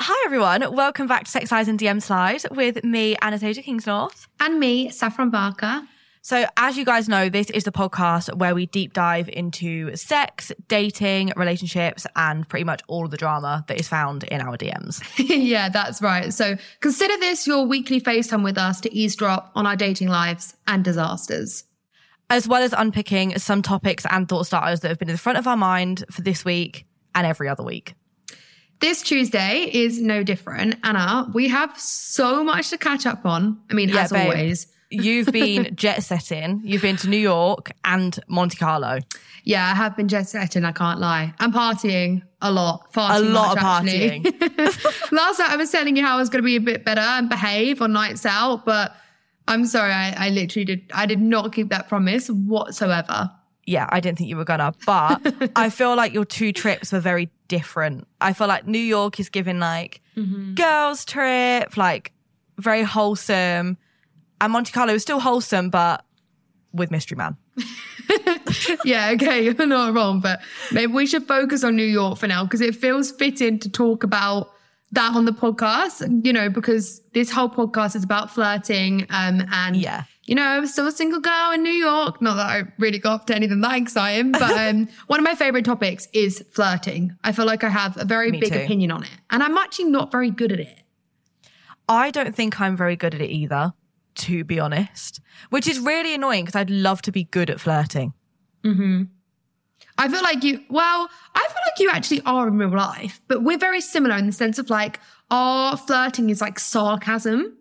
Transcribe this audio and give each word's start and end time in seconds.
Hi 0.00 0.22
everyone, 0.24 0.74
welcome 0.74 1.06
back 1.06 1.24
to 1.24 1.30
Sex 1.30 1.50
Lies 1.50 1.68
and 1.68 1.78
DM 1.78 2.02
Slide 2.02 2.42
with 2.50 2.84
me, 2.84 3.16
Anastasia 3.22 3.62
Kingsnorth. 3.62 4.26
And 4.40 4.60
me, 4.60 4.90
Saffron 4.90 5.30
Barker. 5.30 5.82
So, 6.22 6.44
as 6.56 6.76
you 6.76 6.84
guys 6.84 7.08
know, 7.08 7.28
this 7.28 7.48
is 7.50 7.64
the 7.64 7.72
podcast 7.72 8.34
where 8.36 8.54
we 8.54 8.66
deep 8.66 8.92
dive 8.92 9.28
into 9.28 9.94
sex, 9.96 10.52
dating, 10.66 11.32
relationships, 11.36 12.06
and 12.16 12.46
pretty 12.48 12.64
much 12.64 12.82
all 12.86 13.04
of 13.04 13.10
the 13.10 13.16
drama 13.16 13.64
that 13.68 13.80
is 13.80 13.88
found 13.88 14.24
in 14.24 14.40
our 14.40 14.58
DMs. 14.58 15.02
yeah, 15.18 15.68
that's 15.68 16.02
right. 16.02 16.32
So 16.34 16.56
consider 16.80 17.16
this 17.18 17.46
your 17.46 17.64
weekly 17.66 18.00
FaceTime 18.00 18.44
with 18.44 18.58
us 18.58 18.80
to 18.82 18.94
eavesdrop 18.94 19.52
on 19.54 19.66
our 19.66 19.76
dating 19.76 20.08
lives 20.08 20.54
and 20.66 20.84
disasters. 20.84 21.64
As 22.30 22.46
well 22.46 22.62
as 22.62 22.74
unpicking 22.76 23.38
some 23.38 23.62
topics 23.62 24.04
and 24.10 24.28
thought 24.28 24.46
starters 24.46 24.80
that 24.80 24.88
have 24.88 24.98
been 24.98 25.08
in 25.08 25.14
the 25.14 25.18
front 25.18 25.38
of 25.38 25.46
our 25.46 25.56
mind 25.56 26.04
for 26.10 26.20
this 26.22 26.44
week 26.44 26.84
and 27.14 27.26
every 27.26 27.48
other 27.48 27.62
week. 27.62 27.94
This 28.80 29.02
Tuesday 29.02 29.68
is 29.72 30.00
no 30.00 30.22
different. 30.22 30.76
Anna, 30.84 31.28
we 31.34 31.48
have 31.48 31.76
so 31.80 32.44
much 32.44 32.70
to 32.70 32.78
catch 32.78 33.06
up 33.06 33.24
on. 33.26 33.58
I 33.70 33.74
mean, 33.74 33.88
Yeah, 33.88 34.02
as 34.02 34.12
babe. 34.12 34.22
always. 34.24 34.66
You've 34.90 35.26
been 35.32 35.74
jet 35.76 36.02
setting, 36.02 36.62
you've 36.64 36.80
been 36.80 36.96
to 36.96 37.10
New 37.10 37.18
York 37.18 37.72
and 37.84 38.18
Monte 38.26 38.56
Carlo. 38.56 39.00
Yeah, 39.44 39.70
I 39.70 39.74
have 39.74 39.94
been 39.94 40.08
jet 40.08 40.30
setting, 40.30 40.64
I 40.64 40.72
can't 40.72 40.98
lie. 40.98 41.34
I'm 41.38 41.52
partying 41.52 42.22
a 42.40 42.50
lot. 42.50 42.90
Far 42.94 43.16
A 43.16 43.18
lot 43.20 43.56
much, 43.56 43.84
of 43.84 43.86
actually. 43.86 44.20
Last 45.12 45.40
night 45.40 45.50
I 45.50 45.56
was 45.58 45.70
telling 45.70 45.94
you 45.94 46.02
how 46.02 46.14
I 46.16 46.16
was 46.18 46.30
going 46.30 46.42
to 46.42 46.46
be 46.46 46.56
a 46.56 46.60
bit 46.60 46.86
better 46.86 47.02
and 47.02 47.28
behave 47.28 47.82
on 47.82 47.92
nights 47.92 48.24
out, 48.24 48.64
but 48.64 48.94
I'm 49.48 49.64
sorry, 49.66 49.92
I, 49.92 50.26
I 50.26 50.30
literally 50.30 50.64
did. 50.64 50.90
I 50.94 51.06
did 51.06 51.20
not 51.20 51.52
keep 51.52 51.70
that 51.70 51.88
promise 51.88 52.28
whatsoever. 52.28 53.30
yeah, 53.66 53.88
I 53.90 54.00
didn't 54.00 54.18
think 54.18 54.28
you 54.28 54.36
were 54.36 54.44
gonna, 54.44 54.72
but 54.86 55.52
I 55.56 55.70
feel 55.70 55.96
like 55.96 56.12
your 56.12 56.24
two 56.24 56.52
trips 56.52 56.92
were 56.92 57.00
very 57.00 57.30
different. 57.48 58.06
I 58.20 58.34
feel 58.34 58.46
like 58.46 58.66
New 58.66 58.78
York 58.78 59.18
is 59.18 59.30
giving 59.30 59.58
like 59.58 60.02
mm-hmm. 60.16 60.54
girls 60.54 61.04
trip, 61.04 61.76
like 61.76 62.12
very 62.58 62.82
wholesome, 62.82 63.78
and 64.40 64.52
Monte 64.52 64.70
Carlo 64.72 64.94
is 64.94 65.02
still 65.02 65.20
wholesome, 65.20 65.70
but 65.70 66.04
with 66.72 66.90
Mystery 66.90 67.16
Man. 67.16 67.36
yeah, 68.84 69.10
okay, 69.14 69.42
you're 69.44 69.66
not 69.66 69.94
wrong, 69.94 70.20
but 70.20 70.40
maybe 70.72 70.92
we 70.92 71.06
should 71.06 71.26
focus 71.26 71.64
on 71.64 71.76
New 71.76 71.86
York 71.86 72.18
for 72.18 72.26
now 72.26 72.44
because 72.44 72.60
it 72.60 72.76
feels 72.76 73.10
fitting 73.12 73.58
to 73.60 73.70
talk 73.70 74.04
about 74.04 74.52
that 74.92 75.14
on 75.14 75.24
the 75.26 75.32
podcast, 75.32 76.24
you 76.24 76.32
know, 76.32 76.48
because 76.48 77.00
this 77.12 77.30
whole 77.30 77.48
podcast 77.50 77.94
is 77.96 78.02
about 78.04 78.30
flirting. 78.30 79.02
Um, 79.10 79.44
and 79.52 79.76
Yeah. 79.76 80.04
you 80.24 80.34
know, 80.34 80.42
I'm 80.44 80.66
still 80.66 80.86
a 80.86 80.92
single 80.92 81.20
girl 81.20 81.50
in 81.52 81.62
New 81.62 81.72
York. 81.72 82.22
Not 82.22 82.36
that 82.36 82.46
I 82.46 82.62
really 82.78 82.98
got 82.98 83.26
to 83.26 83.34
anything 83.36 83.60
that 83.60 83.76
exciting, 83.76 84.32
but 84.32 84.42
um, 84.58 84.88
one 85.08 85.20
of 85.20 85.24
my 85.24 85.34
favorite 85.34 85.64
topics 85.66 86.08
is 86.14 86.42
flirting. 86.52 87.14
I 87.22 87.32
feel 87.32 87.44
like 87.44 87.64
I 87.64 87.68
have 87.68 87.96
a 87.98 88.04
very 88.04 88.30
Me 88.30 88.40
big 88.40 88.52
too. 88.52 88.60
opinion 88.60 88.90
on 88.90 89.02
it, 89.04 89.10
and 89.30 89.42
I'm 89.42 89.56
actually 89.58 89.90
not 89.90 90.10
very 90.10 90.30
good 90.30 90.52
at 90.52 90.60
it. 90.60 90.78
I 91.88 92.10
don't 92.10 92.34
think 92.34 92.60
I'm 92.60 92.76
very 92.76 92.96
good 92.96 93.14
at 93.14 93.20
it 93.20 93.30
either, 93.30 93.72
to 94.16 94.44
be 94.44 94.58
honest, 94.60 95.20
which 95.50 95.66
is 95.68 95.78
really 95.80 96.14
annoying 96.14 96.44
because 96.44 96.56
I'd 96.56 96.70
love 96.70 97.02
to 97.02 97.12
be 97.12 97.24
good 97.24 97.50
at 97.50 97.60
flirting. 97.60 98.12
I 99.98 100.08
feel 100.08 100.22
like 100.22 100.44
you, 100.44 100.60
well, 100.70 101.08
I 101.34 101.40
feel 101.48 101.62
like 101.66 101.78
you 101.80 101.90
actually 101.90 102.22
are 102.24 102.46
in 102.48 102.56
real 102.56 102.70
life, 102.70 103.20
but 103.28 103.42
we're 103.42 103.58
very 103.58 103.80
similar 103.80 104.16
in 104.16 104.26
the 104.26 104.32
sense 104.32 104.58
of 104.58 104.70
like 104.70 105.00
our 105.30 105.76
flirting 105.76 106.30
is 106.30 106.40
like 106.40 106.58
sarcasm. 106.58 107.56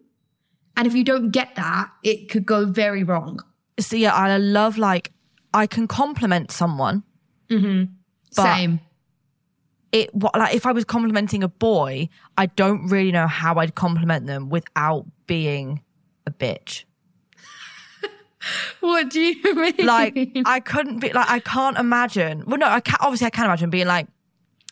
And 0.77 0.85
if 0.87 0.93
you 0.93 1.03
don't 1.03 1.31
get 1.31 1.55
that, 1.55 1.89
it 2.03 2.29
could 2.29 2.45
go 2.45 2.65
very 2.67 3.03
wrong. 3.03 3.39
So 3.79 3.95
yeah, 3.95 4.13
I 4.13 4.37
love 4.37 4.77
like 4.77 5.11
I 5.53 5.65
can 5.67 5.87
compliment 5.87 6.51
someone. 6.51 7.03
Mm-hmm. 7.49 7.91
But- 8.35 8.55
Same. 8.55 8.79
it 9.91 10.11
like 10.35 10.53
if 10.53 10.65
I 10.67 10.71
was 10.71 10.85
complimenting 10.85 11.43
a 11.43 11.47
boy, 11.47 12.09
I 12.37 12.45
don't 12.45 12.87
really 12.87 13.11
know 13.11 13.25
how 13.27 13.55
I'd 13.55 13.73
compliment 13.73 14.27
them 14.27 14.49
without 14.49 15.05
being 15.25 15.81
a 16.27 16.31
bitch. 16.31 16.83
What 18.79 19.09
do 19.09 19.19
you 19.21 19.55
mean? 19.55 19.85
Like 19.85 20.17
I 20.45 20.59
couldn't 20.59 20.99
be 20.99 21.11
like 21.13 21.29
I 21.29 21.39
can't 21.39 21.77
imagine. 21.77 22.43
Well, 22.47 22.57
no, 22.59 22.67
I 22.67 22.79
can't. 22.79 23.01
obviously 23.01 23.27
I 23.27 23.31
can 23.31 23.45
imagine 23.45 23.69
being 23.69 23.87
like 23.87 24.07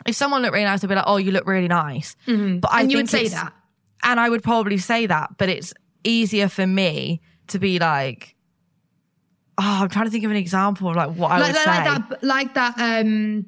if 0.06 0.16
someone 0.16 0.42
looked 0.42 0.54
really 0.54 0.66
nice, 0.66 0.84
I'd 0.84 0.88
be 0.90 0.96
like, 0.96 1.06
"Oh, 1.08 1.18
you 1.18 1.32
look 1.32 1.48
really 1.48 1.68
nice." 1.68 2.16
But 2.28 2.72
I 2.72 2.82
and 2.82 2.92
you 2.92 2.98
would 2.98 3.10
say 3.10 3.28
that. 3.30 3.54
and 4.04 4.20
I 4.20 4.30
would 4.30 4.44
probably 4.44 4.78
say 4.78 5.08
that, 5.08 5.38
but 5.38 5.50
it's 5.50 5.74
easier 6.04 6.48
for 6.50 6.68
me 6.68 7.22
to 7.48 7.58
be 7.60 7.80
like, 7.80 8.36
"Oh, 9.58 9.80
I'm 9.82 9.90
trying 9.90 10.06
to 10.06 10.12
think 10.12 10.24
of 10.26 10.32
an 10.32 10.38
example 10.38 10.90
of 10.90 10.96
like 10.96 11.12
what 11.16 11.32
I 11.32 11.40
Like, 11.40 11.48
would 11.48 11.56
like, 11.56 11.66
say." 11.66 11.90
like 11.92 12.10
that, 12.10 12.24
like 12.24 12.54
that, 12.56 12.76
um, 13.02 13.46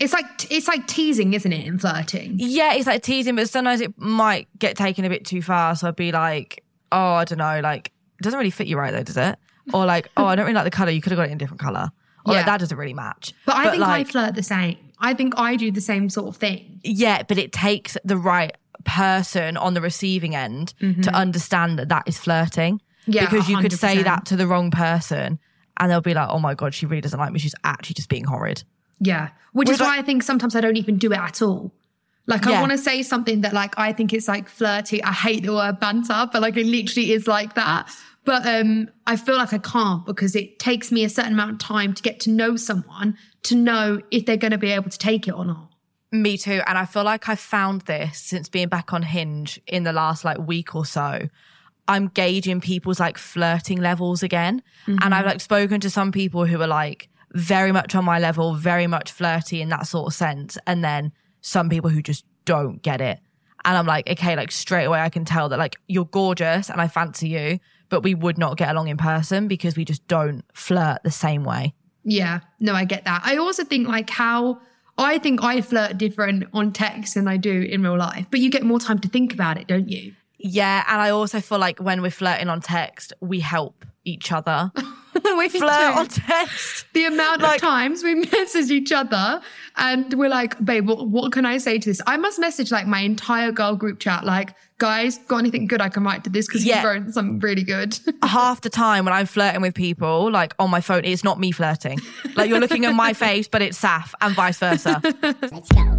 it's 0.00 0.12
like, 0.12 0.50
it's 0.50 0.66
like 0.68 0.86
teasing, 0.86 1.34
isn't 1.34 1.52
it, 1.52 1.66
in 1.66 1.78
flirting? 1.78 2.34
Yeah, 2.38 2.74
it's 2.74 2.86
like 2.86 3.02
teasing, 3.02 3.36
but 3.36 3.48
sometimes 3.48 3.80
it 3.80 3.96
might 3.98 4.48
get 4.58 4.76
taken 4.76 5.04
a 5.04 5.08
bit 5.08 5.24
too 5.24 5.40
far. 5.42 5.76
So 5.76 5.88
I'd 5.88 5.96
be 5.96 6.12
like, 6.12 6.64
oh, 6.92 7.12
I 7.14 7.24
don't 7.24 7.38
know, 7.38 7.60
like, 7.60 7.92
doesn't 8.22 8.38
really 8.38 8.50
fit 8.50 8.66
you 8.66 8.78
right 8.78 8.92
though, 8.92 9.02
does 9.02 9.16
it? 9.16 9.38
Or 9.72 9.84
like, 9.86 10.10
oh, 10.16 10.24
I 10.26 10.34
don't 10.36 10.44
really 10.46 10.54
like 10.54 10.64
the 10.64 10.70
color. 10.70 10.90
You 10.90 11.00
could 11.00 11.12
have 11.12 11.16
got 11.18 11.24
it 11.24 11.30
in 11.30 11.36
a 11.36 11.38
different 11.38 11.60
color. 11.60 11.90
Or 12.26 12.32
like, 12.34 12.40
Yeah. 12.42 12.46
that 12.46 12.60
doesn't 12.60 12.76
really 12.76 12.94
match. 12.94 13.32
But 13.46 13.56
I 13.56 13.70
think 13.70 13.80
like, 13.82 14.06
I 14.06 14.10
flirt 14.10 14.34
the 14.34 14.42
same. 14.42 14.76
I 14.98 15.14
think 15.14 15.34
I 15.38 15.56
do 15.56 15.70
the 15.70 15.80
same 15.80 16.08
sort 16.10 16.28
of 16.28 16.36
thing. 16.36 16.80
yeah, 16.84 17.22
but 17.22 17.38
it 17.38 17.52
takes 17.52 17.96
the 18.04 18.16
right 18.16 18.54
person 18.84 19.56
on 19.56 19.74
the 19.74 19.80
receiving 19.80 20.34
end 20.34 20.74
to 21.02 21.10
understand 21.14 21.78
that 21.78 21.88
that 21.88 22.04
is 22.06 22.18
flirting. 22.18 22.74
Mm-hmm. 22.78 23.12
Yeah, 23.12 23.24
because 23.24 23.48
you 23.48 23.56
could 23.58 23.72
say 23.72 23.96
100%. 23.96 24.04
that 24.04 24.26
to 24.26 24.36
the 24.36 24.46
wrong 24.46 24.70
person, 24.70 25.38
and 25.78 25.90
they'll 25.90 26.00
be 26.02 26.12
like, 26.14 26.28
oh 26.28 26.38
my 26.38 26.54
god, 26.54 26.74
she 26.74 26.84
really 26.86 27.00
doesn't 27.00 27.18
like 27.18 27.32
me. 27.32 27.38
She's 27.38 27.54
actually 27.64 27.94
just 27.94 28.08
being 28.10 28.24
horrid. 28.24 28.62
Yeah. 28.98 29.30
Which 29.52 29.70
is 29.70 29.78
Whereas, 29.80 29.92
why 29.94 29.98
I 29.98 30.02
think 30.02 30.22
sometimes 30.22 30.54
I 30.54 30.60
don't 30.60 30.76
even 30.76 30.98
do 30.98 31.10
it 31.12 31.18
at 31.18 31.40
all. 31.40 31.72
Like 32.26 32.46
I 32.46 32.50
Yeah. 32.52 32.60
want 32.60 32.72
to 32.72 32.78
say 32.78 33.02
something 33.02 33.40
that 33.40 33.54
like 33.54 33.78
I 33.78 33.92
think 33.94 34.12
it's 34.12 34.28
like 34.28 34.48
flirty. 34.48 35.02
I 35.02 35.12
hate 35.12 35.42
the 35.44 35.54
word 35.54 35.80
banter, 35.80 36.28
but 36.30 36.42
like 36.42 36.56
it 36.58 36.66
literally 36.66 37.12
is 37.12 37.26
like 37.26 37.54
that. 37.54 37.90
But 38.24 38.46
um 38.46 38.90
I 39.06 39.16
feel 39.16 39.36
like 39.36 39.52
I 39.52 39.58
can't 39.58 40.04
because 40.06 40.36
it 40.36 40.58
takes 40.58 40.92
me 40.92 41.04
a 41.04 41.08
certain 41.08 41.32
amount 41.32 41.52
of 41.52 41.58
time 41.58 41.94
to 41.94 42.02
get 42.02 42.20
to 42.20 42.30
know 42.30 42.56
someone 42.56 43.16
to 43.44 43.54
know 43.54 44.00
if 44.10 44.26
they're 44.26 44.36
going 44.36 44.50
to 44.50 44.58
be 44.58 44.70
able 44.70 44.90
to 44.90 44.98
take 44.98 45.26
it 45.26 45.32
or 45.32 45.44
not. 45.44 45.70
Me 46.12 46.36
too. 46.36 46.60
And 46.66 46.76
I 46.76 46.84
feel 46.84 47.04
like 47.04 47.28
I've 47.28 47.40
found 47.40 47.82
this 47.82 48.18
since 48.18 48.48
being 48.48 48.68
back 48.68 48.92
on 48.92 49.02
Hinge 49.02 49.60
in 49.66 49.84
the 49.84 49.92
last 49.92 50.24
like 50.24 50.38
week 50.38 50.74
or 50.74 50.84
so. 50.84 51.28
I'm 51.88 52.08
gauging 52.08 52.60
people's 52.60 53.00
like 53.00 53.16
flirting 53.16 53.80
levels 53.80 54.22
again. 54.22 54.62
And 54.86 55.14
I've 55.14 55.26
like 55.26 55.40
spoken 55.40 55.80
to 55.80 55.90
some 55.90 56.12
people 56.12 56.44
who 56.46 56.60
are 56.60 56.66
like 56.66 57.08
very 57.32 57.72
much 57.72 57.94
on 57.94 58.04
my 58.04 58.18
level, 58.18 58.54
very 58.54 58.86
much 58.86 59.12
flirty 59.12 59.60
in 59.60 59.68
that 59.70 59.86
sort 59.86 60.08
of 60.08 60.14
sense. 60.14 60.58
And 60.66 60.84
then 60.84 61.12
some 61.40 61.68
people 61.68 61.90
who 61.90 62.02
just 62.02 62.24
don't 62.44 62.82
get 62.82 63.00
it. 63.00 63.18
And 63.64 63.76
I'm 63.76 63.86
like, 63.86 64.08
okay, 64.08 64.36
like 64.36 64.50
straight 64.52 64.84
away 64.84 65.00
I 65.00 65.08
can 65.08 65.24
tell 65.24 65.48
that 65.48 65.58
like 65.58 65.76
you're 65.86 66.06
gorgeous 66.06 66.70
and 66.70 66.80
I 66.80 66.88
fancy 66.88 67.28
you, 67.28 67.58
but 67.90 68.02
we 68.02 68.14
would 68.14 68.38
not 68.38 68.56
get 68.56 68.70
along 68.70 68.88
in 68.88 68.96
person 68.96 69.46
because 69.48 69.76
we 69.76 69.84
just 69.84 70.06
don't 70.08 70.42
flirt 70.54 71.02
the 71.04 71.10
same 71.10 71.44
way. 71.44 71.74
Yeah, 72.04 72.40
no, 72.60 72.74
I 72.74 72.84
get 72.86 73.04
that. 73.04 73.20
I 73.24 73.36
also 73.36 73.62
think 73.64 73.86
like 73.86 74.08
how 74.08 74.58
I 74.96 75.18
think 75.18 75.42
I 75.44 75.60
flirt 75.60 75.98
different 75.98 76.44
on 76.54 76.72
text 76.72 77.14
than 77.14 77.28
I 77.28 77.36
do 77.36 77.60
in 77.62 77.82
real 77.82 77.98
life, 77.98 78.26
but 78.30 78.40
you 78.40 78.50
get 78.50 78.62
more 78.62 78.78
time 78.80 78.98
to 79.00 79.08
think 79.08 79.34
about 79.34 79.58
it, 79.58 79.66
don't 79.66 79.88
you? 79.88 80.14
Yeah, 80.38 80.84
and 80.88 81.00
I 81.02 81.10
also 81.10 81.40
feel 81.40 81.58
like 81.58 81.78
when 81.80 82.00
we're 82.00 82.10
flirting 82.10 82.48
on 82.48 82.62
text, 82.62 83.12
we 83.20 83.40
help 83.40 83.84
each 84.06 84.32
other 84.32 84.72
we 85.36 85.48
flirt 85.50 85.60
do. 85.60 85.98
on 85.98 86.06
text. 86.08 86.86
the 86.94 87.04
amount 87.04 87.42
Like- 87.42 87.56
of 87.56 87.60
times 87.60 88.02
we 88.02 88.14
message 88.32 88.70
each 88.70 88.92
other 88.92 89.42
and 89.76 90.14
we're 90.14 90.30
like, 90.30 90.62
babe, 90.64 90.88
what, 90.88 91.06
what 91.08 91.32
can 91.32 91.44
I 91.44 91.58
say 91.58 91.78
to 91.78 91.90
this? 91.90 92.00
I 92.06 92.16
must 92.16 92.38
message 92.38 92.70
like 92.72 92.86
my 92.86 93.00
entire 93.00 93.52
girl 93.52 93.76
group 93.76 93.98
chat, 94.00 94.24
like, 94.24 94.54
guys, 94.80 95.18
got 95.28 95.36
anything 95.36 95.68
good 95.68 95.80
I 95.80 95.88
can 95.90 96.02
write 96.02 96.24
to 96.24 96.30
this 96.30 96.48
because 96.48 96.64
Yeah. 96.66 96.82
you've 96.82 96.90
written 96.92 97.12
something 97.12 97.38
really 97.38 97.62
good. 97.62 97.96
Half 98.24 98.62
the 98.62 98.70
time 98.70 99.04
when 99.04 99.14
I'm 99.14 99.26
flirting 99.26 99.60
with 99.62 99.74
people, 99.74 100.28
like 100.32 100.54
on 100.58 100.70
my 100.70 100.80
phone, 100.80 101.04
it's 101.04 101.22
not 101.22 101.38
me 101.38 101.52
flirting. 101.52 102.00
Like 102.34 102.48
you're 102.48 102.58
looking 102.58 102.84
at 102.86 102.94
my 102.94 103.12
face, 103.12 103.46
but 103.46 103.62
it's 103.62 103.80
Saf, 103.80 104.12
and 104.20 104.34
vice 104.34 104.58
versa. 104.58 105.00
Let's 105.22 105.68
go. 105.72 105.96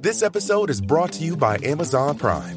This 0.00 0.22
episode 0.22 0.70
is 0.70 0.80
brought 0.80 1.12
to 1.12 1.24
you 1.24 1.36
by 1.36 1.58
Amazon 1.62 2.18
Prime. 2.18 2.56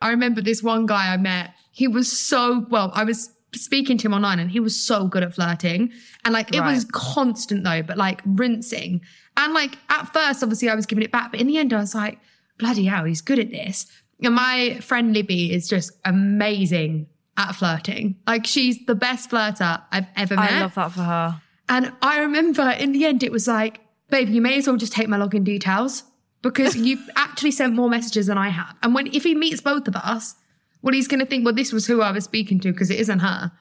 I 0.00 0.10
remember 0.10 0.40
this 0.40 0.62
one 0.62 0.86
guy 0.86 1.12
I 1.12 1.16
met. 1.16 1.54
He 1.70 1.88
was 1.88 2.10
so 2.10 2.66
well. 2.70 2.90
I 2.94 3.04
was 3.04 3.30
speaking 3.54 3.96
to 3.98 4.06
him 4.06 4.14
online, 4.14 4.38
and 4.38 4.50
he 4.50 4.60
was 4.60 4.80
so 4.80 5.06
good 5.06 5.22
at 5.22 5.34
flirting. 5.34 5.92
And 6.24 6.32
like 6.34 6.54
it 6.54 6.60
was 6.60 6.84
constant 6.92 7.64
though, 7.64 7.82
but 7.82 7.96
like 7.96 8.22
rinsing. 8.24 9.00
And 9.36 9.52
like 9.54 9.78
at 9.88 10.12
first, 10.12 10.42
obviously, 10.42 10.68
I 10.68 10.74
was 10.74 10.86
giving 10.86 11.04
it 11.04 11.12
back, 11.12 11.30
but 11.30 11.40
in 11.40 11.46
the 11.46 11.58
end, 11.58 11.72
I 11.72 11.78
was 11.78 11.94
like, 11.94 12.18
bloody 12.58 12.84
hell, 12.84 13.04
he's 13.04 13.20
good 13.20 13.38
at 13.38 13.50
this. 13.50 13.86
And 14.22 14.34
my 14.34 14.78
friend 14.80 15.12
Libby 15.12 15.52
is 15.52 15.68
just 15.68 15.92
amazing 16.04 17.06
at 17.36 17.52
flirting. 17.52 18.16
Like 18.26 18.46
she's 18.46 18.84
the 18.86 18.94
best 18.94 19.30
flirter 19.30 19.82
I've 19.92 20.06
ever 20.16 20.36
met. 20.36 20.52
I 20.52 20.60
love 20.60 20.74
that 20.74 20.92
for 20.92 21.02
her. 21.02 21.42
And 21.68 21.92
I 22.00 22.20
remember 22.20 22.70
in 22.70 22.92
the 22.92 23.04
end, 23.04 23.22
it 23.22 23.32
was 23.32 23.46
like, 23.46 23.80
babe, 24.08 24.28
you 24.28 24.40
may 24.40 24.56
as 24.56 24.66
well 24.66 24.76
just 24.76 24.92
take 24.92 25.08
my 25.08 25.18
login 25.18 25.44
details 25.44 26.04
because 26.50 26.76
you 26.76 26.98
actually 27.16 27.50
sent 27.50 27.74
more 27.74 27.88
messages 27.90 28.26
than 28.26 28.38
I 28.38 28.48
have. 28.48 28.74
And 28.82 28.94
when 28.94 29.06
if 29.08 29.22
he 29.24 29.34
meets 29.34 29.60
both 29.60 29.86
of 29.88 29.96
us, 29.96 30.34
well, 30.82 30.94
he's 30.94 31.08
going 31.08 31.20
to 31.20 31.26
think, 31.26 31.44
well, 31.44 31.54
this 31.54 31.72
was 31.72 31.86
who 31.86 32.00
I 32.02 32.10
was 32.12 32.24
speaking 32.24 32.60
to 32.60 32.72
because 32.72 32.90
it 32.90 33.00
isn't 33.00 33.20
her. 33.20 33.52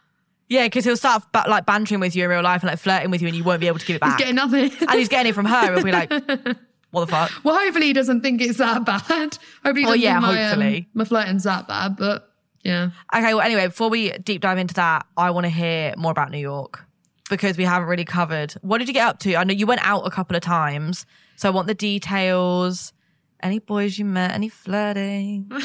Yeah, 0.47 0.65
because 0.65 0.85
he'll 0.85 0.97
start 0.97 1.23
ba- 1.33 1.45
like 1.47 1.65
bantering 1.65 1.99
with 1.99 2.15
you 2.15 2.23
in 2.23 2.29
real 2.29 2.43
life 2.43 2.61
and 2.61 2.69
like 2.69 2.79
flirting 2.79 3.09
with 3.09 3.21
you, 3.21 3.27
and 3.27 3.35
you 3.35 3.43
won't 3.43 3.59
be 3.61 3.67
able 3.67 3.79
to 3.79 3.85
give 3.85 3.95
it 3.95 4.01
back. 4.01 4.11
He's 4.11 4.19
getting 4.19 4.35
nothing. 4.35 4.71
and 4.87 4.99
he's 4.99 5.09
getting 5.09 5.31
it 5.31 5.33
from 5.35 5.45
her. 5.45 5.73
He'll 5.73 5.83
be 5.83 5.91
like, 5.91 6.11
"What 6.91 7.01
the 7.01 7.07
fuck?" 7.07 7.31
well, 7.43 7.57
hopefully 7.59 7.87
he 7.87 7.93
doesn't 7.93 8.21
think 8.21 8.41
it's 8.41 8.59
that 8.59 8.85
bad. 8.85 9.01
Hopefully, 9.63 9.81
he 9.81 9.85
Well, 9.85 9.95
yeah, 9.95 10.13
think 10.19 10.21
my, 10.21 10.43
um, 10.43 10.47
hopefully. 10.49 10.87
my 10.93 11.03
flirting's 11.05 11.43
that 11.45 11.67
bad. 11.67 11.97
But 11.97 12.29
yeah, 12.63 12.91
Okay, 13.13 13.33
well, 13.33 13.41
anyway, 13.41 13.65
before 13.67 13.89
we 13.89 14.11
deep 14.19 14.41
dive 14.41 14.59
into 14.59 14.75
that, 14.75 15.07
I 15.17 15.31
want 15.31 15.45
to 15.45 15.49
hear 15.49 15.95
more 15.97 16.11
about 16.11 16.29
New 16.29 16.37
York 16.37 16.85
because 17.27 17.57
we 17.57 17.63
haven't 17.63 17.87
really 17.87 18.05
covered. 18.05 18.53
What 18.61 18.77
did 18.77 18.87
you 18.87 18.93
get 18.93 19.07
up 19.07 19.17
to? 19.21 19.35
I 19.35 19.43
know 19.45 19.53
you 19.53 19.65
went 19.65 19.81
out 19.83 20.01
a 20.05 20.11
couple 20.11 20.35
of 20.35 20.43
times, 20.43 21.07
so 21.35 21.47
I 21.49 21.51
want 21.51 21.67
the 21.67 21.73
details. 21.75 22.93
Any 23.41 23.59
boys 23.59 23.99
you 23.99 24.05
met? 24.05 24.31
Any 24.31 24.49
flirting? 24.49 25.51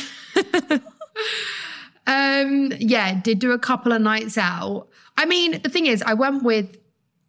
Um, 2.07 2.73
yeah, 2.79 3.21
did 3.21 3.39
do 3.39 3.53
a 3.53 3.59
couple 3.59 3.93
of 3.93 4.03
nights 4.03 4.37
out. 4.37 4.89
I 5.17 5.27
mean, 5.27 5.61
the 5.63 5.69
thing 5.69 5.87
is, 5.87 6.03
I 6.03 6.15
went 6.15 6.43
with, 6.43 6.77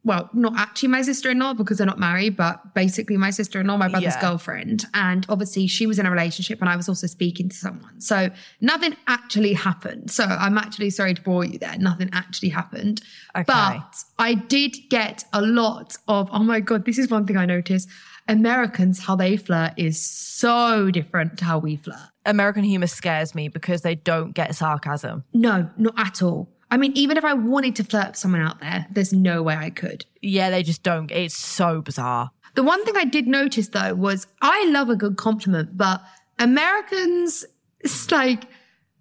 well, 0.03 0.27
not 0.33 0.53
actually 0.57 0.89
my 0.89 1.03
sister 1.03 1.29
in 1.29 1.37
law 1.37 1.53
because 1.53 1.77
they're 1.77 1.85
not 1.85 1.99
married, 1.99 2.35
but 2.35 2.73
basically 2.73 3.15
my 3.17 3.29
sister 3.29 3.59
in 3.59 3.67
law, 3.67 3.77
my 3.77 3.89
brother's 3.89 4.15
Yeah. 4.15 4.21
girlfriend. 4.21 4.85
And 4.95 5.23
obviously 5.29 5.67
she 5.67 5.85
was 5.85 5.99
in 5.99 6.07
a 6.07 6.09
relationship 6.11 6.61
and 6.61 6.69
I 6.69 6.75
was 6.75 6.89
also 6.89 7.05
speaking 7.05 7.49
to 7.49 7.55
someone. 7.55 8.01
So 8.01 8.31
nothing 8.59 8.95
actually 9.07 9.53
happened. 9.53 10.09
So 10.09 10.23
I'm 10.23 10.57
actually 10.57 10.89
sorry 10.89 11.13
to 11.13 11.21
bore 11.21 11.45
you 11.45 11.59
there. 11.59 11.77
Nothing 11.77 12.09
actually 12.13 12.49
happened. 12.49 13.01
Okay. 13.35 13.43
But 13.45 13.93
I 14.17 14.33
did 14.33 14.75
get 14.89 15.25
a 15.33 15.41
lot 15.43 15.95
of, 16.07 16.27
oh 16.31 16.41
my 16.41 16.59
God, 16.61 16.85
this 16.85 16.97
is 16.97 17.09
one 17.11 17.27
thing 17.27 17.37
I 17.37 17.45
noticed. 17.45 17.87
Americans, 18.27 18.99
how 18.99 19.15
they 19.15 19.37
flirt 19.37 19.73
is 19.77 20.01
so 20.01 20.91
different 20.91 21.37
to 21.39 21.45
how 21.45 21.59
we 21.59 21.75
flirt. 21.75 21.97
American 22.25 22.63
humor 22.63 22.87
scares 22.87 23.33
me 23.35 23.47
because 23.47 23.81
they 23.81 23.95
don't 23.95 24.33
get 24.33 24.55
sarcasm. 24.55 25.23
No, 25.33 25.69
not 25.77 25.93
at 25.97 26.21
all. 26.21 26.49
I 26.69 26.77
mean, 26.77 26.93
even 26.95 27.17
if 27.17 27.25
I 27.25 27.33
wanted 27.33 27.75
to 27.77 27.83
flirt 27.83 28.07
with 28.09 28.15
someone 28.15 28.41
out 28.41 28.61
there, 28.61 28.87
there's 28.89 29.11
no 29.11 29.43
way 29.43 29.55
I 29.55 29.69
could. 29.69 30.05
Yeah, 30.21 30.49
they 30.49 30.63
just 30.63 30.83
don't. 30.83 31.11
It's 31.11 31.35
so 31.35 31.81
bizarre. 31.81 32.31
The 32.55 32.63
one 32.63 32.83
thing 32.85 32.95
I 32.95 33.05
did 33.05 33.27
notice 33.27 33.69
though 33.69 33.93
was 33.93 34.27
I 34.41 34.65
love 34.69 34.89
a 34.89 34.95
good 34.95 35.17
compliment, 35.17 35.77
but 35.77 36.01
Americans, 36.39 37.45
it's 37.81 38.11
like, 38.11 38.45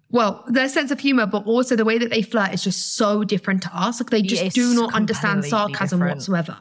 well, 0.09 0.43
their 0.47 0.67
sense 0.67 0.91
of 0.91 0.99
humor, 0.99 1.25
but 1.25 1.45
also 1.45 1.75
the 1.75 1.85
way 1.85 1.97
that 1.97 2.09
they 2.09 2.21
flirt 2.21 2.53
is 2.53 2.63
just 2.63 2.95
so 2.95 3.23
different 3.23 3.63
to 3.63 3.69
us. 3.73 4.01
Like 4.01 4.09
they 4.09 4.21
just 4.21 4.43
it's 4.43 4.55
do 4.55 4.73
not 4.73 4.93
understand 4.93 5.45
sarcasm 5.45 5.99
different. 5.99 6.17
whatsoever. 6.17 6.57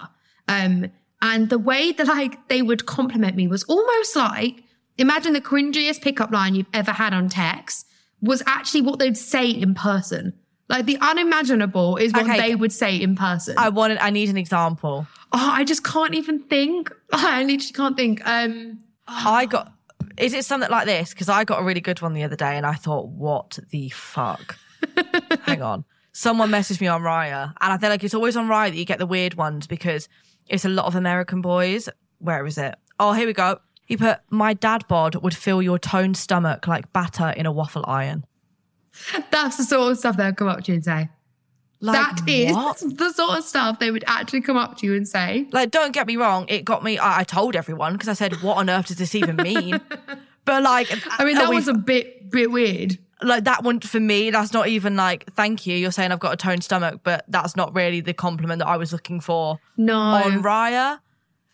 Um, 0.49 0.91
and 1.23 1.49
the 1.51 1.59
way 1.59 1.93
that 1.93 2.07
like 2.07 2.49
they 2.49 2.63
would 2.63 2.87
compliment 2.87 3.37
me 3.37 3.47
was 3.49 3.63
almost 3.65 4.17
like, 4.17 4.63
imagine 4.99 5.33
the 5.33 5.41
cringiest 5.41 6.03
pickup 6.03 6.31
line 6.31 6.55
you've 6.55 6.67
ever 6.73 6.93
had 6.93 7.13
on 7.13 7.29
text 7.29 7.87
was 8.23 8.43
actually 8.47 8.83
what 8.83 8.99
they'd 8.99 9.17
say 9.17 9.49
in 9.51 9.75
person. 9.75 10.33
Like 10.69 10.87
the 10.87 10.99
unimaginable 11.01 11.97
is 11.97 12.13
what 12.13 12.25
Okay. 12.25 12.39
they 12.41 12.55
would 12.55 12.73
say 12.73 12.97
in 12.97 13.17
person. 13.17 13.57
I 13.59 13.71
wanted. 13.71 13.99
I 13.99 14.11
need 14.11 14.29
an 14.29 14.37
example. 14.37 15.07
oh, 15.33 15.51
I 15.53 15.65
just 15.65 15.83
can't 15.85 16.15
even 16.15 16.41
think. 16.45 16.93
I 17.13 17.43
literally 17.43 17.73
can't 17.73 17.97
think. 17.97 18.27
Um, 18.27 18.79
I 19.09 19.47
got. 19.47 19.73
Is 20.17 20.33
it 20.35 20.45
something 20.45 20.71
like 20.71 20.87
this? 20.87 21.11
Because 21.11 21.29
I 21.29 21.45
got 21.45 21.61
a 21.61 21.65
really 21.65 21.81
good 21.81 22.01
one 22.03 22.13
the 22.13 22.23
other 22.23 22.37
day, 22.37 22.57
and 22.57 22.65
I 22.67 22.75
thought, 22.75 23.09
what 23.09 23.59
the 23.71 23.89
fuck? 23.91 24.57
Hang 25.43 25.63
on. 25.63 25.85
Someone 26.13 26.51
messaged 26.51 26.81
me 26.81 26.87
on 26.89 27.03
Raya, 27.03 27.53
and 27.61 27.73
I 27.73 27.79
feel 27.79 27.89
like 27.91 28.05
it's 28.05 28.15
always 28.15 28.37
on 28.37 28.47
Raya 28.49 28.71
that 28.71 28.77
you 28.77 28.85
get 28.85 28.99
the 28.99 29.07
weird 29.07 29.35
ones 29.35 29.67
because 29.67 30.09
it's 30.51 30.65
a 30.65 30.69
lot 30.69 30.87
of 30.87 30.95
American 30.95 31.41
boys. 31.41 31.89
Where 32.19 32.45
is 32.45 32.59
it? 32.59 32.75
Oh, 32.99 33.13
here 33.13 33.27
we 33.27 33.33
go. 33.33 33.61
He 33.87 33.97
put, 33.97 34.19
"My 34.29 34.53
dad 34.53 34.87
bod 34.89 35.17
would 35.17 35.35
fill 35.35 35.63
your 35.63 35.79
toned 35.79 36.17
stomach 36.17 36.67
like 36.67 36.93
batter 36.93 37.31
in 37.31 37.47
a 37.47 37.53
waffle 37.53 37.85
iron." 37.87 38.27
that's 39.31 39.57
the 39.57 39.65
sort 39.65 39.93
of 39.93 39.99
stuff 39.99 40.17
they'll 40.17 40.35
come 40.35 40.49
up 40.49 40.65
to 40.65 40.73
you 40.73 40.77
and 40.77 40.85
say. 40.85 41.09
Like, 41.83 42.17
that 42.17 42.29
is 42.29 42.53
what? 42.53 42.79
the 42.79 43.11
sort 43.13 43.39
of 43.39 43.45
stuff 43.45 43.79
they 43.79 43.91
would 43.91 44.05
actually 44.07 44.43
come 44.43 44.59
up 44.59 44.77
to 44.79 44.87
you 44.87 44.95
and 44.95 45.09
say. 45.09 45.47
Like, 45.51 45.71
don't 45.71 45.93
get 45.93 46.07
me 46.07 46.17
wrong, 46.17 46.45
it 46.49 46.65
got 46.65 46.85
me. 46.85 46.99
I, 46.99 47.21
I 47.21 47.25
told 47.25 47.57
everyone 47.57 47.95
because 47.95 48.09
I 48.09 48.13
said, 48.13 48.43
"What 48.43 48.59
on 48.59 48.69
earth 48.69 48.89
does 48.89 48.99
this 48.99 49.15
even 49.15 49.37
mean?" 49.37 49.81
but 50.45 50.63
like, 50.63 50.89
I 51.19 51.25
mean, 51.25 51.37
that 51.37 51.49
was 51.49 51.69
a 51.69 51.75
bit 51.75 52.31
bit 52.31 52.51
weird. 52.51 52.99
Like 53.23 53.45
that 53.45 53.63
one 53.65 53.81
for 53.81 54.01
me. 54.01 54.31
That's 54.31 54.53
not 54.53 54.69
even 54.69 54.97
like, 54.97 55.33
"Thank 55.35 55.67
you." 55.67 55.77
You're 55.77 55.93
saying 55.93 56.13
I've 56.13 56.21
got 56.21 56.33
a 56.35 56.37
toned 56.37 56.65
stomach, 56.65 57.01
but 57.05 57.25
that's 57.29 57.57
not 57.57 57.75
really 57.75 58.01
the 58.01 58.15
compliment 58.15 58.59
that 58.61 58.69
I 58.69 58.77
was 58.77 58.93
looking 58.93 59.21
for 59.21 59.59
No. 59.77 59.99
on 59.99 60.43
Raya. 60.43 60.99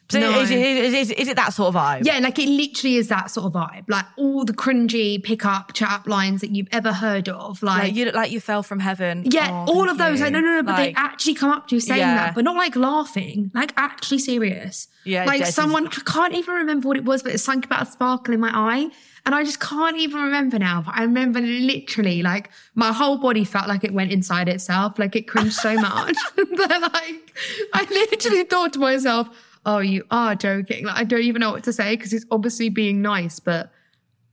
So 0.09 0.21
No. 0.21 0.39
is, 0.39 0.53
it, 0.53 0.59
is, 0.61 0.95
is, 0.95 1.11
is 1.11 1.27
it 1.27 1.35
that 1.35 1.53
sort 1.53 1.75
of 1.75 1.83
vibe? 1.83 2.03
Yeah, 2.07 2.21
like 2.21 2.39
it 2.39 2.49
literally 2.49 2.95
is 2.95 3.09
that 3.09 3.29
sort 3.29 3.47
of 3.47 3.53
vibe. 3.55 3.87
Like 3.89 4.05
all 4.17 4.45
the 4.45 4.53
cringy 4.53 5.21
pick-up 5.21 5.73
chat 5.73 6.07
lines 6.07 6.43
that 6.43 6.51
you've 6.51 6.69
ever 6.71 6.93
heard 6.93 7.29
of. 7.29 7.61
Like, 7.61 7.83
Like 7.83 7.95
you 7.95 8.05
look 8.05 8.15
like 8.15 8.31
you 8.31 8.39
fell 8.39 8.63
from 8.63 8.79
heaven. 8.79 9.25
yeah, 9.25 9.51
Oh, 9.51 9.75
all 9.75 9.91
of 9.91 9.99
those. 9.99 10.19
you. 10.21 10.25
Like, 10.27 10.33
no, 10.33 10.39
no, 10.39 10.55
no, 10.59 10.63
but 10.63 10.77
they 10.77 10.95
actually 10.95 11.35
come 11.35 11.51
up 11.51 11.67
to 11.69 11.75
you 11.75 11.81
saying 11.81 11.99
Yeah. 11.99 12.15
that, 12.15 12.35
but 12.37 12.45
not 12.45 12.55
like 12.55 12.77
laughing, 12.77 13.51
like 13.53 13.73
actually 13.77 14.21
serious. 14.21 14.87
Yeah, 15.03 15.25
like 15.25 15.45
someone, 15.47 15.89
I 15.89 15.91
can't 15.91 16.35
even 16.35 16.55
remember 16.55 16.87
what 16.87 16.97
it 16.97 17.05
was, 17.05 17.25
but 17.25 17.33
it's 17.33 17.43
something 17.43 17.65
about 17.65 17.89
a 17.89 17.91
sparkle 17.91 18.33
in 18.33 18.39
my 18.39 18.51
eye. 18.55 18.91
And 19.27 19.35
I 19.35 19.43
just 19.43 19.59
can't 19.59 19.97
even 19.99 20.23
remember 20.23 20.57
now. 20.59 20.83
But 20.87 20.95
I 20.97 21.03
remember 21.03 21.41
literally 21.41 22.23
like 22.23 22.49
my 22.77 22.93
whole 22.93 23.19
body 23.19 23.45
felt 23.45 23.67
like 23.67 23.83
it 23.83 23.93
went 23.93 24.13
inside 24.13 24.49
itself. 24.49 24.99
Like 25.01 25.17
it 25.17 25.23
cringed 25.29 25.53
so 25.55 25.75
much 25.75 26.15
that 26.37 26.91
like 26.95 27.37
I 27.75 27.83
literally 27.91 28.45
thought 28.45 28.73
to 28.75 28.79
myself, 28.79 29.29
oh, 29.67 29.79
you 29.81 30.05
are 30.13 30.37
joking. 30.37 30.87
Like 30.87 30.97
I 30.97 31.03
don't 31.05 31.23
even 31.23 31.41
know 31.41 31.51
what 31.51 31.65
to 31.65 31.73
say 31.73 31.97
because 31.97 32.13
it's 32.13 32.25
obviously 32.31 32.69
being 32.69 33.03
nice, 33.03 33.41
but 33.41 33.73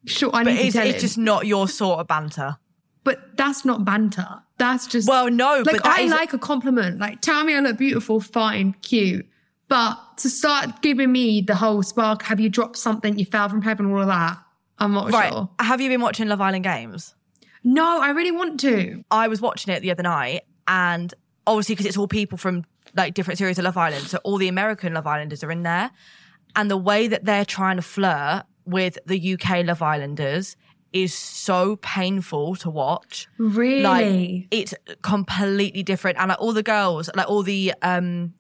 sure, 0.06 0.30
I 0.32 0.44
but 0.44 0.52
need 0.54 0.58
to 0.60 0.66
it's, 0.68 0.76
tell 0.76 0.86
it's 0.86 0.96
him. 0.98 1.02
just 1.02 1.18
not 1.18 1.48
your 1.48 1.68
sort 1.68 2.00
of 2.00 2.08
banter. 2.08 2.56
But 3.04 3.36
that's 3.36 3.66
not 3.66 3.84
banter. 3.84 4.28
That's 4.60 4.86
just 4.88 5.10
Well, 5.10 5.30
no, 5.30 5.64
Like 5.66 5.82
but 5.82 5.86
I 5.88 6.02
is- 6.02 6.12
like 6.12 6.34
a 6.34 6.38
compliment. 6.38 7.00
Like 7.00 7.20
tell 7.22 7.44
me 7.44 7.56
I 7.56 7.60
look 7.62 7.78
beautiful, 7.80 8.20
fine, 8.22 8.76
cute. 8.84 9.26
But 9.70 9.98
to 10.18 10.30
start 10.30 10.84
giving 10.84 11.12
me 11.12 11.42
the 11.42 11.56
whole 11.56 11.82
spark, 11.82 12.22
have 12.24 12.40
you 12.40 12.48
dropped 12.50 12.78
something? 12.78 13.18
You 13.18 13.26
fell 13.26 13.50
from 13.50 13.64
heaven, 13.64 13.92
all 13.92 14.02
of 14.02 14.08
that. 14.08 14.38
I'm 14.84 14.94
not 14.94 15.12
Right? 15.12 15.32
sure. 15.32 15.50
Have 15.60 15.82
you 15.82 15.90
been 15.90 16.02
watching 16.02 16.28
Love 16.28 16.42
Island 16.42 16.63
games? 16.63 17.16
No, 17.63 18.02
I 18.02 18.10
really 18.10 18.32
want 18.32 18.60
to. 18.62 19.04
I 19.10 19.28
was 19.28 19.40
watching 19.42 19.74
it 19.74 19.80
the 19.82 19.92
other 19.92 20.04
night, 20.04 20.42
and 20.68 21.13
obviously 21.48 21.75
because 21.75 21.86
it's 21.86 21.98
all 21.98 22.08
people 22.08 22.38
from 22.38 22.66
like 22.96 23.13
different 23.13 23.38
series 23.38 23.58
of 23.58 23.63
Love 23.66 23.78
Island, 23.78 24.06
so 24.08 24.20
all 24.24 24.38
the 24.38 24.48
American 24.50 24.94
Love 24.94 25.08
Islanders 25.08 25.44
are 25.44 25.52
in 25.52 25.63
there, 25.63 25.90
and 26.56 26.70
the 26.70 26.78
way 26.78 27.08
that 27.08 27.24
they're 27.25 27.46
trying 27.46 27.78
to 27.78 27.82
flirt 27.82 28.44
with 28.66 28.98
the 29.06 29.34
UK 29.34 29.66
Love 29.66 29.82
Islanders 29.82 30.56
is 30.92 31.13
so 31.13 31.78
painful 31.78 32.56
to 32.58 32.70
watch. 32.70 33.28
Really? 33.38 33.82
Like 33.82 34.48
it's 34.52 34.74
completely 35.02 35.84
different, 35.84 36.18
and 36.20 36.30
like 36.30 36.42
all 36.42 36.54
the 36.54 36.63
girls, 36.63 37.10
like 37.16 37.30
all 37.30 37.44
the 37.44 37.74
um 37.82 38.34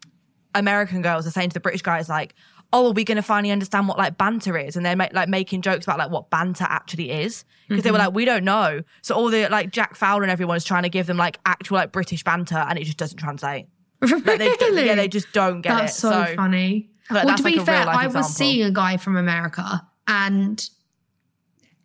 American 0.53 1.01
girls, 1.01 1.25
are 1.25 1.31
saying 1.31 1.49
to 1.49 1.53
the 1.53 1.59
British 1.61 1.81
guys 1.81 2.09
like. 2.09 2.35
Oh, 2.73 2.87
are 2.87 2.91
we 2.91 3.03
going 3.03 3.15
to 3.15 3.21
finally 3.21 3.51
understand 3.51 3.87
what 3.87 3.97
like 3.97 4.17
banter 4.17 4.57
is? 4.57 4.75
And 4.75 4.85
they're 4.85 4.95
make, 4.95 5.13
like 5.13 5.29
making 5.29 5.61
jokes 5.61 5.85
about 5.85 5.99
like 5.99 6.09
what 6.09 6.29
banter 6.29 6.65
actually 6.67 7.11
is 7.11 7.45
because 7.69 7.83
they 7.83 7.91
were 7.91 7.97
mm-hmm. 7.97 8.07
like, 8.07 8.15
we 8.15 8.25
don't 8.25 8.43
know. 8.43 8.81
So 9.03 9.15
all 9.15 9.29
the 9.29 9.47
like 9.47 9.71
Jack 9.71 9.95
Fowler 9.95 10.23
and 10.23 10.31
everyone 10.31 10.57
is 10.57 10.65
trying 10.65 10.83
to 10.83 10.89
give 10.89 11.05
them 11.05 11.15
like 11.15 11.39
actual 11.45 11.75
like 11.75 11.91
British 11.91 12.23
banter, 12.23 12.57
and 12.57 12.77
it 12.77 12.83
just 12.83 12.97
doesn't 12.97 13.17
translate. 13.17 13.67
Like, 14.01 14.23
they. 14.25 14.85
Yeah, 14.85 14.95
they 14.95 15.07
just 15.07 15.31
don't 15.31 15.61
get 15.61 15.71
it. 15.71 15.75
That's 15.77 15.97
it. 15.97 16.01
so, 16.01 16.35
funny. 16.35 16.89
Like, 17.09 17.25
well, 17.25 17.37
to 17.37 17.43
be 17.43 17.51
like 17.51 17.61
a 17.61 17.65
fair, 17.65 17.87
I 17.87 18.07
was 18.07 18.15
example. 18.15 18.29
seeing 18.29 18.63
a 18.63 18.71
guy 18.71 18.97
from 18.97 19.15
America 19.15 19.81
and 20.07 20.69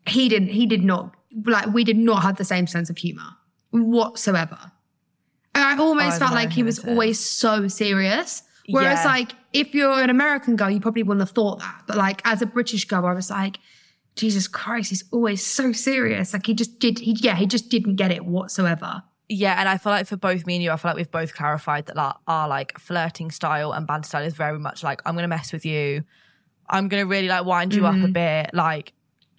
he 0.06 0.28
didn't. 0.28 0.48
He 0.48 0.66
did 0.66 0.82
not 0.82 1.14
like. 1.44 1.72
We 1.72 1.84
did 1.84 1.98
not 1.98 2.22
have 2.22 2.36
the 2.36 2.44
same 2.44 2.66
sense 2.66 2.90
of 2.90 2.98
humor 2.98 3.28
whatsoever. 3.70 4.58
And 5.54 5.64
I 5.64 5.76
almost 5.78 6.16
I 6.16 6.18
felt 6.18 6.32
like 6.32 6.52
he 6.52 6.62
was 6.62 6.78
always 6.84 7.18
so 7.18 7.68
serious. 7.68 8.42
Whereas, 8.68 9.04
Yeah. 9.04 9.10
like, 9.12 9.32
if 9.52 9.74
you're 9.74 10.00
an 10.02 10.10
American 10.10 10.56
girl, 10.56 10.70
you 10.70 10.80
probably 10.80 11.02
wouldn't 11.02 11.22
have 11.26 11.34
thought 11.34 11.58
that. 11.60 11.82
But 11.86 11.96
like, 11.96 12.20
as 12.24 12.42
a 12.42 12.46
British 12.46 12.84
girl, 12.84 13.06
I 13.06 13.12
was 13.14 13.30
like, 13.30 13.58
Jesus 14.16 14.48
Christ, 14.48 14.90
he's 14.90 15.04
always 15.12 15.44
so 15.46 15.72
serious. 15.72 16.32
Like, 16.32 16.46
he 16.46 16.54
just 16.54 16.78
did. 16.78 16.98
He 16.98 17.12
yeah, 17.20 17.34
he 17.36 17.46
just 17.46 17.68
didn't 17.70 17.96
get 17.96 18.10
it 18.10 18.24
whatsoever. 18.24 19.02
Yeah, 19.30 19.54
and 19.60 19.68
I 19.68 19.76
feel 19.78 19.92
like 19.92 20.06
for 20.06 20.16
both 20.16 20.46
me 20.46 20.54
and 20.56 20.62
you, 20.62 20.70
I 20.70 20.76
feel 20.76 20.90
like 20.90 20.96
we've 20.96 21.10
both 21.10 21.34
clarified 21.34 21.86
that 21.86 21.96
like, 21.96 22.14
our 22.26 22.48
like 22.48 22.78
flirting 22.78 23.30
style 23.30 23.72
and 23.72 23.86
banter 23.86 24.08
style 24.08 24.24
is 24.24 24.34
very 24.34 24.58
much 24.58 24.82
like 24.82 25.02
I'm 25.04 25.14
gonna 25.14 25.28
mess 25.28 25.52
with 25.52 25.66
you, 25.66 26.02
I'm 26.68 26.88
gonna 26.88 27.04
really 27.06 27.28
like 27.28 27.44
wind 27.44 27.74
you 27.74 27.82
Mm-hmm. 27.82 28.02
up 28.04 28.08
a 28.08 28.12
bit, 28.12 28.50
like, 28.54 28.92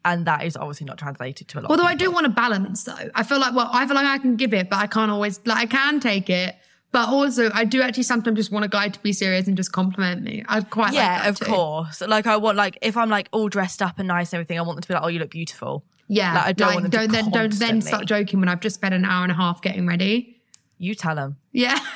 and 0.05 0.25
that 0.27 0.45
is 0.45 0.55
obviously 0.55 0.85
not 0.85 0.97
translated 0.99 1.47
to 1.49 1.59
a 1.59 1.61
lot. 1.61 1.71
Although 1.71 1.83
I 1.83 1.95
do 1.95 2.09
want 2.11 2.25
to 2.25 2.31
balance 2.31 2.83
though. 2.83 3.09
I 3.15 3.23
feel 3.23 3.39
like, 3.39 3.53
well, 3.55 3.69
I 3.71 3.85
feel 3.85 3.95
like 3.95 4.05
I 4.05 4.17
can 4.19 4.35
give 4.37 4.53
it, 4.53 4.69
but 4.69 4.77
I 4.77 4.87
can't 4.87 5.11
always, 5.11 5.39
like, 5.45 5.57
I 5.57 5.65
can 5.65 5.99
take 5.99 6.29
it. 6.29 6.55
But 6.91 7.09
also, 7.09 7.51
I 7.53 7.65
do 7.65 7.81
actually 7.81 8.03
sometimes 8.03 8.37
just 8.37 8.51
want 8.51 8.65
a 8.65 8.67
guy 8.67 8.89
to 8.89 8.99
be 9.01 9.13
serious 9.13 9.47
and 9.47 9.55
just 9.55 9.71
compliment 9.71 10.23
me. 10.23 10.43
I'd 10.47 10.71
quite 10.71 10.85
like 10.85 10.95
yeah, 10.95 11.19
that 11.19 11.29
of 11.29 11.39
too. 11.39 11.45
course. 11.45 12.01
Like 12.01 12.25
I 12.25 12.37
want 12.37 12.57
like 12.57 12.79
if 12.81 12.97
I'm 12.97 13.09
like 13.09 13.29
all 13.31 13.47
dressed 13.47 13.81
up 13.81 13.99
and 13.99 14.07
nice 14.07 14.33
and 14.33 14.39
everything, 14.39 14.57
I 14.57 14.63
want 14.63 14.77
them 14.77 14.81
to 14.81 14.87
be 14.87 14.93
like, 14.95 15.03
oh, 15.03 15.07
you 15.07 15.19
look 15.19 15.29
beautiful. 15.29 15.83
Yeah. 16.07 16.33
Like, 16.33 16.45
I 16.45 16.51
don't 16.53 16.73
want 16.73 16.81
them 16.83 16.91
to 16.91 16.97
don't 16.97 17.11
then, 17.11 17.29
don't 17.29 17.53
then 17.53 17.81
start 17.81 18.05
joking 18.05 18.39
when 18.39 18.49
I've 18.49 18.59
just 18.59 18.75
spent 18.75 18.95
an 18.95 19.05
hour 19.05 19.21
and 19.23 19.31
a 19.31 19.35
half 19.35 19.61
getting 19.61 19.85
ready. 19.85 20.41
You 20.79 20.95
tell 20.95 21.15
them. 21.15 21.37
Yeah. 21.51 21.77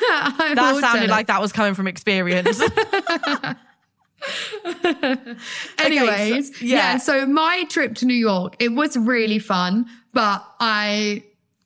That 0.53 0.77
sounded 0.79 1.09
like 1.09 1.27
that 1.27 1.41
was 1.41 1.51
coming 1.51 1.73
from 1.73 1.87
experience. 1.87 2.61
Anyways, 5.79 6.57
so- 6.59 6.65
yeah. 6.65 6.77
yeah. 6.77 6.97
So 6.97 7.25
my 7.25 7.63
trip 7.69 7.95
to 7.95 8.05
New 8.05 8.13
York, 8.13 8.55
it 8.59 8.69
was 8.69 8.95
really 8.95 9.39
fun, 9.39 9.87
but 10.13 10.45
I, 10.59 11.23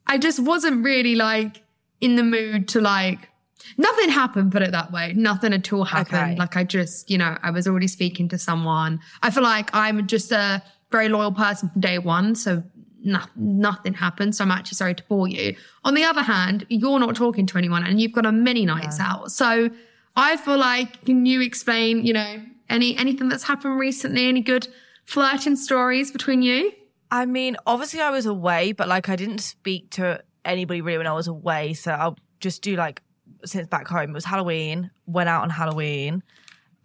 I 0.08 0.18
just 0.18 0.40
wasn't 0.40 0.86
really 0.86 1.16
like 1.16 1.62
in 2.02 2.16
the 2.16 2.24
mood 2.24 2.68
to 2.70 2.82
like. 2.82 3.30
Nothing 3.78 4.10
happened, 4.10 4.52
put 4.52 4.62
it 4.62 4.72
that 4.72 4.92
way. 4.92 5.14
Nothing 5.14 5.54
at 5.54 5.74
all 5.74 5.84
happened. 5.84 6.32
Okay. 6.32 6.36
Like 6.36 6.56
I 6.56 6.64
just, 6.64 7.10
you 7.10 7.18
know, 7.18 7.38
I 7.44 7.52
was 7.52 7.68
already 7.68 7.88
speaking 7.88 8.30
to 8.30 8.38
someone. 8.38 9.00
I 9.22 9.30
feel 9.30 9.44
like 9.44 9.70
I'm 9.74 10.08
just 10.08 10.32
a 10.32 10.64
very 10.92 11.10
loyal 11.10 11.34
person 11.34 11.70
from 11.70 11.82
day 11.82 12.00
one. 12.00 12.36
So 12.36 12.64
no, 13.04 13.20
nothing 13.36 13.94
happened. 13.94 14.36
So 14.36 14.44
I'm 14.44 14.52
actually 14.52 14.76
sorry 14.76 14.96
to 14.96 15.04
bore 15.04 15.28
you. 15.28 15.56
On 15.84 15.96
the 15.96 16.04
other 16.04 16.22
hand, 16.22 16.66
you're 16.70 17.00
not 17.00 17.16
talking 17.16 17.46
to 17.48 17.58
anyone 17.58 17.84
and 17.84 18.00
you've 18.00 18.14
got 18.14 18.26
a 18.26 18.32
many 18.32 18.66
nights 18.66 19.00
out. 19.00 19.32
So 19.32 19.70
I 20.16 20.38
feel 20.38 20.58
like, 20.58 21.06
can 21.06 21.26
you 21.26 21.42
explain, 21.42 22.06
you 22.06 22.14
know, 22.14 22.42
any, 22.70 22.98
anything 22.98 23.28
that's 23.28 23.44
happened 23.44 23.80
recently? 23.80 24.28
Any 24.28 24.42
good 24.42 24.68
flirting 25.06 25.56
stories 25.56 26.12
between 26.12 26.42
you? 26.42 26.72
I 27.12 27.26
mean, 27.26 27.56
obviously 27.66 28.02
I 28.02 28.10
was 28.10 28.26
away, 28.26 28.72
but 28.72 28.88
like 28.88 29.10
I 29.10 29.16
didn't 29.16 29.40
speak 29.40 29.92
to 29.92 30.24
anybody 30.48 30.82
really 30.82 30.98
when 30.98 31.08
I 31.08 31.14
was 31.14 31.28
away. 31.28 31.74
So 31.74 31.92
I'll 31.92 32.18
just 32.40 32.62
do 32.62 32.76
like 32.76 33.02
since 33.46 33.68
back 33.68 33.88
home. 33.88 34.10
It 34.12 34.14
was 34.14 34.26
Halloween. 34.26 34.90
Went 35.06 35.30
out 35.30 35.44
on 35.44 35.50
Halloween. 35.50 36.24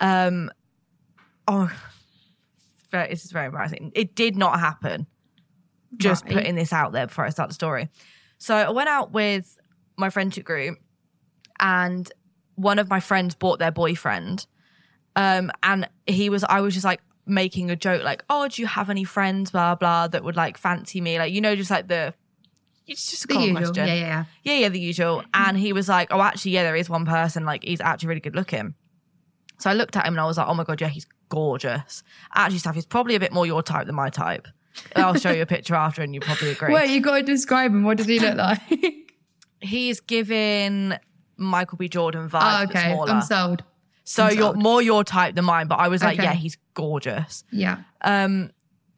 Um, 0.01 0.51
oh, 1.49 1.71
very, 2.91 3.09
this 3.09 3.25
is 3.25 3.33
very 3.33 3.47
embarrassing. 3.47 3.93
It 3.95 4.15
did 4.15 4.37
not 4.37 4.61
happen. 4.61 5.07
Just 5.97 6.25
Right. 6.25 6.35
putting 6.35 6.55
this 6.55 6.73
out 6.73 6.93
there 6.93 7.07
before 7.07 7.25
I 7.25 7.31
start 7.31 7.49
the 7.51 7.55
story. 7.55 7.89
So 8.39 8.55
I 8.55 8.71
went 8.71 8.89
out 8.89 9.13
with 9.13 9.57
my 9.97 10.11
friendship 10.11 10.45
group, 10.45 10.79
and 11.61 12.11
one 12.57 12.79
of 12.79 12.89
my 12.91 13.01
friends 13.01 13.35
bought 13.35 13.59
their 13.59 13.71
boyfriend. 13.71 14.47
Um, 15.17 15.51
and 15.63 15.89
he 16.07 16.29
was, 16.31 16.45
I 16.45 16.61
was 16.61 16.75
just 16.75 16.85
like 16.85 17.01
making 17.27 17.71
a 17.71 17.77
joke, 17.77 18.03
like, 18.03 18.25
"Oh, 18.29 18.49
do 18.49 18.61
you 18.63 18.67
have 18.67 18.91
any 18.91 19.05
friends, 19.05 19.51
blah 19.51 19.75
blah, 19.75 20.09
that 20.09 20.25
would 20.25 20.37
like 20.37 20.57
fancy 20.59 21.01
me?" 21.01 21.19
Like, 21.19 21.33
you 21.33 21.41
know, 21.41 21.55
just 21.55 21.71
like 21.71 21.89
the, 21.89 22.15
it's 22.87 23.11
just 23.11 23.25
a 23.25 23.27
The 23.29 23.35
common 23.35 23.49
usual. 23.51 23.65
question. 23.67 23.87
Yeah, 23.87 23.95
yeah, 23.95 24.01
yeah. 24.07 24.25
yeah, 24.45 24.59
yeah, 24.61 24.69
the 24.69 24.81
usual. 24.81 25.23
And 25.35 25.57
he 25.57 25.73
was 25.73 25.89
like, 25.89 26.09
"Oh, 26.11 26.21
actually, 26.21 26.53
yeah, 26.53 26.63
there 26.65 26.77
is 26.77 26.89
one 26.91 27.07
person. 27.07 27.45
Like, 27.45 27.65
he's 27.65 27.81
actually 27.81 28.09
really 28.09 28.21
good 28.21 28.35
looking." 28.37 28.75
So 29.59 29.71
I 29.71 29.75
looked 29.75 29.97
at 29.97 30.07
him 30.07 30.15
and 30.15 30.21
I 30.21 30.27
was 30.27 30.37
like, 30.39 30.49
"Oh 30.49 30.55
my 30.55 30.65
god, 30.65 30.81
yeah, 30.81 30.89
he's 30.89 31.07
gorgeous." 31.29 32.03
Actually, 32.35 32.59
Saff, 32.61 32.75
he's 32.75 32.87
probably 32.87 33.15
a 33.15 33.21
bit 33.21 33.33
more 33.33 33.47
your 33.47 33.63
type 33.63 33.87
than 33.87 33.95
my 33.95 34.11
type. 34.11 34.47
I'll 34.97 35.15
show 35.15 35.31
you 35.31 35.43
a 35.43 35.47
picture 35.47 35.75
after, 35.75 36.03
and 36.03 36.15
you 36.15 36.21
probably 36.21 36.51
agree. 36.51 36.73
Wait, 36.73 36.91
you 36.91 37.01
got 37.01 37.17
to 37.19 37.23
describe 37.23 37.71
him. 37.73 37.85
What 37.85 37.99
does 37.99 38.07
he 38.07 38.19
look 38.19 38.37
like? 38.37 38.61
He's 39.61 40.01
giving 40.01 40.95
Michael 41.37 41.79
B. 41.79 41.89
Jordan 41.89 42.29
vibes, 42.29 42.61
oh, 42.61 42.65
okay. 42.65 42.93
I'm 43.13 43.23
sold. 43.23 43.63
so 44.05 44.25
I'm 44.25 44.35
you're 44.35 44.43
sold. 44.55 44.57
more 44.63 44.83
your 44.83 45.05
type 45.05 45.35
than 45.37 45.45
mine. 45.45 45.69
But 45.69 45.79
I 45.79 45.89
was 45.89 46.03
like, 46.03 46.19
Okay. 46.19 46.25
yeah, 46.29 46.33
he's 46.35 46.57
gorgeous. 46.75 47.45
Yeah. 47.53 47.79
Um, 48.01 48.51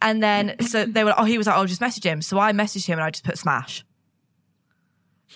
and 0.04 0.22
then 0.22 0.54
so 0.60 0.84
they 0.86 1.02
were, 1.02 1.14
oh, 1.18 1.24
he 1.24 1.36
was 1.38 1.48
like, 1.48 1.56
oh, 1.58 1.66
just 1.66 1.80
message 1.80 2.04
him. 2.04 2.22
So 2.22 2.38
I 2.38 2.52
messaged 2.52 2.86
him 2.86 2.98
and 2.98 3.04
I 3.04 3.10
just 3.10 3.24
put 3.24 3.36
smash. 3.38 3.84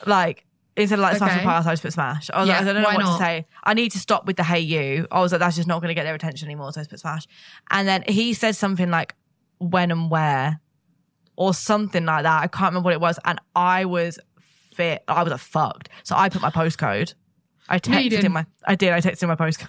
Like 0.07 0.45
instead 0.77 0.99
of 0.99 1.03
like 1.03 1.17
smash 1.17 1.31
Okay. 1.33 1.41
the 1.41 1.45
pass, 1.45 1.67
I 1.67 1.73
just 1.73 1.83
put 1.83 1.93
smash. 1.93 2.31
I 2.33 2.39
was 2.41 2.49
Yeah, 2.49 2.59
like, 2.61 2.63
I 2.69 2.73
don't 2.73 2.83
know 2.83 2.89
what 2.89 2.99
not? 3.01 3.19
to 3.19 3.25
say. 3.25 3.47
I 3.65 3.75
need 3.75 3.91
to 3.93 3.99
stop 3.99 4.27
with 4.27 4.37
the 4.37 4.45
hey 4.45 4.61
you. 4.61 5.09
I 5.11 5.21
was 5.21 5.33
like, 5.33 5.41
that's 5.41 5.57
just 5.57 5.67
not 5.67 5.81
going 5.83 5.89
to 5.89 5.95
get 5.95 6.05
their 6.05 6.15
attention 6.15 6.47
anymore. 6.47 6.73
So 6.73 6.81
I 6.81 6.83
just 6.83 6.91
put 6.91 7.01
smash. 7.01 7.27
And 7.71 7.89
then 7.89 8.05
he 8.07 8.33
said 8.33 8.55
something 8.55 8.91
like 8.91 9.15
when 9.59 9.91
and 9.91 10.09
where, 10.11 10.61
or 11.37 11.53
something 11.55 12.05
like 12.05 12.23
that. 12.25 12.43
I 12.43 12.47
can't 12.47 12.71
remember 12.71 12.87
what 12.87 12.93
it 12.95 13.01
was. 13.01 13.19
And 13.25 13.41
I 13.57 13.85
was 13.87 14.19
fit. 14.75 15.03
I 15.09 15.23
was 15.25 15.31
like, 15.33 15.41
fucked. 15.41 15.89
So 16.05 16.15
I 16.17 16.29
put 16.29 16.43
my 16.43 16.51
postcode. 16.51 17.15
I 17.69 17.75
No, 17.75 17.79
texted 17.81 18.23
him 18.23 18.33
my. 18.33 18.47
I 18.67 18.75
did. 18.77 18.93
I 18.93 19.01
texted 19.01 19.23
him 19.25 19.29
my 19.31 19.37
postcode. 19.37 19.69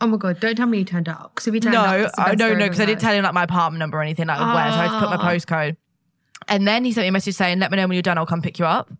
Oh 0.00 0.06
my 0.06 0.16
god! 0.16 0.40
Don't 0.40 0.54
tell 0.56 0.66
me 0.66 0.78
you 0.78 0.84
turned 0.84 1.08
up. 1.08 1.34
Because 1.34 1.46
if 1.48 1.54
you 1.54 1.60
turned 1.60 1.72
No, 1.74 1.80
up, 1.80 2.12
I, 2.18 2.34
no, 2.34 2.52
no, 2.54 2.64
because 2.66 2.80
I 2.80 2.86
didn't 2.86 3.00
tell 3.00 3.14
him 3.14 3.24
like 3.24 3.32
my 3.34 3.44
apartment 3.44 3.78
number 3.78 3.98
or 3.98 4.02
anything 4.02 4.26
like 4.26 4.38
where. 4.38 4.72
So 4.72 4.78
I 4.78 4.86
just 4.88 4.98
put 5.00 5.10
my 5.10 5.16
Ah. 5.16 5.30
postcode. 5.30 5.76
And 6.48 6.68
then 6.68 6.84
he 6.84 6.92
sent 6.92 7.04
me 7.04 7.08
a 7.08 7.12
message 7.12 7.34
saying, 7.34 7.58
"Let 7.60 7.70
me 7.70 7.76
know 7.76 7.86
when 7.86 7.94
you're 7.94 8.02
done. 8.02 8.18
I'll 8.18 8.26
come 8.26 8.42
pick 8.42 8.58
you 8.58 8.66
up." 8.66 8.90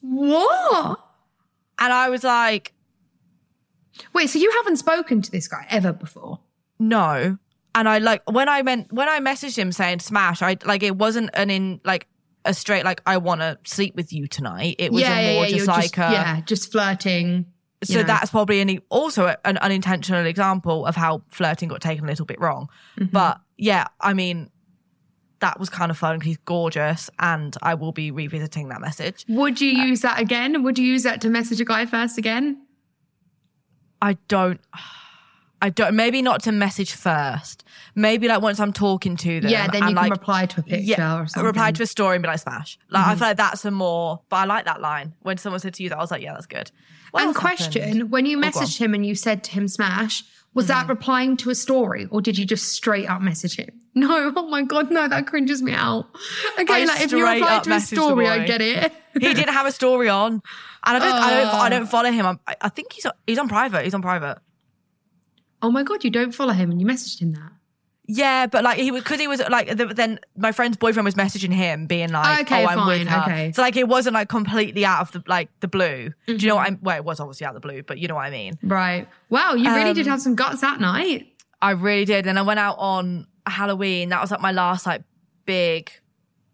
What? 0.00 1.00
And 1.78 1.92
I 1.92 2.08
was 2.08 2.24
like, 2.24 2.72
Wait, 4.12 4.28
so 4.28 4.38
you 4.38 4.50
haven't 4.58 4.76
spoken 4.76 5.22
to 5.22 5.30
this 5.30 5.48
guy 5.48 5.66
ever 5.70 5.92
before? 5.92 6.40
"No." 6.78 7.38
And 7.74 7.88
I 7.88 7.98
like 7.98 8.22
when 8.30 8.48
I 8.48 8.62
meant 8.62 8.92
when 8.92 9.08
I 9.08 9.20
messaged 9.20 9.56
him 9.56 9.72
saying 9.72 10.00
"smash," 10.00 10.42
I 10.42 10.56
like 10.64 10.82
it 10.82 10.96
wasn't 10.96 11.30
an 11.34 11.50
in 11.50 11.80
like 11.84 12.06
a 12.44 12.52
straight 12.54 12.84
like 12.84 13.00
I 13.06 13.16
want 13.18 13.40
to 13.40 13.58
sleep 13.64 13.94
with 13.96 14.12
you 14.12 14.26
tonight. 14.28 14.76
It 14.78 14.92
was 14.92 15.02
yeah, 15.02 15.16
a 15.18 15.34
more 15.34 15.46
yeah. 15.46 15.56
just 15.56 15.66
like 15.66 15.82
just, 15.94 15.98
a, 15.98 16.12
yeah, 16.12 16.40
just 16.42 16.72
flirting. 16.72 17.46
So 17.84 18.00
know. 18.00 18.02
that's 18.04 18.30
probably 18.30 18.60
an, 18.60 18.78
also 18.88 19.34
an 19.44 19.58
unintentional 19.58 20.26
example 20.26 20.86
of 20.86 20.96
how 20.96 21.22
flirting 21.28 21.68
got 21.68 21.80
taken 21.80 22.04
a 22.04 22.08
little 22.08 22.26
bit 22.26 22.40
wrong. 22.40 22.68
Mm-hmm. 22.98 23.10
But 23.12 23.40
yeah, 23.56 23.86
I 24.00 24.14
mean, 24.14 24.50
that 25.40 25.60
was 25.60 25.68
kind 25.68 25.90
of 25.90 25.98
fun 25.98 26.16
because 26.16 26.28
he's 26.28 26.38
gorgeous, 26.38 27.10
and 27.18 27.56
I 27.62 27.74
will 27.74 27.92
be 27.92 28.10
revisiting 28.10 28.68
that 28.70 28.80
message. 28.80 29.24
Would 29.28 29.60
you 29.60 29.70
use 29.70 30.00
that 30.00 30.18
again? 30.18 30.62
Would 30.62 30.78
you 30.78 30.86
use 30.86 31.02
that 31.02 31.20
to 31.22 31.28
message 31.28 31.60
a 31.60 31.64
guy 31.64 31.86
first 31.86 32.18
again? 32.18 32.62
I 34.00 34.14
don't. 34.28 34.60
I 35.62 35.70
don't. 35.70 35.96
Maybe 35.96 36.20
not 36.22 36.42
to 36.44 36.52
message 36.52 36.92
first. 36.92 37.64
Maybe 37.94 38.28
like 38.28 38.42
once 38.42 38.60
I'm 38.60 38.72
talking 38.72 39.16
to 39.16 39.40
them. 39.40 39.50
yeah, 39.50 39.68
then 39.68 39.82
you 39.82 39.88
and, 39.88 39.96
can 39.96 40.04
like, 40.04 40.12
reply 40.12 40.46
to 40.46 40.60
a 40.60 40.62
picture 40.62 40.82
yeah, 40.82 41.20
or 41.20 41.26
something. 41.26 41.46
reply 41.46 41.72
to 41.72 41.82
a 41.82 41.86
story 41.86 42.16
and 42.16 42.22
be 42.22 42.28
like 42.28 42.40
smash. 42.40 42.78
Like 42.90 43.06
I 43.06 43.14
feel 43.14 43.28
like 43.28 43.36
that's 43.38 43.64
a 43.64 43.70
more. 43.70 44.20
But 44.28 44.36
I 44.36 44.44
like 44.44 44.66
that 44.66 44.80
line 44.80 45.14
when 45.22 45.38
someone 45.38 45.60
said 45.60 45.74
to 45.74 45.82
you 45.82 45.88
that 45.90 45.98
I 45.98 46.00
was 46.00 46.10
like, 46.10 46.22
yeah, 46.22 46.34
that's 46.34 46.46
good. 46.46 46.70
What 47.16 47.24
and 47.26 47.34
question: 47.34 47.82
happened? 47.82 48.10
When 48.10 48.26
you 48.26 48.38
Oh, 48.38 48.42
messaged 48.42 48.78
him 48.78 48.94
and 48.94 49.04
you 49.04 49.14
said 49.14 49.42
to 49.44 49.50
him 49.52 49.68
"smash," 49.68 50.24
was 50.54 50.66
Mm-hmm. 50.66 50.72
that 50.80 50.88
replying 50.88 51.36
to 51.38 51.50
a 51.50 51.54
story, 51.54 52.06
or 52.10 52.20
did 52.22 52.38
you 52.38 52.44
just 52.46 52.68
straight 52.72 53.08
up 53.08 53.20
message 53.22 53.56
him? 53.56 53.70
No, 53.98 54.30
oh 54.36 54.46
my 54.48 54.62
god, 54.62 54.90
no, 54.90 55.08
that 55.08 55.26
cringes 55.26 55.62
me 55.62 55.72
out. 55.72 56.04
Okay, 56.60 56.82
I 56.82 56.84
like 56.84 57.00
if 57.00 57.12
you 57.12 57.26
reply 57.26 57.60
to 57.60 57.72
a 57.72 57.80
story, 57.80 58.28
I 58.28 58.44
get 58.46 58.60
it. 58.60 58.92
he 59.14 59.32
didn't 59.32 59.54
have 59.54 59.64
a 59.64 59.72
story 59.72 60.10
on, 60.10 60.32
and 60.34 60.42
I 60.84 60.98
don't. 60.98 61.12
I 61.14 61.30
don't. 61.30 61.54
I 61.54 61.66
Oh. 61.66 61.70
don't 61.70 61.86
follow 61.88 62.10
him. 62.12 62.26
I'm, 62.26 62.38
I, 62.46 62.56
I 62.60 62.68
think 62.68 62.92
he's 62.92 63.06
he's 63.26 63.38
on 63.38 63.48
private. 63.48 63.84
He's 63.84 63.94
on 63.94 64.02
private. 64.02 64.36
oh 65.62 65.70
my 65.70 65.82
god, 65.82 66.04
you 66.04 66.10
don't 66.10 66.32
follow 66.32 66.52
him 66.52 66.70
and 66.70 66.78
you 66.78 66.86
messaged 66.86 67.20
him 67.22 67.32
that. 67.32 67.52
Yeah, 68.08 68.46
but 68.46 68.62
like 68.62 68.78
he 68.78 68.90
was 68.92 69.02
because 69.02 69.18
he 69.18 69.26
was 69.26 69.40
like 69.48 69.76
the, 69.76 69.86
then 69.86 70.20
my 70.36 70.52
friend's 70.52 70.76
boyfriend 70.76 71.04
was 71.04 71.14
messaging 71.16 71.52
him, 71.52 71.86
being 71.86 72.10
like, 72.12 72.42
Okay, 72.46 72.64
"Oh, 72.64 72.68
I'm 72.68 72.86
with 72.86 72.98
fine, 72.98 73.06
her." 73.08 73.22
okay. 73.32 73.52
So 73.52 73.62
like 73.62 73.76
it 73.76 73.88
wasn't 73.88 74.14
like 74.14 74.28
completely 74.28 74.84
out 74.84 75.00
of 75.00 75.10
the 75.12 75.22
like 75.28 75.48
the 75.60 75.68
blue. 75.68 76.12
Do 76.26 76.32
you 76.34 76.46
know 76.48 76.54
Mm-hmm. 76.54 76.56
what 76.56 76.66
I'm? 76.66 76.78
Well, 76.82 76.96
it 76.96 77.04
was 77.04 77.18
obviously 77.20 77.46
out 77.46 77.56
of 77.56 77.62
the 77.62 77.66
blue, 77.68 77.82
but 77.82 77.98
you 77.98 78.06
know 78.06 78.14
what 78.14 78.26
I 78.26 78.30
mean. 78.30 78.58
Right. 78.62 79.08
Wow, 79.28 79.54
you 79.54 79.74
really 79.74 79.92
did 79.92 80.06
Um, 80.06 80.12
have 80.12 80.22
some 80.22 80.34
guts 80.36 80.60
that 80.60 80.80
night. 80.80 81.26
I 81.60 81.72
really 81.72 82.04
did, 82.04 82.26
and 82.28 82.38
I 82.38 82.42
went 82.42 82.60
out 82.60 82.76
on 82.78 83.26
Halloween. 83.46 84.10
That 84.10 84.20
was 84.20 84.30
like 84.30 84.40
my 84.40 84.52
last 84.52 84.86
like 84.86 85.02
big 85.44 85.90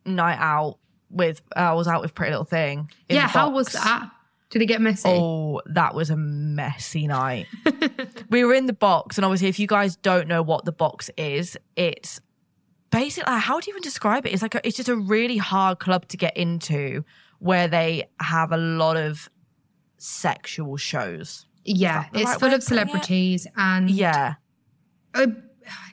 night 0.07 0.39
out 0.39 0.79
with. 1.11 1.43
Uh, 1.55 1.61
I 1.61 1.73
was 1.73 1.87
out 1.89 2.01
with 2.01 2.15
Pretty 2.15 2.31
Little 2.31 2.45
Thing. 2.45 2.89
Yeah, 3.11 3.29
how 3.29 3.51
was 3.51 3.69
that? 3.73 4.09
Did 4.53 4.63
it 4.63 4.67
get 4.67 4.81
messy? 4.81 5.09
Oh, 5.09 5.61
that 5.67 5.95
was 5.95 6.11
a 6.11 6.17
messy 6.17 7.09
night. 7.09 7.47
we 8.31 8.45
were 8.45 8.55
in 8.55 8.67
the 8.67 8.73
box, 8.73 9.19
and 9.19 9.25
obviously, 9.25 9.49
if 9.49 9.59
you 9.59 9.67
guys 9.67 9.97
don't 9.97 10.29
know 10.29 10.43
what 10.43 10.65
the 10.65 10.73
box 10.73 11.11
is, 11.17 11.57
it's 11.75 12.21
basically 12.91 13.33
how 13.35 13.59
do 13.59 13.69
you 13.69 13.73
even 13.73 13.83
describe 13.83 14.27
it? 14.27 14.33
It's 14.33 14.43
like 14.43 14.55
a, 14.55 14.67
it's 14.67 14.77
just 14.77 14.89
a 14.89 14.97
really 14.97 15.39
hard 15.39 15.81
club 15.81 16.07
to 16.09 16.17
get 16.17 16.37
into, 16.37 17.05
where 17.41 17.67
they 17.67 18.09
have 18.21 18.53
a 18.53 18.57
lot 18.57 18.97
of 18.97 19.29
sexual 19.97 20.77
shows. 20.77 21.47
yeah, 21.65 22.05
it's 22.13 22.25
right 22.25 22.39
full 22.39 22.49
of 22.49 22.53
putting 22.53 22.59
it? 22.59 22.63
celebrities 22.63 23.47
and 23.57 23.91
Yeah, 23.91 24.35
uh, 25.15 25.27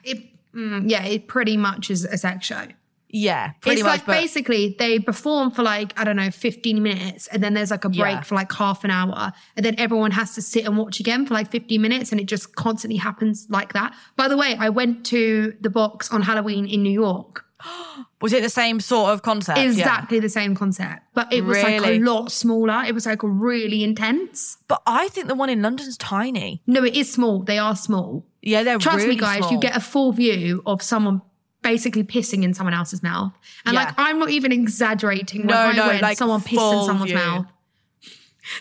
it 0.04 0.30
Mm, 0.54 0.90
yeah, 0.90 1.04
it 1.04 1.28
pretty 1.28 1.56
much 1.56 1.90
is 1.90 2.04
a 2.04 2.18
sex 2.18 2.46
show. 2.46 2.66
Yeah, 3.12 3.50
pretty 3.60 3.80
it's 3.80 3.84
much. 3.84 3.98
like 4.00 4.06
but 4.06 4.12
basically 4.20 4.76
they 4.78 4.98
perform 4.98 5.50
for 5.50 5.62
like 5.62 5.92
I 5.98 6.04
don't 6.04 6.16
know 6.16 6.30
15 6.30 6.82
minutes 6.82 7.26
and 7.28 7.42
then 7.42 7.54
there's 7.54 7.70
like 7.70 7.84
a 7.84 7.88
break 7.88 7.98
Yeah. 8.16 8.20
for 8.22 8.34
like 8.36 8.52
half 8.52 8.84
an 8.84 8.90
hour 8.90 9.32
and 9.56 9.64
then 9.66 9.74
everyone 9.78 10.12
has 10.12 10.34
to 10.36 10.42
sit 10.42 10.64
and 10.64 10.76
watch 10.76 11.00
again 11.00 11.26
for 11.26 11.34
like 11.34 11.50
15 11.50 11.80
minutes 11.80 12.12
and 12.12 12.20
it 12.20 12.24
just 12.26 12.54
constantly 12.56 12.98
happens 12.98 13.46
like 13.50 13.72
that. 13.72 13.94
By 14.16 14.28
the 14.28 14.36
way, 14.36 14.54
I 14.58 14.68
went 14.68 15.04
to 15.06 15.54
the 15.60 15.70
box 15.70 16.10
on 16.10 16.22
Halloween 16.22 16.66
in 16.66 16.82
New 16.82 16.92
York. 16.92 17.44
was 18.22 18.32
it 18.32 18.42
the 18.42 18.48
same 18.48 18.80
sort 18.80 19.10
of 19.12 19.22
concept? 19.22 19.58
Yeah. 19.58 19.64
Exactly 19.66 20.20
the 20.20 20.28
same 20.28 20.54
concept, 20.54 21.02
but 21.14 21.32
it 21.32 21.44
was 21.44 21.62
like 21.62 21.82
a 21.84 21.98
lot 21.98 22.30
smaller. 22.32 22.84
It 22.86 22.94
was 22.94 23.06
like 23.06 23.20
really 23.22 23.82
intense. 23.84 24.56
But 24.68 24.82
I 24.86 25.08
think 25.08 25.26
the 25.28 25.34
one 25.34 25.50
in 25.50 25.60
London's 25.62 25.96
tiny. 25.98 26.62
No, 26.66 26.84
it 26.84 26.94
is 26.94 27.12
small. 27.12 27.42
They 27.42 27.58
are 27.58 27.76
small. 27.76 28.24
Yeah, 28.42 28.62
they're 28.62 28.78
Trust 28.78 28.98
really 28.98 29.10
me, 29.16 29.20
guys, 29.20 29.38
small. 29.40 29.52
you 29.52 29.58
get 29.60 29.76
a 29.76 29.80
full 29.80 30.12
view 30.12 30.62
of 30.64 30.80
someone 30.80 31.20
basically 31.62 32.02
pissing 32.04 32.42
in 32.42 32.54
someone 32.54 32.74
else's 32.74 33.02
mouth. 33.02 33.32
And 33.66 33.74
Yeah. 33.74 33.84
like, 33.84 33.94
I'm 33.98 34.18
not 34.18 34.30
even 34.30 34.50
exaggerating 34.52 35.40
when 35.40 35.48
No, 35.48 35.56
I 35.58 35.72
no, 35.76 35.86
went, 35.88 36.02
like, 36.02 36.16
someone 36.18 36.40
pissed 36.40 36.52
in 36.60 36.84
someone's 36.86 37.10
view. 37.10 37.14
mouth. 37.18 37.46